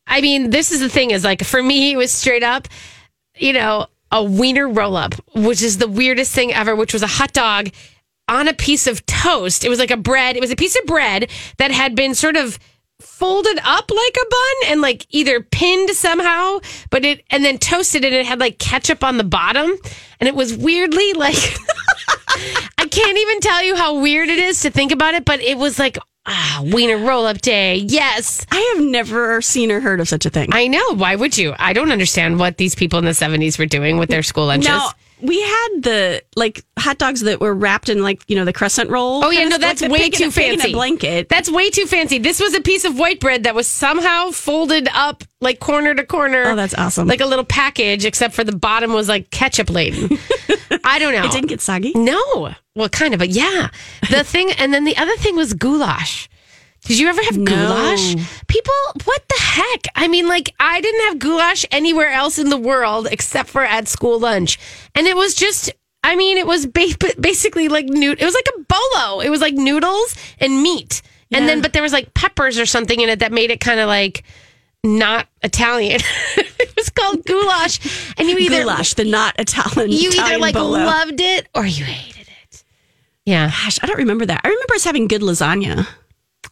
I 0.07 0.21
mean, 0.21 0.51
this 0.51 0.73
is 0.73 0.81
the 0.81 0.89
thing 0.89 1.11
is 1.11 1.25
like 1.25 1.43
for 1.45 1.63
me, 1.63 1.93
it 1.93 1.97
was 1.97 2.13
straight 2.13 2.43
up, 2.43 2.69
you 3.37 3.53
know, 3.53 3.87
a 4.11 4.23
wiener 4.25 4.69
roll 4.69 4.97
up, 4.97 5.15
which 5.35 5.63
is 5.63 5.79
the 5.79 5.89
weirdest 5.89 6.35
thing 6.35 6.53
ever, 6.53 6.75
which 6.77 6.93
was 6.93 7.03
a 7.03 7.07
hot 7.07 7.33
dog 7.33 7.71
on 8.29 8.49
a 8.49 8.55
piece 8.55 8.87
of 8.87 9.05
toast. 9.07 9.65
It 9.65 9.69
was 9.69 9.79
like 9.79 9.91
a 9.91 9.97
bread. 9.97 10.37
It 10.37 10.41
was 10.41 10.51
a 10.51 10.57
piece 10.57 10.77
of 10.79 10.85
bread 10.87 11.31
that 11.59 11.71
had 11.71 11.95
been 11.95 12.15
sort 12.15 12.37
of 12.37 12.59
folded 13.01 13.59
up 13.63 13.91
like 13.91 14.17
a 14.17 14.29
bun 14.29 14.71
and 14.71 14.81
like 14.81 15.07
either 15.11 15.41
pinned 15.41 15.91
somehow, 15.91 16.59
but 16.91 17.05
it 17.05 17.23
and 17.31 17.45
then 17.45 17.59
toasted 17.59 18.05
and 18.05 18.15
it 18.15 18.27
had 18.27 18.41
like 18.41 18.59
ketchup 18.59 19.05
on 19.05 19.19
the 19.19 19.25
bottom. 19.25 19.71
And 20.21 20.29
it 20.29 20.35
was 20.35 20.57
weirdly 20.57 21.13
like 21.13 21.37
I 22.79 22.87
can't 22.91 23.19
even 23.19 23.41
tell 23.41 23.63
you 23.63 23.77
how 23.77 24.01
weird 24.01 24.29
it 24.29 24.39
is 24.39 24.61
to 24.63 24.71
think 24.71 24.93
about 24.93 25.15
it, 25.15 25.25
but 25.25 25.41
it 25.41 25.59
was 25.59 25.79
like 25.79 25.99
ah, 26.27 26.63
wiener 26.65 26.99
roll 26.99 27.27
up 27.27 27.41
day. 27.41 27.77
Yes. 27.77 28.47
I 28.51 28.75
have 28.75 28.85
never 28.85 29.41
seen 29.43 29.71
or 29.71 29.81
heard 29.81 30.01
of 30.01 30.09
such 30.09 30.27
a 30.27 30.31
thing. 30.31 30.49
I 30.53 30.67
know. 30.67 30.95
Why 30.95 31.17
would 31.17 31.37
you? 31.37 31.55
I 31.59 31.73
don't 31.73 31.93
understand 31.93 32.39
what 32.39 32.57
these 32.57 32.75
people 32.75 32.99
in 32.99 33.05
the 33.05 33.13
70s 33.13 33.59
were 33.59 33.67
doing 33.67 33.99
with 33.99 34.11
their 34.11 34.23
school 34.23 34.47
lunches. 34.47 34.69
No, 34.69 34.91
we 35.21 35.41
had 35.41 35.69
the 35.83 36.23
like 36.37 36.65
hot 36.79 36.99
dogs 36.99 37.21
that 37.23 37.41
were 37.41 37.55
wrapped 37.55 37.89
in 37.89 38.03
like 38.03 38.23
you 38.29 38.37
know 38.37 38.45
the 38.45 38.53
crescent 38.53 38.91
roll. 38.91 39.25
Oh 39.25 39.31
yeah, 39.31 39.45
no, 39.49 39.59
that's 39.59 39.83
like 39.83 39.91
way 39.91 40.11
too 40.11 40.31
fancy. 40.31 40.71
a 40.71 40.73
blanket. 40.73 41.29
That's 41.29 41.51
way 41.51 41.71
too 41.71 41.87
fancy. 41.87 42.19
This 42.19 42.41
was 42.41 42.55
a 42.55 42.61
piece 42.61 42.85
of 42.85 42.99
white 42.99 43.21
bread 43.21 43.45
that 43.45 43.55
was 43.55 43.67
somehow 43.67 44.31
folded 44.31 44.89
up 44.93 45.25
like 45.41 45.61
corner 45.61 45.95
to 45.95 46.05
corner. 46.05 46.45
Oh, 46.51 46.57
that's 46.57 46.75
awesome. 46.75 47.09
Like 47.09 47.21
a 47.21 47.27
little 47.27 47.45
package, 47.45 48.05
except 48.05 48.35
for 48.35 48.45
the 48.45 48.57
bottom 48.57 48.93
was 48.93 49.09
like 49.09 49.31
ketchup 49.31 49.71
laden. 49.71 50.19
I 50.85 50.99
don't 50.99 51.13
know. 51.13 51.25
it 51.25 51.33
didn't 51.33 51.49
get 51.49 51.61
soggy. 51.61 51.93
No. 51.95 52.55
Well, 52.75 52.89
kind 52.89 53.15
of, 53.15 53.19
but 53.19 53.31
yeah. 53.31 53.71
The 54.11 54.23
thing, 54.25 54.53
and 54.53 54.73
then 54.73 54.85
the 54.85 54.97
other 54.97 55.17
thing 55.17 55.35
was 55.37 55.53
goulash. 55.53 56.29
Did 56.89 56.99
you 56.99 57.09
ever 57.09 57.23
have 57.23 57.45
goulash? 57.45 58.15
People, 58.49 58.75
what 59.05 59.23
the 59.29 59.41
heck? 59.43 59.85
I 59.95 60.09
mean, 60.09 60.27
like, 60.27 60.55
I 60.59 60.81
didn't 60.81 61.07
have 61.09 61.19
goulash 61.19 61.65
anywhere 61.71 62.11
else 62.11 62.39
in 62.39 62.49
the 62.49 62.57
world 62.59 63.07
except 63.11 63.51
for 63.51 63.63
at 63.63 63.87
school 63.89 64.19
lunch. 64.19 64.59
And 64.95 65.07
it 65.07 65.15
was 65.15 65.35
just, 65.35 65.71
I 66.03 66.17
mean, 66.17 66.39
it 66.39 66.47
was 66.47 66.67
ba- 66.67 66.95
basically 67.21 67.69
like, 67.69 67.87
nood- 67.87 68.21
it 68.21 68.25
was 68.25 68.35
like 68.35 68.49
a 68.57 68.61
bolo. 68.69 69.21
It 69.21 69.29
was 69.29 69.41
like 69.41 69.55
noodles 69.55 70.17
and 70.41 70.63
meat. 70.63 71.03
And 71.31 71.47
then, 71.47 71.61
but 71.61 71.75
there 71.75 71.83
was 71.83 71.93
like 71.93 72.15
peppers 72.15 72.59
or 72.59 72.65
something 72.65 72.99
in 73.01 73.11
it 73.11 73.19
that 73.19 73.33
made 73.33 73.51
it 73.51 73.61
kind 73.61 73.81
of 73.81 73.87
like 73.87 74.25
not 74.83 75.27
Italian. 75.43 76.01
it 76.37 76.75
was 76.75 76.89
called 76.89 77.23
goulash. 77.27 78.15
And 78.17 78.29
you 78.31 78.39
either, 78.39 78.63
Goulash, 78.63 78.95
the 78.95 79.05
not 79.05 79.39
Italian. 79.39 79.91
you 79.91 80.09
either 80.09 80.17
Italian 80.17 80.41
like 80.41 80.55
bolo. 80.55 80.79
loved 80.79 81.21
it 81.21 81.47
or 81.55 81.67
you 81.67 81.85
hated 81.85 82.29
it. 82.51 82.65
Yeah. 83.27 83.49
Gosh, 83.51 83.79
I 83.83 83.87
don't 83.87 83.99
remember 83.99 84.25
that. 84.25 84.41
I 84.43 84.49
remember 84.49 84.75
us 84.75 84.85
having 84.85 85.07
good 85.07 85.21
lasagna. 85.21 85.87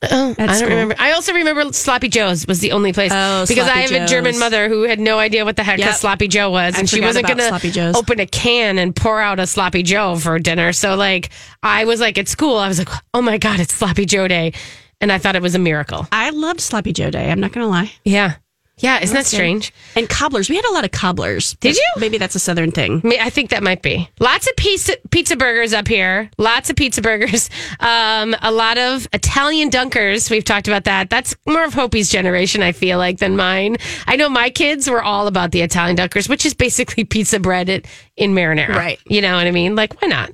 Oh, 0.03 0.35
I 0.39 0.47
don't 0.47 0.55
school. 0.57 0.69
remember. 0.69 0.95
I 0.99 1.13
also 1.13 1.33
remember 1.33 1.73
Sloppy 1.73 2.09
Joe's 2.09 2.47
was 2.47 2.61
the 2.61 2.73
only 2.73 2.93
place 2.93 3.11
Oh, 3.15 3.45
because 3.49 3.67
I 3.69 3.79
have 3.79 3.93
a 3.93 4.07
German 4.07 4.39
mother 4.39 4.69
who 4.69 4.83
had 4.83 5.01
no 5.01 5.19
idea 5.19 5.45
what 5.45 5.57
the 5.57 5.63
heck 5.65 5.79
a 5.79 5.93
Sloppy 5.95 6.29
Joe 6.29 6.51
was, 6.51 6.75
I 6.77 6.81
and 6.81 6.89
she 6.89 7.01
wasn't 7.01 7.27
going 7.27 7.39
to 7.39 7.71
Joes. 7.71 7.95
open 7.97 8.21
a 8.21 8.27
can 8.27 8.79
and 8.79 8.95
pour 8.95 9.21
out 9.21 9.41
a 9.41 9.47
Sloppy 9.47 9.83
Joe 9.83 10.17
for 10.17 10.39
dinner. 10.39 10.73
So, 10.73 10.95
like, 10.97 11.31
I 11.63 11.85
was 11.85 12.01
like 12.01 12.19
at 12.19 12.29
school, 12.29 12.57
I 12.59 12.69
was 12.69 12.79
like, 12.79 12.89
"Oh 13.15 13.23
my 13.23 13.39
god, 13.39 13.61
it's 13.61 13.75
Sloppy 13.75 14.05
Joe 14.07 14.29
Day," 14.29 14.53
and 15.01 15.11
I 15.11 15.19
thought 15.19 15.37
it 15.37 15.43
was 15.43 15.55
a 15.55 15.59
miracle. 15.59 16.07
I 16.13 16.31
loved 16.31 16.61
Sloppy 16.61 16.93
Joe 16.93 17.11
Day. 17.11 17.31
I'm 17.31 17.41
not 17.41 17.53
going 17.53 17.65
to 17.65 17.71
lie. 17.71 17.93
Yeah, 18.05 18.35
Yeah, 18.79 19.01
isn't 19.03 19.15
that 19.15 19.25
strange? 19.25 19.73
And 19.95 20.07
cobblers. 20.07 20.51
We 20.51 20.57
had 20.57 20.67
a 20.67 20.73
lot 20.73 20.85
of 20.85 20.91
cobblers. 20.91 21.55
Did 21.61 21.77
you? 21.77 21.83
Maybe 21.97 22.19
that's 22.19 22.35
a 22.35 22.39
southern 22.39 22.73
thing. 22.73 23.01
I, 23.03 23.07
mean, 23.09 23.21
I 23.21 23.31
think 23.31 23.49
that 23.49 23.63
might 23.63 23.81
be 23.81 24.07
lots 24.21 24.47
of 24.47 24.55
pizza 24.57 24.99
pizza 25.11 25.35
burgers 25.35 25.73
up 25.73 25.89
here. 25.89 26.31
Lots 26.37 26.69
of 26.69 26.77
pizza 26.77 27.01
burgers. 27.03 27.49
Um, 27.79 28.35
a 28.43 28.51
lot 28.51 28.79
of 28.79 29.07
Italian 29.13 29.71
dunkers. 29.71 30.31
We've 30.31 30.45
talked 30.45 30.67
about 30.67 30.85
that. 30.85 31.11
That's 31.11 31.37
more 31.47 31.63
of 31.65 31.75
Hopi's 31.75 32.09
generation, 32.11 32.63
I 32.63 32.73
feel 32.73 32.99
like, 32.99 33.19
than 33.19 33.37
mine. 33.37 33.77
I 34.07 34.17
know 34.17 34.29
my 34.29 34.51
kids 34.51 34.89
were 34.89 35.03
all 35.03 35.27
about 35.27 35.53
the 35.53 35.61
Italian 35.61 35.97
dunkers, 35.97 36.29
which 36.29 36.45
is 36.47 36.55
basically 36.55 37.05
pizza 37.17 37.39
bread 37.39 37.69
in- 37.69 37.83
in 38.17 38.35
marinara. 38.35 38.75
Right. 38.75 38.99
You 39.07 39.21
know 39.21 39.37
what 39.37 39.47
I 39.47 39.51
mean? 39.51 39.77
Like, 39.77 40.01
why 40.01 40.09
not? 40.09 40.33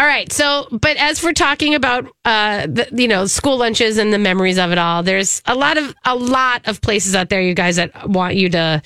All 0.00 0.06
right. 0.06 0.32
So, 0.32 0.66
but 0.72 0.96
as 0.96 1.22
we're 1.22 1.34
talking 1.34 1.74
about, 1.74 2.06
uh, 2.24 2.66
the, 2.66 2.88
you 2.90 3.06
know, 3.06 3.26
school 3.26 3.58
lunches 3.58 3.98
and 3.98 4.14
the 4.14 4.18
memories 4.18 4.56
of 4.56 4.72
it 4.72 4.78
all, 4.78 5.02
there's 5.02 5.42
a 5.44 5.54
lot 5.54 5.76
of 5.76 5.94
a 6.06 6.16
lot 6.16 6.66
of 6.66 6.80
places 6.80 7.14
out 7.14 7.28
there, 7.28 7.42
you 7.42 7.52
guys, 7.52 7.76
that 7.76 8.08
want 8.08 8.34
you 8.34 8.48
to, 8.48 8.80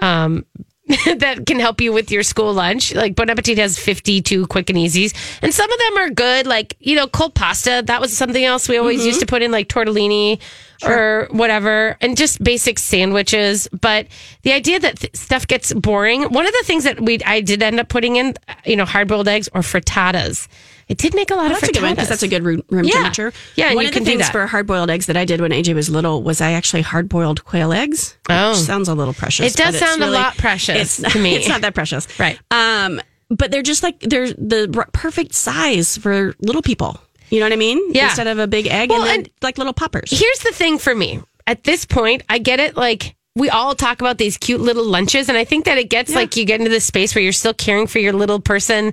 um, 0.00 0.44
that 0.88 1.44
can 1.46 1.60
help 1.60 1.80
you 1.80 1.92
with 1.92 2.10
your 2.10 2.24
school 2.24 2.52
lunch. 2.52 2.92
Like 2.92 3.14
Bon 3.14 3.30
Appetit 3.30 3.58
has 3.58 3.78
52 3.78 4.48
quick 4.48 4.68
and 4.68 4.76
easies, 4.76 5.14
and 5.40 5.54
some 5.54 5.70
of 5.70 5.78
them 5.78 5.98
are 5.98 6.10
good. 6.10 6.48
Like 6.48 6.76
you 6.80 6.96
know, 6.96 7.06
cold 7.06 7.36
pasta. 7.36 7.84
That 7.86 8.00
was 8.00 8.16
something 8.16 8.44
else 8.44 8.68
we 8.68 8.76
always 8.76 9.06
used 9.06 9.20
to 9.20 9.26
put 9.26 9.42
in, 9.42 9.52
like 9.52 9.68
tortellini 9.68 10.40
or 10.84 11.28
whatever, 11.30 11.96
and 12.00 12.16
just 12.16 12.42
basic 12.42 12.78
sandwiches. 12.78 13.68
But 13.80 14.06
the 14.42 14.52
idea 14.52 14.80
that 14.80 14.98
th- 15.00 15.16
stuff 15.16 15.46
gets 15.46 15.72
boring. 15.72 16.22
One 16.24 16.46
of 16.46 16.52
the 16.52 16.62
things 16.64 16.84
that 16.84 17.00
we 17.00 17.18
I 17.24 17.40
did 17.40 17.62
end 17.62 17.78
up 17.80 17.88
putting 17.88 18.16
in, 18.16 18.34
you 18.64 18.76
know, 18.76 18.84
hard 18.84 19.08
boiled 19.08 19.28
eggs 19.28 19.48
or 19.54 19.60
frittatas. 19.62 20.48
It 20.88 20.98
did 20.98 21.16
make 21.16 21.32
a 21.32 21.34
lot 21.34 21.46
of 21.46 21.56
Oh, 21.56 21.60
That's 21.60 21.70
a 21.70 21.72
good 21.72 21.82
one 21.82 21.94
because 21.94 22.08
that's 22.08 22.22
a 22.22 22.28
good 22.28 22.44
room, 22.44 22.62
room 22.70 22.84
Yeah. 22.84 22.92
temperature. 22.92 23.32
Yeah, 23.56 23.74
one 23.74 23.82
you 23.82 23.88
of 23.88 23.94
can 23.94 24.04
the 24.04 24.10
things 24.10 24.28
for 24.30 24.46
hard 24.46 24.68
boiled 24.68 24.88
eggs 24.88 25.06
that 25.06 25.16
I 25.16 25.24
did 25.24 25.40
when 25.40 25.50
AJ 25.50 25.74
was 25.74 25.90
little 25.90 26.22
was 26.22 26.40
I 26.40 26.52
actually 26.52 26.82
hard 26.82 27.08
boiled 27.08 27.44
quail 27.44 27.72
eggs. 27.72 28.16
Oh. 28.28 28.50
which 28.50 28.58
sounds 28.60 28.88
a 28.88 28.94
little 28.94 29.12
precious. 29.14 29.52
It 29.52 29.56
does 29.56 29.76
sound 29.78 30.02
a 30.04 30.10
lot 30.10 30.36
precious 30.36 30.98
to 30.98 31.18
me. 31.20 31.34
It's 31.34 31.48
not 31.48 31.62
that 31.62 31.74
precious, 31.74 32.06
Right. 32.20 32.38
Um, 32.52 33.00
but 33.28 33.50
they're 33.50 33.62
just 33.62 33.82
like 33.82 33.98
they're 33.98 34.28
the 34.28 34.86
perfect 34.92 35.34
size 35.34 35.96
for 35.98 36.34
little 36.40 36.62
people. 36.62 37.00
You 37.30 37.40
know 37.40 37.46
what 37.46 37.52
I 37.52 37.56
mean? 37.56 37.80
Yeah. 37.92 38.06
Instead 38.06 38.26
of 38.26 38.38
a 38.38 38.46
big 38.46 38.66
egg 38.66 38.90
Well, 38.90 39.00
and 39.02 39.08
then 39.08 39.18
and- 39.20 39.30
like 39.42 39.58
little 39.58 39.72
poppers. 39.72 40.10
Here's 40.10 40.38
the 40.40 40.52
thing 40.52 40.78
for 40.78 40.94
me. 40.94 41.20
At 41.46 41.64
this 41.64 41.84
point, 41.84 42.22
I 42.28 42.38
get 42.38 42.58
it. 42.60 42.76
Like, 42.76 43.14
we 43.36 43.50
all 43.50 43.74
talk 43.74 44.00
about 44.00 44.16
these 44.16 44.38
cute 44.38 44.62
little 44.62 44.84
lunches, 44.86 45.28
and 45.28 45.36
I 45.36 45.44
think 45.44 45.66
that 45.66 45.76
it 45.76 45.90
gets 45.90 46.14
like 46.14 46.36
you 46.38 46.46
get 46.46 46.58
into 46.60 46.70
this 46.70 46.86
space 46.86 47.14
where 47.14 47.22
you're 47.22 47.32
still 47.34 47.52
caring 47.52 47.86
for 47.86 47.98
your 47.98 48.14
little 48.14 48.40
person. 48.40 48.86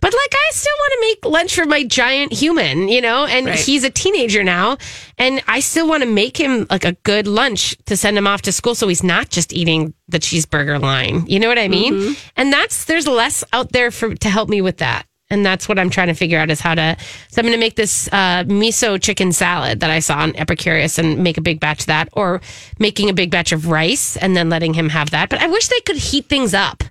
But 0.00 0.12
like, 0.14 0.34
I 0.34 0.50
still 0.52 0.72
want 0.78 0.92
to 0.92 1.00
make 1.00 1.32
lunch 1.32 1.54
for 1.54 1.64
my 1.64 1.82
giant 1.82 2.30
human, 2.34 2.88
you 2.88 3.00
know, 3.00 3.24
and 3.24 3.46
Right. 3.46 3.58
he's 3.58 3.84
a 3.84 3.90
teenager 3.90 4.44
now, 4.44 4.76
and 5.16 5.42
I 5.48 5.60
still 5.60 5.88
want 5.88 6.02
to 6.02 6.08
make 6.08 6.36
him 6.36 6.66
like 6.68 6.84
a 6.84 6.92
good 7.04 7.26
lunch 7.26 7.74
to 7.86 7.96
send 7.96 8.18
him 8.18 8.26
off 8.26 8.42
to 8.42 8.52
school 8.52 8.74
so 8.74 8.86
he's 8.86 9.02
not 9.02 9.30
just 9.30 9.54
eating 9.54 9.94
the 10.08 10.18
cheeseburger 10.18 10.78
line. 10.80 11.24
You 11.26 11.40
know 11.40 11.48
what 11.48 11.58
I 11.58 11.68
mean? 11.68 11.94
Mm-hmm. 11.94 12.12
And 12.36 12.52
that's, 12.52 12.84
there's 12.84 13.08
less 13.08 13.44
out 13.54 13.72
there 13.72 13.90
for 13.90 14.14
to 14.14 14.28
help 14.28 14.50
me 14.50 14.60
with 14.60 14.76
that. 14.76 15.06
And 15.28 15.44
that's 15.44 15.68
what 15.68 15.76
I'm 15.78 15.90
trying 15.90 16.06
to 16.06 16.14
figure 16.14 16.38
out 16.38 16.50
is 16.50 16.60
how 16.60 16.74
to. 16.76 16.96
So 17.30 17.40
I'm 17.40 17.44
going 17.44 17.52
to 17.54 17.58
make 17.60 17.74
this 17.74 18.06
uh, 18.12 18.44
miso 18.44 19.00
chicken 19.02 19.32
salad 19.32 19.80
that 19.80 19.90
I 19.90 19.98
saw 19.98 20.18
on 20.18 20.32
Epicurious 20.34 20.98
and 21.00 21.22
make 21.22 21.36
a 21.36 21.40
big 21.40 21.58
batch 21.58 21.80
of 21.80 21.86
that, 21.86 22.08
or 22.12 22.40
making 22.78 23.10
a 23.10 23.12
big 23.12 23.30
batch 23.32 23.50
of 23.50 23.66
rice 23.66 24.16
and 24.16 24.36
then 24.36 24.48
letting 24.50 24.72
him 24.74 24.88
have 24.90 25.10
that. 25.10 25.28
But 25.28 25.40
I 25.40 25.48
wish 25.48 25.66
they 25.66 25.80
could 25.80 25.96
heat 25.96 26.26
things 26.26 26.54
up. 26.54 26.84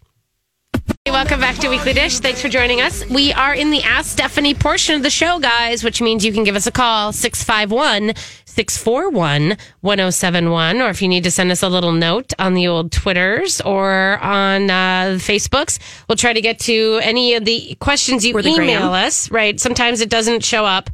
Welcome 1.08 1.40
back 1.40 1.56
to 1.58 1.70
Weekly 1.70 1.94
Dish. 1.94 2.20
Thanks 2.20 2.42
for 2.42 2.50
joining 2.50 2.82
us. 2.82 3.08
We 3.10 3.34
are 3.34 3.54
in 3.54 3.72
the 3.72 3.82
Ask 3.82 4.12
Stephanie 4.12 4.54
portion 4.54 4.96
of 4.96 5.04
the 5.04 5.10
show, 5.10 5.40
guys, 5.40 5.84
which 5.84 6.02
means 6.02 6.24
you 6.24 6.32
can 6.32 6.44
give 6.44 6.56
us 6.56 6.68
a 6.68 6.72
call 6.72 7.12
651 7.12 8.14
641 8.46 9.58
1071. 9.82 10.82
Or 10.82 10.90
if 10.90 11.02
you 11.02 11.08
need 11.08 11.24
to 11.24 11.32
send 11.32 11.52
us 11.52 11.64
a 11.64 11.70
little 11.70 11.92
note 11.92 12.34
on 12.40 12.54
the 12.54 12.68
old 12.68 12.92
Twitters 12.92 13.62
or 13.62 14.20
on 14.20 14.70
uh, 14.70 15.18
Facebooks, 15.18 15.80
we'll 16.08 16.18
try 16.18 16.34
to 16.34 16.42
get 16.42 16.60
to 16.60 17.00
any 17.02 17.36
of 17.36 17.46
the 17.46 17.76
questions 17.80 18.26
you 18.26 18.34
the 18.34 18.48
email 18.50 18.82
gram. 18.82 18.92
us. 18.92 19.32
Right. 19.32 19.60
Sometimes 19.60 20.02
it 20.02 20.10
doesn't 20.10 20.44
show 20.44 20.66
up, 20.66 20.90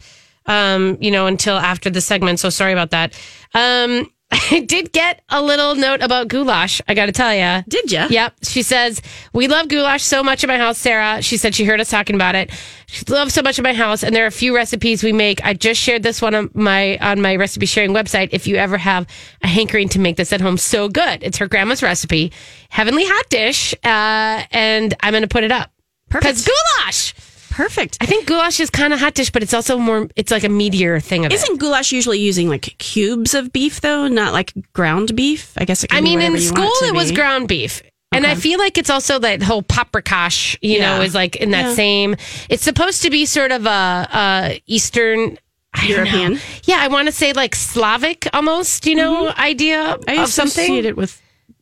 um, 0.46 0.98
you 1.02 1.12
know, 1.12 1.28
until 1.28 1.58
after 1.58 1.90
the 1.90 2.02
segment. 2.02 2.40
So 2.40 2.50
sorry 2.50 2.72
about 2.72 2.92
that. 2.92 3.20
Um, 3.54 4.10
I 4.52 4.62
did 4.62 4.92
get 4.92 5.22
a 5.30 5.42
little 5.44 5.76
note 5.76 6.02
about 6.02 6.28
goulash, 6.28 6.82
I 6.88 6.96
got 6.96 7.06
to 7.06 7.12
tell 7.12 7.34
you. 7.34 7.64
Did 7.68 7.92
ya? 7.92 8.08
Yep. 8.10 8.34
She 8.44 8.64
says, 8.64 9.00
We 9.32 9.48
love 9.48 9.68
goulash 9.68 10.02
so 10.02 10.24
much 10.24 10.44
in 10.44 10.48
my 10.48 10.58
house, 10.58 10.80
Sarah. 10.80 11.22
She 11.22 11.38
said 11.38 11.54
she 11.54 11.66
heard 11.66 11.80
us 11.80 11.92
talking 11.92 12.16
about 12.16 12.34
it. 12.34 12.52
She 12.88 13.06
loves 13.06 13.34
so 13.34 13.44
much 13.44 13.60
in 13.60 13.64
my 13.64 13.74
house, 13.74 14.04
and 14.04 14.16
there 14.16 14.24
are 14.24 14.28
a 14.28 14.32
few 14.32 14.56
recipes 14.56 15.04
we 15.04 15.14
make. 15.14 15.44
I 15.46 15.54
just 15.54 15.80
shared 15.80 16.02
this 16.02 16.20
one 16.20 16.34
on 16.34 16.50
my 16.56 16.98
on 16.98 17.22
my 17.22 17.36
recipe 17.36 17.68
sharing 17.68 17.92
website. 17.92 18.30
If 18.32 18.48
you 18.48 18.56
ever 18.56 18.78
have 18.78 19.06
a 19.44 19.48
hankering 19.48 19.90
to 19.90 20.00
make 20.00 20.18
this 20.18 20.34
at 20.34 20.42
home, 20.42 20.58
so 20.58 20.90
good. 20.90 21.22
It's 21.22 21.38
her 21.38 21.48
grandma's 21.48 21.84
recipe, 21.84 22.32
heavenly 22.70 23.06
hot 23.06 23.30
dish, 23.30 23.74
uh, 23.84 24.44
and 24.52 24.96
I'm 25.02 25.12
going 25.12 25.22
to 25.22 25.28
put 25.28 25.44
it 25.44 25.52
up. 25.52 25.72
Perfect. 26.10 26.44
Because 26.44 26.48
goulash. 26.48 27.14
Perfect. 27.54 27.98
I 28.02 28.08
think 28.08 28.26
goulash 28.26 28.60
is 28.60 28.70
kind 28.72 28.94
of 28.94 29.00
hot 29.00 29.14
dish, 29.14 29.30
but 29.30 29.44
it's 29.44 29.54
also 29.54 29.78
more. 29.78 30.10
It's 30.16 30.32
like 30.32 30.44
a 30.44 30.48
meatier 30.48 31.02
thing 31.02 31.24
of 31.26 31.32
it. 31.32 31.36
Isn't 31.36 31.60
goulash 31.60 31.92
usually 31.92 32.18
using 32.20 32.50
like 32.50 32.76
cubes 32.80 33.36
of 33.36 33.54
beef 33.54 33.80
though, 33.82 34.08
not 34.08 34.34
like 34.34 34.54
ground 34.74 35.16
beef? 35.16 35.54
I 35.56 35.66
guess 35.66 35.84
it 35.84 35.90
can 35.90 35.98
I 35.98 36.02
mean, 36.02 36.20
in 36.20 36.40
school 36.40 36.72
to 36.80 36.86
it 36.86 36.94
was 36.96 37.12
ground 37.12 37.48
beef. 37.48 37.84
And 38.12 38.26
I 38.28 38.36
feel 38.36 38.60
like 38.60 38.78
it's 38.78 38.90
also 38.90 39.18
that 39.20 39.42
whole 39.42 39.64
paprikash, 39.64 40.58
you 40.62 40.80
know, 40.80 41.02
is 41.02 41.16
like 41.16 41.36
in 41.36 41.52
that 41.52 41.66
Yeah. 41.70 41.74
same. 41.74 42.16
It's 42.50 42.64
supposed 42.64 43.02
to 43.04 43.10
be 43.10 43.26
sort 43.26 43.52
of 43.52 43.66
a, 43.66 44.08
a 44.14 44.62
Eastern. 44.68 45.38
I. 45.76 45.88
European? 45.88 46.40
Yeah, 46.66 46.78
I 46.80 46.88
want 46.88 47.08
to 47.08 47.12
say 47.12 47.34
like 47.34 47.56
Slavic 47.56 48.28
almost, 48.34 48.86
you 48.86 48.94
know, 48.96 49.30
idea 49.38 49.78
Mm-hmm. 49.78 50.10
I 50.10 50.22
of 50.24 50.30
something. 50.30 50.64
associate 50.64 50.86
it 50.86 50.96
with, 50.96 51.20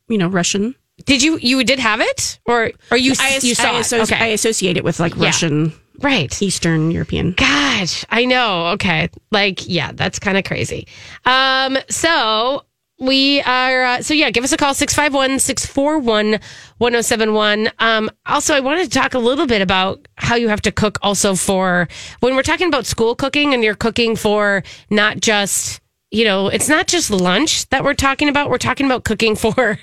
you 0.08 0.18
know, 0.18 0.28
Russian. 0.28 0.74
Did 1.06 1.22
you 1.22 1.38
you 1.40 1.64
did 1.64 1.78
have 1.78 2.00
it 2.02 2.38
or 2.44 2.72
or 2.90 2.96
you 2.98 3.14
I, 3.18 3.38
you 3.42 3.54
saw 3.54 3.72
I, 3.72 3.80
it? 3.80 3.92
Okay, 3.92 4.16
I 4.16 4.26
associate 4.28 4.76
it 4.76 4.84
with 4.84 5.00
like 5.00 5.16
Yeah. 5.16 5.24
Russian, 5.24 5.72
right. 6.02 6.42
Eastern 6.42 6.90
European. 6.90 7.32
Gosh, 7.32 8.04
I 8.10 8.24
know. 8.24 8.66
Okay. 8.68 9.10
Like, 9.30 9.68
yeah, 9.68 9.92
that's 9.92 10.18
kind 10.18 10.36
of 10.36 10.44
crazy. 10.44 10.86
Um, 11.24 11.78
so 11.88 12.64
we 13.02 13.40
are, 13.42 13.82
uh, 13.82 14.02
so 14.02 14.14
yeah, 14.14 14.30
give 14.30 14.44
us 14.44 14.52
a 14.52 14.56
call 14.56 14.74
651 14.74 15.40
641 15.40 16.40
1071. 16.78 17.70
Um, 17.80 18.10
also, 18.26 18.54
I 18.54 18.60
wanted 18.60 18.84
to 18.84 18.90
talk 18.90 19.14
a 19.14 19.18
little 19.18 19.46
bit 19.46 19.60
about 19.60 20.06
how 20.16 20.36
you 20.36 20.48
have 20.48 20.62
to 20.62 20.72
cook 20.72 20.98
also 21.02 21.34
for 21.34 21.88
when 22.20 22.36
we're 22.36 22.42
talking 22.42 22.68
about 22.68 22.86
school 22.86 23.16
cooking 23.16 23.54
and 23.54 23.64
you're 23.64 23.74
cooking 23.74 24.14
for 24.14 24.62
not 24.88 25.20
just, 25.20 25.80
you 26.12 26.24
know, 26.24 26.46
it's 26.46 26.68
not 26.68 26.86
just 26.86 27.10
lunch 27.10 27.68
that 27.70 27.82
we're 27.82 27.94
talking 27.94 28.28
about. 28.28 28.50
We're 28.50 28.58
talking 28.58 28.86
about 28.86 29.04
cooking 29.04 29.34
for 29.36 29.78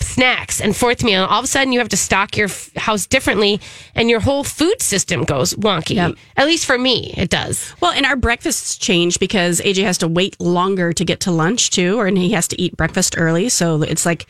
snacks 0.00 0.60
and 0.60 0.76
fourth 0.76 1.02
meal. 1.02 1.24
All 1.24 1.38
of 1.38 1.44
a 1.44 1.48
sudden, 1.48 1.72
you 1.72 1.78
have 1.78 1.88
to 1.90 1.96
stock 1.96 2.36
your 2.36 2.48
f- 2.48 2.74
house 2.76 3.06
differently, 3.06 3.60
and 3.94 4.08
your 4.08 4.20
whole 4.20 4.44
food 4.44 4.80
system 4.80 5.24
goes 5.24 5.54
wonky. 5.54 5.96
Yep. 5.96 6.14
At 6.36 6.46
least 6.46 6.66
for 6.66 6.78
me, 6.78 7.14
it 7.16 7.30
does. 7.30 7.74
Well, 7.80 7.92
and 7.92 8.06
our 8.06 8.16
breakfasts 8.16 8.76
change 8.76 9.18
because 9.18 9.60
AJ 9.60 9.84
has 9.84 9.98
to 9.98 10.08
wait 10.08 10.40
longer 10.40 10.92
to 10.92 11.04
get 11.04 11.20
to 11.20 11.30
lunch 11.30 11.70
too, 11.70 11.98
or 11.98 12.06
and 12.06 12.18
he 12.18 12.32
has 12.32 12.48
to 12.48 12.60
eat 12.60 12.76
breakfast 12.76 13.14
early. 13.18 13.48
So 13.48 13.82
it's 13.82 14.06
like 14.06 14.26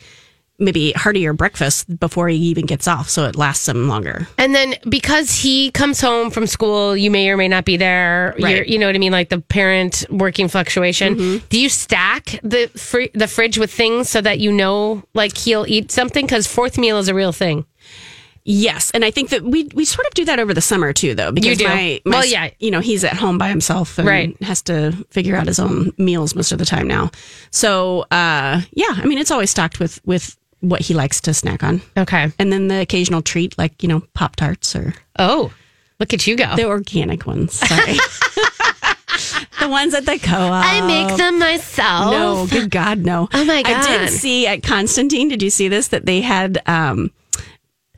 maybe 0.59 0.91
heartier 0.93 1.33
breakfast 1.33 1.99
before 1.99 2.27
he 2.29 2.37
even 2.37 2.65
gets 2.65 2.87
off, 2.87 3.09
so 3.09 3.25
it 3.25 3.35
lasts 3.35 3.67
him 3.69 3.87
longer. 3.87 4.27
And 4.37 4.55
then 4.55 4.75
because 4.89 5.31
he 5.35 5.69
comes 5.71 6.01
home 6.01 6.31
from 6.31 6.47
school, 6.47 6.97
you 6.97 7.11
may 7.11 7.29
or 7.29 7.37
may 7.37 7.47
not 7.47 7.63
be 7.65 7.77
there. 7.77 8.33
You're, 8.37 8.47
Right. 8.49 8.67
you 8.67 8.79
know 8.79 8.87
what 8.87 8.95
I 8.95 8.99
mean, 8.99 9.11
like 9.11 9.29
the 9.29 9.39
parent 9.39 10.05
working 10.09 10.47
fluctuation. 10.47 11.43
Do 11.49 11.59
you 11.59 11.69
stack 11.69 12.39
the 12.43 12.67
fr- 12.75 13.11
the 13.13 13.27
fridge 13.27 13.57
with 13.57 13.71
things 13.71 14.09
so 14.09 14.19
that 14.21 14.39
you 14.39 14.51
know, 14.51 15.03
like 15.13 15.37
he'll 15.37 15.65
eat 15.67 15.91
something? 15.91 16.25
Because 16.25 16.47
fourth 16.47 16.77
meal 16.77 16.97
is 16.97 17.07
a 17.07 17.13
real 17.13 17.31
thing. 17.31 17.65
Yes, 18.49 18.91
and 18.91 19.03
I 19.03 19.11
think 19.11 19.29
that 19.31 19.43
we 19.43 19.65
we 19.75 19.83
sort 19.83 20.07
of 20.07 20.13
do 20.13 20.23
that 20.25 20.39
over 20.39 20.53
the 20.53 20.61
summer 20.61 20.93
too, 20.93 21.13
though. 21.13 21.33
Because 21.33 21.57
do. 21.57 21.65
My, 21.65 22.01
my 22.05 22.11
Well, 22.19 22.25
yeah. 22.25 22.49
you 22.59 22.71
know 22.71 22.79
he's 22.79 23.03
at 23.03 23.13
home 23.17 23.37
by 23.37 23.49
himself 23.49 23.97
and 23.99 24.07
Right. 24.07 24.41
has 24.41 24.61
to 24.63 24.93
figure 25.09 25.35
out 25.35 25.47
his 25.47 25.59
own 25.59 25.91
meals 25.97 26.33
most 26.33 26.53
of 26.53 26.57
the 26.57 26.65
time 26.65 26.87
now. 26.87 27.11
So 27.51 28.05
uh, 28.09 28.61
yeah, 28.71 28.93
I 28.95 29.05
mean 29.05 29.17
it's 29.17 29.31
always 29.31 29.51
stocked 29.51 29.81
with 29.81 29.99
with 30.05 30.37
what 30.61 30.81
he 30.81 30.93
likes 30.93 31.21
to 31.21 31.33
snack 31.33 31.63
on, 31.63 31.81
Okay. 31.97 32.31
and 32.39 32.51
then 32.51 32.67
the 32.67 32.81
occasional 32.81 33.21
treat 33.21 33.57
like 33.57 33.81
you 33.83 33.89
know 33.89 34.01
pop 34.13 34.35
tarts 34.35 34.75
or 34.75 34.93
Oh, 35.19 35.51
look 35.99 36.13
at 36.13 36.25
you 36.27 36.35
go. 36.35 36.55
the 36.55 36.65
organic 36.65 37.25
ones. 37.25 37.53
Sorry, 37.53 37.93
the 39.59 39.67
ones 39.69 39.93
at 39.93 40.05
the 40.05 40.19
co-op. 40.19 40.65
I 40.65 40.81
make 40.85 41.17
them 41.17 41.39
myself. 41.39 42.11
No, 42.11 42.47
good 42.47 42.69
God, 42.71 42.99
no. 42.99 43.27
Oh, 43.33 43.45
my 43.45 43.63
God. 43.63 43.85
I 43.85 43.97
did 44.05 44.09
see 44.09 44.45
at 44.47 44.63
Constantine. 44.63 45.27
Did 45.29 45.41
you 45.41 45.49
see 45.49 45.67
this? 45.67 45.89
That 45.89 46.05
they 46.05 46.21
had 46.21 46.61
um, 46.67 47.11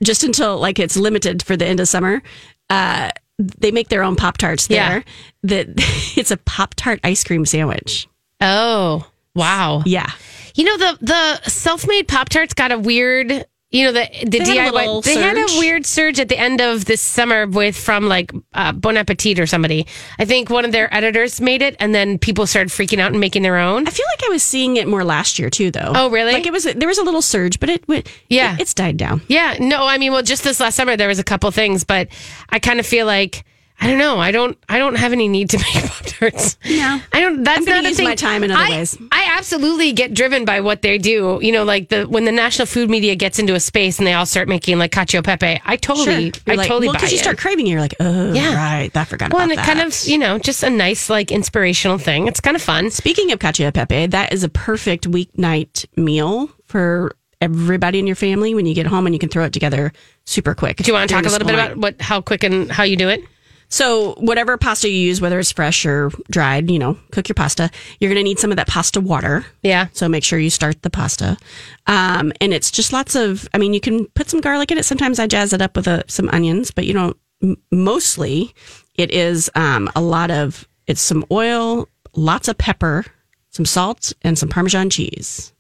just 0.04 0.24
until 0.24 0.58
like 0.60 0.80
it's 0.80 0.96
limited 0.98 1.44
for 1.44 1.58
the 1.58 1.66
end 1.66 1.80
of 1.80 1.88
summer. 1.88 2.22
Uh, 2.70 3.10
they 3.38 3.72
make 3.72 3.90
their 3.90 4.04
own 4.04 4.16
pop 4.16 4.38
tarts 4.38 4.68
there. 4.68 5.04
That 5.44 5.68
it's 6.18 6.32
a 6.32 6.38
pop 6.38 6.76
tart 6.76 7.00
ice 7.04 7.24
cream 7.24 7.46
sandwich. 7.46 8.08
Oh, 8.42 9.06
wow. 9.40 9.82
Yeah, 9.86 10.10
You 10.56 10.66
know 10.66 10.78
the 10.78 10.98
the 11.02 11.50
self 11.50 11.88
made 11.88 12.08
Pop 12.08 12.30
Tarts 12.30 12.54
got 12.54 12.72
a 12.72 12.78
weird. 12.78 13.46
You 13.72 13.84
know 13.86 13.92
the 13.92 14.10
the 14.26 14.40
They 14.40 14.56
had 14.58 14.74
DIY. 14.74 15.04
They 15.04 15.14
had 15.14 15.38
a 15.38 15.46
weird 15.60 15.86
surge 15.86 16.20
at 16.20 16.28
the 16.28 16.36
end 16.40 16.60
of 16.60 16.86
this 16.86 17.02
summer 17.02 17.46
with 17.46 17.78
from 17.78 18.08
like 18.08 18.32
uh, 18.56 18.72
Bon 18.72 18.98
Appetit 18.98 19.40
or 19.40 19.46
somebody. 19.46 19.86
I 20.18 20.26
think 20.26 20.50
one 20.50 20.66
of 20.66 20.72
their 20.72 20.92
editors 20.92 21.40
made 21.40 21.62
it, 21.62 21.76
and 21.80 21.94
then 21.94 22.18
people 22.18 22.48
started 22.48 22.70
freaking 22.72 22.98
out 23.00 23.12
and 23.12 23.20
making 23.20 23.44
their 23.44 23.58
own. 23.58 23.88
I 23.88 23.92
feel 23.92 24.08
like 24.12 24.24
I 24.26 24.30
was 24.30 24.42
seeing 24.42 24.78
it 24.78 24.88
more 24.88 25.04
last 25.04 25.38
year 25.38 25.52
too, 25.52 25.70
though. 25.70 25.92
Oh, 25.94 26.10
really? 26.10 26.34
Like 26.34 26.48
it 26.48 26.52
was 26.52 26.64
there 26.64 26.88
was 26.88 26.98
a 26.98 27.04
little 27.04 27.22
surge, 27.22 27.60
but 27.60 27.70
it 27.70 27.88
went. 27.88 28.10
Yeah. 28.28 28.56
it- 28.56 28.62
it's 28.62 28.74
died 28.74 28.98
down. 28.98 29.22
Yeah, 29.28 29.56
no, 29.60 29.86
I 29.86 30.00
mean, 30.00 30.12
well, 30.14 30.24
just 30.24 30.44
this 30.44 30.60
last 30.60 30.74
summer 30.74 30.98
there 30.98 31.08
was 31.08 31.20
a 31.20 31.24
couple 31.24 31.52
things, 31.52 31.84
but 31.84 32.08
I 32.50 32.58
kind 32.58 32.80
of 32.80 32.88
feel 32.88 33.06
like 33.06 33.46
I 33.82 33.88
don't 33.88 33.98
know. 33.98 34.20
I 34.20 34.32
don't. 34.32 34.58
I 34.68 34.78
don't 34.78 34.96
have 34.96 35.14
any 35.14 35.28
need 35.28 35.50
to 35.52 35.58
make 35.74 35.86
pop 35.86 36.04
tarts. 36.06 36.58
No. 36.70 37.00
I 37.14 37.22
don't. 37.22 37.44
That's 37.44 37.66
not 37.66 37.86
a 37.86 37.94
thing. 37.94 38.06
my 38.06 38.16
time 38.16 38.44
in 38.44 38.52
other 38.52 38.62
I, 38.62 38.70
ways. 38.72 38.98
I 39.12 39.36
absolutely 39.38 39.94
get 39.94 40.14
driven 40.14 40.44
by 40.44 40.60
what 40.60 40.82
they 40.82 40.98
do. 40.98 41.40
You 41.42 41.52
know, 41.54 41.64
like 41.64 41.90
the 41.90 42.04
when 42.06 42.26
the 42.26 42.32
national 42.32 42.66
food 42.66 42.90
media 42.90 43.16
gets 43.16 43.40
into 43.40 43.56
a 43.56 43.60
space 43.60 43.98
and 43.98 44.06
they 44.06 44.14
all 44.14 44.26
start 44.26 44.50
making 44.50 44.78
like 44.80 44.92
cacio 44.92 45.24
pepe. 45.24 45.62
I 45.64 45.76
totally, 45.78 46.26
You're 46.26 46.34
I 46.48 46.54
like, 46.56 46.68
totally 46.68 46.88
well, 46.88 46.94
because 46.96 47.12
you 47.12 47.18
it. 47.20 47.22
start 47.22 47.38
craving 47.38 47.68
it, 47.68 47.70
you're 47.72 47.80
like, 47.80 47.96
oh, 48.02 48.34
Yeah. 48.34 48.54
right. 48.56 48.96
I 48.96 49.04
forgot 49.06 49.32
well, 49.32 49.44
about 49.44 49.44
and 49.44 49.52
it 49.54 49.56
that. 49.58 49.66
kind 49.66 49.80
of, 49.80 49.98
you 50.06 50.18
know, 50.18 50.40
just 50.40 50.62
a 50.64 50.70
nice 50.70 51.10
like 51.10 51.32
inspirational 51.32 51.98
thing. 51.98 52.28
It's 52.28 52.42
kind 52.42 52.56
of 52.58 52.62
fun. 52.62 52.92
Speaking 52.92 53.32
of 53.32 53.40
cacio 53.40 53.74
pepe, 53.74 54.08
that 54.08 54.34
is 54.34 54.44
a 54.44 54.50
perfect 54.50 55.10
weeknight 55.10 55.86
meal 55.96 56.50
for 56.66 57.16
everybody 57.42 58.00
in 58.00 58.06
your 58.08 58.18
family 58.18 58.54
when 58.54 58.66
you 58.66 58.76
get 58.76 58.86
home 58.86 59.06
and 59.06 59.16
you 59.16 59.20
can 59.20 59.30
throw 59.30 59.46
it 59.46 59.54
together 59.54 59.94
super 60.26 60.54
quick. 60.54 60.76
Do 60.78 60.84
you 60.88 60.94
want 60.94 61.08
to 61.10 61.16
talk 61.16 61.26
a 61.26 61.30
little 61.30 61.48
bit 61.48 61.56
about 61.56 61.78
what 61.78 62.02
how 62.02 62.20
quick 62.20 62.44
and 62.44 62.70
how 62.70 62.84
you 62.84 62.98
do 62.98 63.08
it? 63.08 63.24
So, 63.70 64.16
whatever 64.16 64.58
pasta 64.58 64.90
you 64.90 64.98
use, 64.98 65.22
whether 65.22 65.38
it's 65.40 65.52
fresh 65.52 65.86
or 65.86 66.12
dried, 66.32 66.72
you 66.72 66.80
know, 66.80 66.98
cook 67.12 67.30
your 67.30 67.36
pasta. 67.36 67.70
You're 68.00 68.10
going 68.10 68.20
to 68.20 68.24
need 68.24 68.40
some 68.40 68.50
of 68.52 68.58
that 68.58 68.68
pasta 68.68 69.00
water. 69.00 69.46
Yeah. 69.62 69.88
So, 69.94 70.10
make 70.10 70.24
sure 70.24 70.40
you 70.40 70.50
start 70.50 70.82
the 70.82 70.90
pasta. 70.90 71.38
Um, 71.86 72.34
and 72.42 72.52
it's 72.54 72.72
just 72.72 72.92
lots 72.92 73.16
of, 73.16 73.48
I 73.54 73.60
mean, 73.60 73.74
you 73.74 73.80
can 73.80 74.08
put 74.08 74.30
some 74.30 74.42
garlic 74.42 74.72
in 74.72 74.80
it. 74.80 74.86
Sometimes 74.86 75.20
I 75.20 75.28
jazz 75.28 75.54
it 75.54 75.62
up 75.62 75.76
with 75.76 75.88
uh 75.88 76.04
some 76.08 76.30
onions, 76.30 76.72
but 76.72 76.86
you 76.86 76.94
know, 76.94 77.14
m- 77.44 77.58
mostly 77.72 78.54
it 78.96 79.12
is 79.12 79.50
um, 79.56 79.90
a 79.96 80.02
lot 80.02 80.32
of, 80.32 80.68
it's 80.88 81.02
some 81.02 81.24
oil, 81.32 81.88
lots 82.16 82.48
of 82.48 82.58
pepper, 82.58 83.06
some 83.52 83.66
salt, 83.66 84.14
and 84.24 84.38
some 84.38 84.50
Parmesan 84.50 84.90
cheese, 84.90 85.54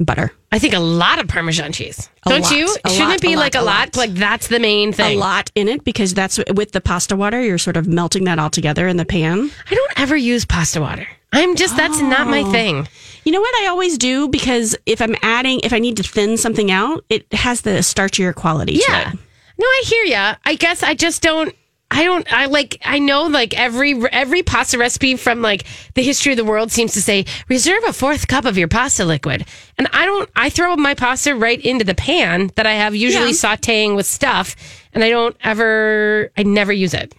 butter. 0.00 0.32
I 0.52 0.58
think 0.58 0.74
a 0.74 0.78
lot 0.80 1.18
of 1.18 1.28
Parmesan 1.28 1.72
cheese. 1.72 2.08
A 2.26 2.30
Don't 2.30 2.42
lot, 2.42 2.52
you? 2.52 2.68
Shouldn't 2.86 2.98
lot, 3.00 3.14
it 3.16 3.22
be 3.22 3.32
a 3.34 3.36
like 3.36 3.54
lot, 3.54 3.62
a 3.62 3.64
lot? 3.64 3.96
Like 3.96 4.14
that's 4.14 4.48
the 4.48 4.60
main 4.60 4.92
thing. 4.92 5.16
A 5.18 5.20
lot 5.20 5.50
in 5.54 5.68
it 5.68 5.84
because 5.84 6.14
that's 6.14 6.38
with 6.54 6.72
the 6.72 6.80
pasta 6.80 7.16
water, 7.16 7.42
you're 7.42 7.58
sort 7.58 7.76
of 7.76 7.86
melting 7.86 8.24
that 8.24 8.38
all 8.38 8.50
together 8.50 8.86
in 8.88 8.96
the 8.96 9.04
pan. 9.04 9.50
I 9.70 9.74
don't 9.74 9.92
ever 10.00 10.16
use 10.16 10.44
pasta 10.44 10.80
water. 10.80 11.06
I'm 11.32 11.56
just 11.56 11.76
that's 11.76 12.00
not 12.00 12.26
my 12.28 12.40
Oh. 12.40 12.50
thing. 12.52 12.88
You 13.24 13.32
know 13.32 13.40
what 13.40 13.54
I 13.62 13.66
always 13.66 13.98
do 13.98 14.28
because 14.28 14.74
if 14.86 15.02
I'm 15.02 15.14
adding, 15.20 15.60
if 15.62 15.72
I 15.74 15.78
need 15.78 15.96
to 15.98 16.02
thin 16.02 16.36
something 16.38 16.70
out, 16.70 17.04
it 17.10 17.30
has 17.32 17.60
the 17.62 17.70
starchier 17.80 18.34
quality 18.34 18.80
Yeah. 18.88 19.02
to 19.04 19.08
it. 19.10 19.18
No, 19.58 19.66
I 19.66 19.82
hear 19.84 20.04
ya. 20.04 20.34
I 20.46 20.54
guess 20.54 20.82
I 20.82 20.94
just 20.94 21.20
don't. 21.20 21.54
I 21.90 22.04
don't. 22.04 22.30
I 22.32 22.46
like. 22.46 22.78
I 22.84 22.98
know 22.98 23.24
like 23.28 23.58
every 23.58 23.94
every 24.10 24.42
pasta 24.42 24.76
recipe 24.76 25.16
from 25.16 25.40
like 25.40 25.64
the 25.94 26.02
history 26.02 26.32
of 26.32 26.36
the 26.36 26.44
world 26.44 26.70
seems 26.70 26.92
to 26.92 27.02
say 27.02 27.24
reserve 27.48 27.82
a 27.86 27.92
fourth 27.94 28.28
cup 28.28 28.44
of 28.44 28.58
your 28.58 28.68
pasta 28.68 29.04
liquid, 29.06 29.46
and 29.78 29.88
I 29.92 30.04
don't. 30.04 30.28
I 30.36 30.50
throw 30.50 30.76
my 30.76 30.94
pasta 30.94 31.34
right 31.34 31.60
into 31.60 31.84
the 31.86 31.94
pan 31.94 32.50
that 32.56 32.66
I 32.66 32.74
have 32.74 32.94
usually 32.94 33.28
Yeah. 33.28 33.32
sautéing 33.32 33.96
with 33.96 34.04
stuff, 34.06 34.54
and 34.92 35.02
I 35.02 35.08
don't 35.08 35.34
ever. 35.42 36.30
I 36.36 36.42
never 36.42 36.72
use 36.72 36.92
it. 36.92 37.14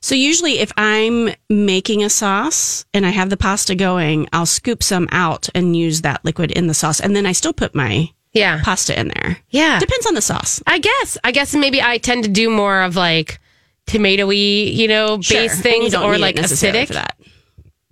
So 0.00 0.14
usually, 0.14 0.60
if 0.60 0.72
I'm 0.78 1.34
making 1.50 2.02
a 2.02 2.08
sauce 2.10 2.86
and 2.94 3.04
I 3.04 3.10
have 3.10 3.28
the 3.28 3.36
pasta 3.36 3.74
going, 3.74 4.28
I'll 4.32 4.46
scoop 4.46 4.82
some 4.82 5.08
out 5.12 5.48
and 5.54 5.76
use 5.76 6.02
that 6.02 6.24
liquid 6.24 6.52
in 6.52 6.68
the 6.68 6.74
sauce, 6.74 7.00
and 7.00 7.14
then 7.14 7.26
I 7.26 7.32
still 7.32 7.52
put 7.52 7.74
my 7.74 8.10
Yeah. 8.32 8.60
pasta 8.64 8.98
in 8.98 9.08
there. 9.08 9.38
Yeah. 9.50 9.78
Depends 9.78 10.06
on 10.06 10.14
the 10.14 10.22
sauce. 10.22 10.62
I 10.66 10.78
guess. 10.78 11.18
I 11.24 11.32
guess 11.32 11.54
maybe 11.54 11.82
I 11.82 11.98
tend 11.98 12.24
to 12.24 12.30
do 12.30 12.48
more 12.50 12.82
of 12.82 12.94
like 12.96 13.40
tomatoey, 13.86 14.74
you 14.74 14.88
know, 14.88 15.20
Sure. 15.20 15.42
base 15.42 15.60
things 15.60 15.94
or 15.94 16.18
like 16.18 16.36
acidic. 16.36 16.90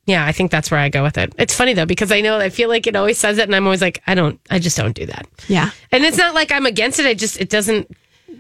Yeah, 0.06 0.26
I 0.26 0.32
think 0.32 0.50
that's 0.50 0.70
where 0.70 0.80
I 0.80 0.90
go 0.90 1.02
with 1.02 1.16
it. 1.16 1.32
It's 1.38 1.54
funny 1.54 1.72
though 1.72 1.86
because 1.86 2.12
I 2.12 2.20
know 2.20 2.38
I 2.38 2.50
feel 2.50 2.68
like 2.68 2.86
it 2.86 2.94
always 2.94 3.16
says 3.16 3.38
it, 3.38 3.44
and 3.44 3.54
I'm 3.56 3.64
always 3.64 3.80
like, 3.80 4.02
I 4.06 4.14
don't, 4.14 4.38
I 4.50 4.58
just 4.58 4.76
don't 4.76 4.94
do 4.94 5.06
that. 5.06 5.26
Yeah. 5.48 5.70
And 5.92 6.04
it's 6.04 6.18
not 6.18 6.34
like 6.34 6.52
I'm 6.52 6.66
against 6.66 6.98
it. 6.98 7.06
I 7.06 7.14
just 7.14 7.40
it 7.40 7.48
doesn't 7.48 7.90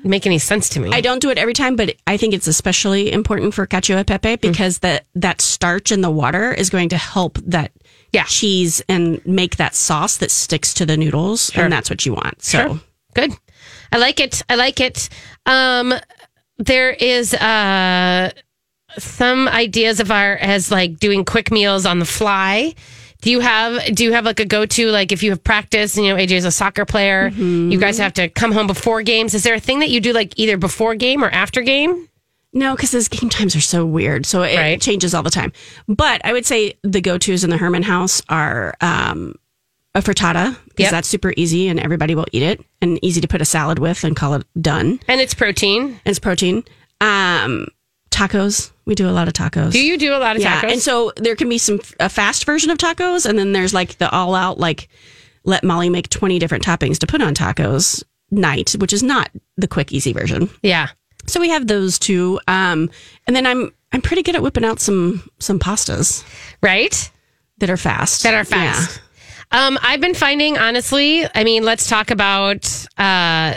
make 0.02 0.26
any 0.26 0.38
sense 0.38 0.68
to 0.70 0.80
me. 0.80 0.90
I 0.92 1.00
don't 1.00 1.20
do 1.22 1.30
it 1.30 1.38
every 1.38 1.54
time, 1.54 1.76
but 1.76 1.94
I 2.06 2.18
think 2.18 2.34
it's 2.34 2.46
especially 2.46 3.10
important 3.10 3.54
for 3.54 3.66
cacio 3.66 3.98
e 3.98 4.02
Mm. 4.02 4.06
pepe 4.06 4.36
because 4.36 4.80
that 4.80 5.06
that 5.14 5.40
starch 5.40 5.90
in 5.90 6.02
the 6.02 6.10
water 6.10 6.52
is 6.52 6.68
going 6.68 6.90
to 6.90 6.98
help 6.98 7.38
that 7.46 7.70
Yeah. 8.12 8.24
cheese 8.24 8.82
and 8.86 9.24
make 9.24 9.56
that 9.56 9.74
sauce 9.74 10.16
that 10.18 10.30
sticks 10.30 10.74
to 10.74 10.84
the 10.84 10.98
noodles, 10.98 11.50
Sure. 11.54 11.64
and 11.64 11.72
that's 11.72 11.88
what 11.88 12.04
you 12.04 12.12
want. 12.12 12.42
So 12.44 12.58
Sure. 12.58 12.80
Good. 13.14 13.32
I 13.90 13.96
like 13.98 14.20
it. 14.20 14.42
I 14.50 14.56
like 14.56 14.80
it. 14.80 15.08
Um, 15.46 15.94
there 16.58 16.90
is 16.90 17.34
uh, 17.34 18.30
some 18.98 19.48
ideas 19.48 20.00
of 20.00 20.10
our 20.10 20.36
as 20.36 20.70
like 20.70 20.98
doing 20.98 21.24
quick 21.24 21.50
meals 21.50 21.86
on 21.86 21.98
the 21.98 22.04
fly. 22.04 22.74
Do 23.22 23.30
you 23.30 23.40
have 23.40 23.94
do 23.94 24.04
you 24.04 24.12
have 24.12 24.24
like 24.26 24.38
a 24.40 24.44
go 24.44 24.66
to 24.66 24.90
like 24.90 25.10
if 25.10 25.22
you 25.22 25.30
have 25.30 25.42
practice 25.42 25.96
and 25.96 26.04
you 26.06 26.12
know 26.12 26.20
AJ 26.20 26.32
is 26.32 26.44
a 26.44 26.50
soccer 26.52 26.84
player, 26.84 27.30
Mm-hmm. 27.30 27.72
you 27.72 27.78
guys 27.80 27.96
have 27.98 28.12
to 28.14 28.28
come 28.28 28.52
home 28.52 28.66
before 28.66 29.02
games. 29.02 29.32
Is 29.34 29.42
there 29.44 29.54
a 29.54 29.60
thing 29.60 29.78
that 29.80 29.88
you 29.88 30.00
do 30.00 30.12
like 30.12 30.38
either 30.38 30.56
before 30.58 30.94
game 30.94 31.24
or 31.24 31.30
after 31.30 31.62
game? 31.62 32.08
no, 32.56 32.76
because 32.76 32.92
his 32.92 33.08
game 33.08 33.28
times 33.30 33.56
are 33.56 33.60
so 33.60 33.84
weird, 33.84 34.24
so 34.24 34.42
it 34.42 34.56
Right. 34.56 34.80
changes 34.80 35.12
all 35.12 35.24
the 35.24 35.30
time. 35.30 35.52
But 35.88 36.20
I 36.24 36.32
would 36.32 36.46
say 36.46 36.74
the 36.84 37.00
go 37.00 37.18
tos 37.18 37.42
in 37.42 37.50
the 37.50 37.56
Herrmann 37.56 37.82
house 37.82 38.22
are 38.28 38.74
um, 38.80 39.34
a 39.94 40.00
frittata 40.00 40.56
because 40.70 40.84
Yep. 40.84 40.90
that's 40.90 41.08
super 41.08 41.32
easy 41.36 41.68
and 41.68 41.78
everybody 41.78 42.14
will 42.14 42.26
eat 42.32 42.42
it, 42.42 42.60
and 42.82 42.98
easy 43.02 43.20
to 43.20 43.28
put 43.28 43.40
a 43.40 43.44
salad 43.44 43.78
with 43.78 44.02
and 44.04 44.16
call 44.16 44.34
it 44.34 44.44
done. 44.60 44.98
And 45.08 45.20
it's 45.20 45.34
protein. 45.34 45.82
And 45.84 46.00
it's 46.06 46.18
protein. 46.18 46.64
Um, 47.00 47.68
tacos, 48.10 48.70
we 48.86 48.94
do 48.94 49.08
a 49.08 49.12
lot 49.12 49.28
of 49.28 49.34
tacos. 49.34 49.72
Do 49.72 49.80
you 49.84 49.96
do 49.98 50.14
a 50.14 50.18
lot 50.18 50.36
of 50.36 50.42
Yeah, 50.42 50.60
tacos? 50.62 50.72
and 50.72 50.80
so 50.80 51.12
there 51.16 51.36
can 51.36 51.48
be 51.48 51.58
some 51.58 51.80
a 52.00 52.08
fast 52.08 52.44
version 52.44 52.70
of 52.70 52.78
tacos, 52.78 53.26
and 53.26 53.38
then 53.38 53.52
there's 53.52 53.74
like 53.74 53.98
the 53.98 54.10
all 54.10 54.34
out 54.34 54.58
like 54.58 54.88
let 55.44 55.62
Molly 55.64 55.90
make 55.90 56.08
twenty 56.10 56.38
different 56.38 56.64
toppings 56.64 56.98
to 56.98 57.06
put 57.06 57.20
on 57.22 57.34
tacos 57.34 58.02
night, 58.30 58.72
which 58.78 58.92
is 58.92 59.02
not 59.02 59.30
the 59.56 59.68
quick 59.68 59.92
easy 59.92 60.12
version. 60.12 60.48
yeah. 60.62 60.88
So 61.26 61.40
we 61.40 61.48
have 61.48 61.66
those 61.68 61.98
two, 61.98 62.38
um, 62.48 62.90
and 63.26 63.34
then 63.34 63.46
I'm 63.46 63.72
I'm 63.92 64.02
pretty 64.02 64.22
good 64.22 64.34
at 64.36 64.42
whipping 64.42 64.64
out 64.64 64.78
some 64.80 65.22
some 65.38 65.58
pastas 65.58 66.22
Right? 66.62 67.10
that 67.58 67.70
are 67.70 67.76
fast. 67.76 68.24
that 68.24 68.34
are 68.34 68.44
fast. 68.44 69.00
Um, 69.54 69.78
I've 69.82 70.00
been 70.00 70.14
finding, 70.14 70.58
honestly, 70.58 71.24
I 71.32 71.44
mean, 71.44 71.62
let's 71.62 71.88
talk 71.88 72.10
about 72.10 72.66
uh, 72.98 73.54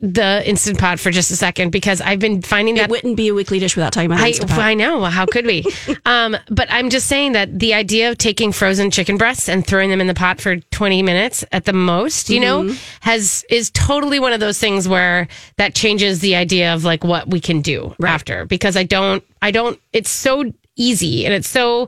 the 0.00 0.42
Instant 0.44 0.76
Pot 0.76 0.98
for 0.98 1.12
just 1.12 1.30
a 1.30 1.36
second 1.36 1.70
because 1.70 2.00
I've 2.00 2.18
been 2.18 2.42
finding 2.42 2.74
that. 2.74 2.86
It 2.86 2.90
wouldn't 2.90 3.16
be 3.16 3.28
a 3.28 3.34
weekly 3.34 3.60
dish 3.60 3.76
without 3.76 3.92
talking 3.92 4.10
about 4.10 4.18
I, 4.24 4.28
Instant 4.28 4.50
Pot. 4.50 4.58
I 4.58 4.74
know. 4.74 5.04
How 5.04 5.24
could 5.24 5.46
we? 5.46 5.64
um, 6.04 6.36
but 6.50 6.66
I'm 6.68 6.90
just 6.90 7.06
saying 7.06 7.32
that 7.32 7.60
the 7.60 7.74
idea 7.74 8.10
of 8.10 8.18
taking 8.18 8.50
frozen 8.50 8.90
chicken 8.90 9.16
breasts 9.18 9.48
and 9.48 9.64
throwing 9.64 9.88
them 9.88 10.00
in 10.00 10.08
the 10.08 10.14
pot 10.14 10.40
for 10.40 10.56
20 10.56 11.00
minutes 11.04 11.44
at 11.52 11.64
the 11.64 11.72
most, 11.72 12.28
you 12.28 12.40
Mm-hmm. 12.40 12.66
know, 12.68 12.74
has 13.02 13.44
is 13.48 13.70
totally 13.70 14.18
one 14.18 14.32
of 14.32 14.40
those 14.40 14.58
things 14.58 14.88
where 14.88 15.28
that 15.58 15.76
changes 15.76 16.18
the 16.18 16.34
idea 16.34 16.74
of 16.74 16.82
like 16.82 17.04
what 17.04 17.28
we 17.30 17.40
can 17.40 17.60
do 17.60 17.94
after 18.04 18.46
because 18.46 18.76
I 18.76 18.82
don't, 18.82 19.22
I 19.40 19.52
don't, 19.52 19.78
it's 19.92 20.10
so 20.10 20.52
easy 20.74 21.24
and 21.24 21.32
it's 21.32 21.48
so 21.48 21.86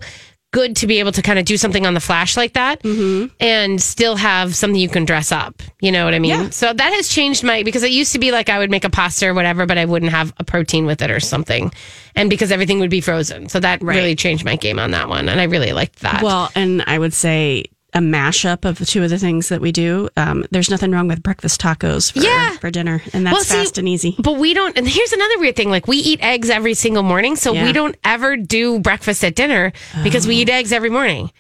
good 0.51 0.77
to 0.77 0.87
be 0.87 0.99
able 0.99 1.13
to 1.13 1.21
kind 1.23 1.39
of 1.39 1.45
do 1.45 1.57
something 1.57 1.85
on 1.85 1.95
the 1.95 2.01
flash 2.01 2.37
like 2.37 2.55
that 2.55 2.83
mm-hmm. 2.83 3.27
and 3.39 3.81
still 3.81 4.17
have 4.17 4.55
something 4.55 4.81
you 4.81 4.89
can 4.89 5.05
dress 5.05 5.31
up. 5.31 5.63
You 5.81 5.93
know 5.93 6.05
what 6.05 6.15
I 6.15 6.19
mean? 6.19 6.31
Yeah. 6.31 6.51
So 6.51 6.73
that 6.73 6.93
has 6.95 7.09
changed 7.09 7.45
my 7.45 7.63
because 7.63 7.83
it 7.83 7.91
used 7.91 8.13
to 8.15 8.19
be 8.19 8.33
like 8.33 8.49
I 8.49 8.59
would 8.59 8.71
make 8.71 8.85
a 8.85 8.91
pasta 8.91 9.29
or 9.29 9.35
whatever, 9.35 9.67
but 9.67 9.77
I 9.77 9.85
wouldn't 9.85 10.13
have 10.13 10.33
a 10.39 10.45
protein 10.45 10.87
with 10.87 11.03
it 11.03 11.11
or 11.11 11.21
something, 11.21 11.71
and 12.15 12.31
because 12.31 12.51
everything 12.51 12.81
would 12.81 12.91
be 12.91 13.01
frozen. 13.01 13.49
So 13.49 13.61
that 13.61 13.83
really 13.83 14.15
changed 14.15 14.45
my 14.45 14.57
game 14.57 14.79
on 14.79 14.93
that 14.93 15.09
one, 15.09 15.29
and 15.29 15.41
I 15.41 15.45
really 15.45 15.73
liked 15.73 16.01
that. 16.01 16.23
Well, 16.23 16.51
and 16.55 16.83
I 16.87 16.99
would 16.99 17.13
say 17.13 17.67
a 17.95 18.01
mashup 18.01 18.65
of 18.67 18.79
the 18.79 18.85
two 18.85 19.03
of 19.03 19.09
the 19.11 19.19
things 19.19 19.49
that 19.49 19.61
we 19.63 19.73
do. 19.73 20.09
Um, 20.17 20.45
there's 20.51 20.71
nothing 20.71 20.91
wrong 20.93 21.09
with 21.09 21.23
breakfast 21.23 21.61
tacos 21.61 22.13
for, 22.13 22.21
Yeah. 22.21 22.51
for 22.59 22.71
dinner, 22.71 23.03
and 23.15 23.27
that's 23.27 23.35
Well, 23.35 23.45
see, 23.45 23.55
fast 23.55 23.79
and 23.79 23.89
easy. 23.89 24.15
But 24.19 24.37
we 24.39 24.53
don't, 24.53 24.77
and 24.77 24.87
here's 24.87 25.13
another 25.13 25.39
weird 25.39 25.57
thing. 25.57 25.71
Like 25.71 25.89
we 25.89 25.97
eat 25.97 26.21
eggs 26.23 26.51
every 26.51 26.75
single 26.75 27.03
morning, 27.03 27.35
so 27.37 27.53
Yeah. 27.55 27.65
we 27.65 27.73
don't 27.73 27.97
ever 28.05 28.37
do 28.37 28.79
breakfast 28.79 29.25
at 29.25 29.35
dinner 29.35 29.73
because 30.05 30.27
we 30.27 30.37
eat 30.37 30.51
eggs 30.51 30.71
every 30.73 30.91
morning. 30.91 31.31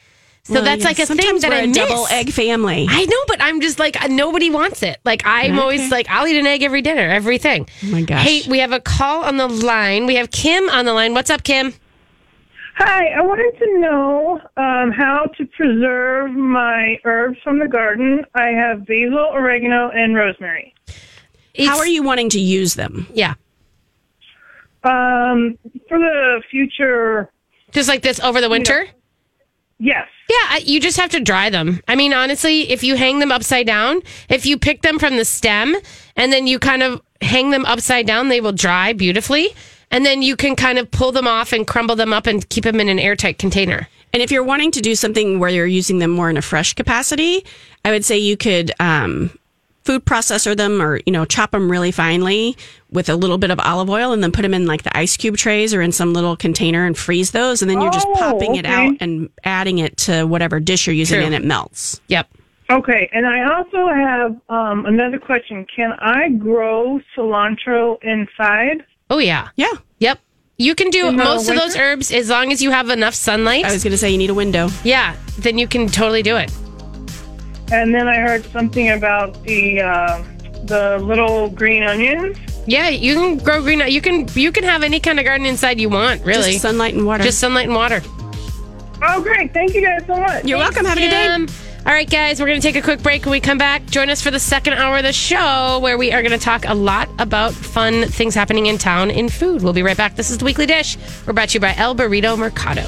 So 0.45 0.55
Well, 0.55 0.65
that's 0.65 0.81
yeah, 0.81 0.89
like 0.89 0.99
a 0.99 1.05
thing 1.05 1.41
that 1.41 1.51
we're 1.51 1.57
I 1.57 1.61
a 1.61 1.67
miss. 1.67 1.77
double 1.77 2.07
egg 2.11 2.33
family. 2.33 2.87
I 2.89 3.05
know, 3.05 3.19
but 3.27 3.43
I'm 3.43 3.61
just 3.61 3.79
like 3.79 3.99
nobody 4.09 4.49
wants 4.49 4.83
it. 4.83 4.97
Like 5.05 5.21
I'm 5.27 5.59
always 5.59 5.91
like 5.91 6.07
I'll 6.09 6.27
eat 6.27 6.39
an 6.39 6.47
egg 6.47 6.63
every 6.63 6.81
dinner, 6.81 7.07
everything. 7.07 7.69
Oh 7.85 7.89
my 7.89 8.01
gosh. 8.01 8.25
Hey, 8.25 8.43
we 8.49 8.61
have 8.61 8.73
a 8.73 8.81
call 8.81 9.25
on 9.25 9.37
the 9.37 9.47
line. 9.47 10.07
We 10.07 10.15
have 10.15 10.31
Kim 10.31 10.71
on 10.71 10.87
the 10.87 10.95
line. 10.95 11.13
What's 11.13 11.29
up, 11.29 11.43
Kim? 11.45 11.75
Hi, 12.79 13.07
I 13.09 13.23
wanted 13.23 13.59
to 13.59 13.81
know 13.81 14.41
um, 14.57 14.93
how 14.93 15.25
to 15.37 15.47
preserve 15.47 16.31
my 16.31 16.97
herbs 17.05 17.37
from 17.43 17.59
the 17.59 17.67
garden. 17.67 18.25
I 18.35 18.49
have 18.49 18.87
basil, 18.87 19.19
oregano, 19.33 19.91
and 19.91 20.15
rosemary. 20.15 20.75
How 21.59 21.79
are 21.79 21.87
you 21.89 22.05
wanting 22.05 22.29
to 22.31 22.41
use 22.41 22.75
them? 22.75 23.09
Yeah. 23.13 23.35
Um, 24.85 25.59
for 25.89 25.99
the 25.99 26.41
future, 26.51 27.29
Just 27.73 27.89
like 27.89 28.03
this 28.03 28.21
over 28.21 28.41
the 28.41 28.49
winter? 28.49 28.87
yes. 29.79 30.07
Yeah, 30.31 30.59
you 30.59 30.79
just 30.79 30.99
have 30.99 31.11
to 31.11 31.21
dry 31.21 31.49
them. 31.51 31.81
I 31.89 31.97
mean, 31.97 32.13
honestly, 32.13 32.71
if 32.71 32.85
you 32.85 32.97
hang 32.97 33.19
them 33.19 33.33
upside 33.33 33.67
down, 33.67 34.03
if 34.29 34.45
you 34.47 34.59
pick 34.59 34.83
them 34.83 34.99
from 34.99 35.17
the 35.17 35.25
stem 35.25 35.75
and 36.17 36.33
then 36.33 36.47
you 36.47 36.59
kind 36.59 36.83
of 36.83 37.01
hang 37.23 37.51
them 37.51 37.65
upside 37.65 38.07
down, 38.07 38.29
they 38.29 38.41
will 38.43 38.53
dry 38.53 38.93
beautifully. 38.93 39.49
And 39.91 40.05
then 40.05 40.23
you 40.23 40.37
can 40.37 40.55
kind 40.57 40.79
of 40.79 40.91
pull 40.91 41.13
them 41.13 41.27
off 41.27 41.53
and 41.53 41.67
crumble 41.67 41.97
them 41.97 42.13
up 42.13 42.27
and 42.27 42.47
keep 42.49 42.65
them 42.65 42.81
in 42.81 42.89
an 42.89 42.99
airtight 42.99 43.39
container. 43.39 43.89
And 44.13 44.23
if 44.23 44.31
you're 44.31 44.45
wanting 44.45 44.71
to 44.73 44.81
do 44.81 44.95
something 44.95 45.39
where 45.39 45.51
you're 45.51 45.67
using 45.67 45.99
them 45.99 46.11
more 46.11 46.31
in 46.31 46.37
a 46.37 46.43
fresh 46.43 46.75
capacity, 46.75 47.45
I 47.85 47.91
would 47.91 48.05
say 48.05 48.19
you 48.19 48.37
could 48.37 48.73
um, 48.81 49.31
food 49.85 50.05
processor 50.05 50.55
them 50.57 50.83
or 50.83 51.01
you 51.07 51.13
know 51.13 51.25
chop 51.25 51.51
them 51.51 51.71
really 51.71 51.91
finely 51.91 52.57
with 52.91 53.09
a 53.09 53.17
little 53.17 53.39
bit 53.39 53.51
of 53.51 53.59
olive 53.61 53.89
oil 53.89 54.13
and 54.13 54.23
then 54.23 54.31
put 54.33 54.43
them 54.43 54.53
in 54.53 54.67
like 54.67 54.83
the 54.83 54.95
ice 54.97 55.17
cube 55.17 55.37
trays 55.37 55.73
or 55.73 55.81
in 55.81 55.93
some 55.93 56.13
little 56.13 56.37
container 56.37 56.85
and 56.85 56.99
freeze 56.99 57.31
those 57.31 57.63
and 57.63 57.71
then 57.71 57.81
you're 57.81 57.91
just 57.91 58.07
Oh, 58.11 58.15
popping 58.15 58.57
it 58.57 58.67
out 58.67 58.97
and 59.01 59.31
adding 59.45 59.79
it 59.79 59.97
to 59.99 60.25
whatever 60.25 60.61
dish 60.61 60.87
you're 60.87 60.95
using 60.95 61.19
True. 61.19 61.27
and 61.27 61.35
it 61.35 61.43
melts. 61.45 62.01
Yep. 62.09 62.29
Okay, 62.71 63.09
and 63.15 63.27
I 63.27 63.55
also 63.55 63.89
have 63.89 64.37
um, 64.51 64.85
another 64.85 65.19
question. 65.19 65.67
Can 65.75 65.93
I 66.01 66.29
grow 66.31 67.01
cilantro 67.17 67.97
inside? 68.03 68.85
Oh, 69.11 69.19
yeah. 69.19 69.49
Yeah. 69.57 69.73
Yep. 69.99 70.21
You 70.59 70.75
can 70.75 70.91
do 70.91 71.07
In 71.09 71.17
the 71.17 71.25
most 71.25 71.49
of 71.49 71.57
those 71.57 71.77
herbs 71.77 72.11
as 72.13 72.29
long 72.29 72.51
as 72.53 72.61
you 72.61 72.71
have 72.71 72.91
enough 72.91 73.15
sunlight. 73.15 73.65
I 73.65 73.73
was 73.73 73.85
going 73.85 73.93
to 73.93 73.99
say 73.99 74.11
you 74.11 74.19
need 74.19 74.31
a 74.31 74.35
window. 74.35 74.69
yeah, 74.83 75.15
then 75.39 75.57
you 75.57 75.69
can 75.69 75.87
totally 75.87 76.23
do 76.23 76.37
it. 76.37 76.53
And 77.71 77.95
then 77.95 78.09
I 78.09 78.17
heard 78.17 78.45
something 78.47 78.91
about 78.91 79.41
the 79.45 79.83
uh, 79.83 80.23
the 80.65 80.99
little 80.99 81.49
green 81.51 81.83
onions. 81.85 82.37
Yeah, 82.67 82.89
you 82.89 83.15
can 83.15 83.39
grow 83.39 83.63
green. 83.63 83.81
You 83.87 84.01
can 84.01 84.27
you 84.35 84.51
can 84.51 84.65
have 84.65 84.83
any 84.83 84.99
kind 85.01 85.19
of 85.21 85.25
garden 85.27 85.47
inside 85.47 85.79
you 85.79 85.89
want. 85.91 86.25
Really, 86.25 86.53
Just 86.53 86.63
sunlight 86.63 86.95
and 86.95 87.07
water. 87.07 87.23
Just 87.23 87.39
sunlight 87.39 87.67
and 87.67 87.75
water. 87.75 88.03
Oh, 89.01 89.23
great! 89.23 89.53
Thank 89.53 89.75
you 89.75 89.81
guys 89.83 90.05
so 90.07 90.17
much. 90.17 90.45
you're 90.45 90.59
welcome. 90.59 90.85
Have 90.87 90.99
a 90.99 91.01
good 91.01 91.11
day. 91.11 91.27
Kim. 91.27 91.47
All 91.87 91.95
right, 91.95 92.09
guys, 92.09 92.39
we're 92.39 92.47
going 92.47 92.61
to 92.61 92.67
take 92.67 92.77
a 92.77 92.83
quick 92.83 93.03
break. 93.03 93.25
When 93.25 93.31
we 93.33 93.41
come 93.41 93.57
back, 93.57 93.87
join 93.87 94.11
us 94.11 94.21
for 94.21 94.31
the 94.31 94.39
second 94.39 94.75
hour 94.75 94.99
of 94.99 95.05
the 95.05 95.13
show 95.13 95.79
where 95.81 95.97
we 95.97 96.13
are 96.13 96.23
going 96.23 96.39
to 96.39 96.45
talk 96.45 96.65
a 96.67 96.75
lot 96.75 97.09
about 97.19 97.55
fun 97.55 98.05
things 98.09 98.35
happening 98.35 98.67
in 98.67 98.77
town 98.77 99.11
in 99.11 99.31
food. 99.31 99.63
We'll 99.63 99.73
be 99.73 99.83
right 99.83 99.97
back. 99.97 100.15
This 100.15 100.31
is 100.31 100.39
the 100.39 100.45
Weekly 100.45 100.67
Dish. 100.67 100.99
We're 101.27 101.33
brought 101.33 101.51
to 101.51 101.55
you 101.55 101.61
by 101.61 101.75
El 101.77 101.95
Burrito 101.95 102.39
Mercado. 102.39 102.85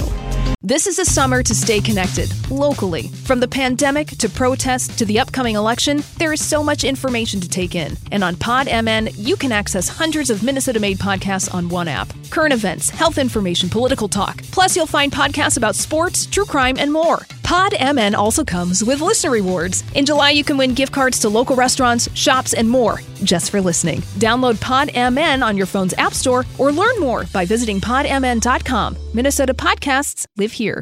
This 0.62 0.86
is 0.86 0.98
a 0.98 1.06
summer 1.06 1.42
to 1.42 1.54
stay 1.54 1.80
connected, 1.80 2.30
locally. 2.50 3.08
From 3.24 3.40
the 3.40 3.48
pandemic 3.48 4.08
to 4.18 4.28
protests 4.28 4.94
to 4.96 5.06
the 5.06 5.18
upcoming 5.18 5.54
election, 5.56 6.02
there 6.18 6.34
is 6.34 6.46
so 6.46 6.62
much 6.62 6.84
information 6.84 7.40
to 7.40 7.48
take 7.48 7.74
in. 7.74 7.96
And 8.12 8.22
on 8.22 8.34
PodMN, 8.36 9.14
you 9.16 9.36
can 9.36 9.52
access 9.52 9.88
hundreds 9.88 10.28
of 10.28 10.42
Minnesota 10.42 10.78
made 10.78 10.98
podcasts 10.98 11.54
on 11.54 11.70
one 11.70 11.88
app. 11.88 12.12
Current 12.28 12.52
events, 12.52 12.90
health 12.90 13.16
information, 13.16 13.70
political 13.70 14.06
talk. 14.06 14.42
Plus, 14.50 14.76
you'll 14.76 14.84
find 14.84 15.10
podcasts 15.10 15.56
about 15.56 15.76
sports, 15.76 16.26
true 16.26 16.44
crime, 16.44 16.76
and 16.78 16.92
more. 16.92 17.20
PodMN 17.40 18.14
also 18.14 18.44
comes 18.44 18.84
with 18.84 19.00
listener 19.00 19.30
rewards. 19.30 19.82
In 19.94 20.04
July, 20.04 20.28
you 20.28 20.44
can 20.44 20.58
win 20.58 20.74
gift 20.74 20.92
cards 20.92 21.18
to 21.20 21.30
local 21.30 21.56
restaurants, 21.56 22.14
shops, 22.14 22.52
and 22.52 22.68
more 22.68 23.00
just 23.22 23.50
for 23.50 23.60
listening. 23.60 24.00
Download 24.18 24.54
PodMN 24.54 25.46
on 25.46 25.56
your 25.56 25.66
phone's 25.66 25.94
App 25.94 26.14
Store 26.14 26.44
or 26.58 26.72
learn 26.72 26.98
more 27.00 27.24
by 27.32 27.44
visiting 27.44 27.80
podmn.com. 27.80 28.96
Minnesota 29.12 29.54
podcasts 29.54 30.26
live 30.50 30.58
here. 30.58 30.78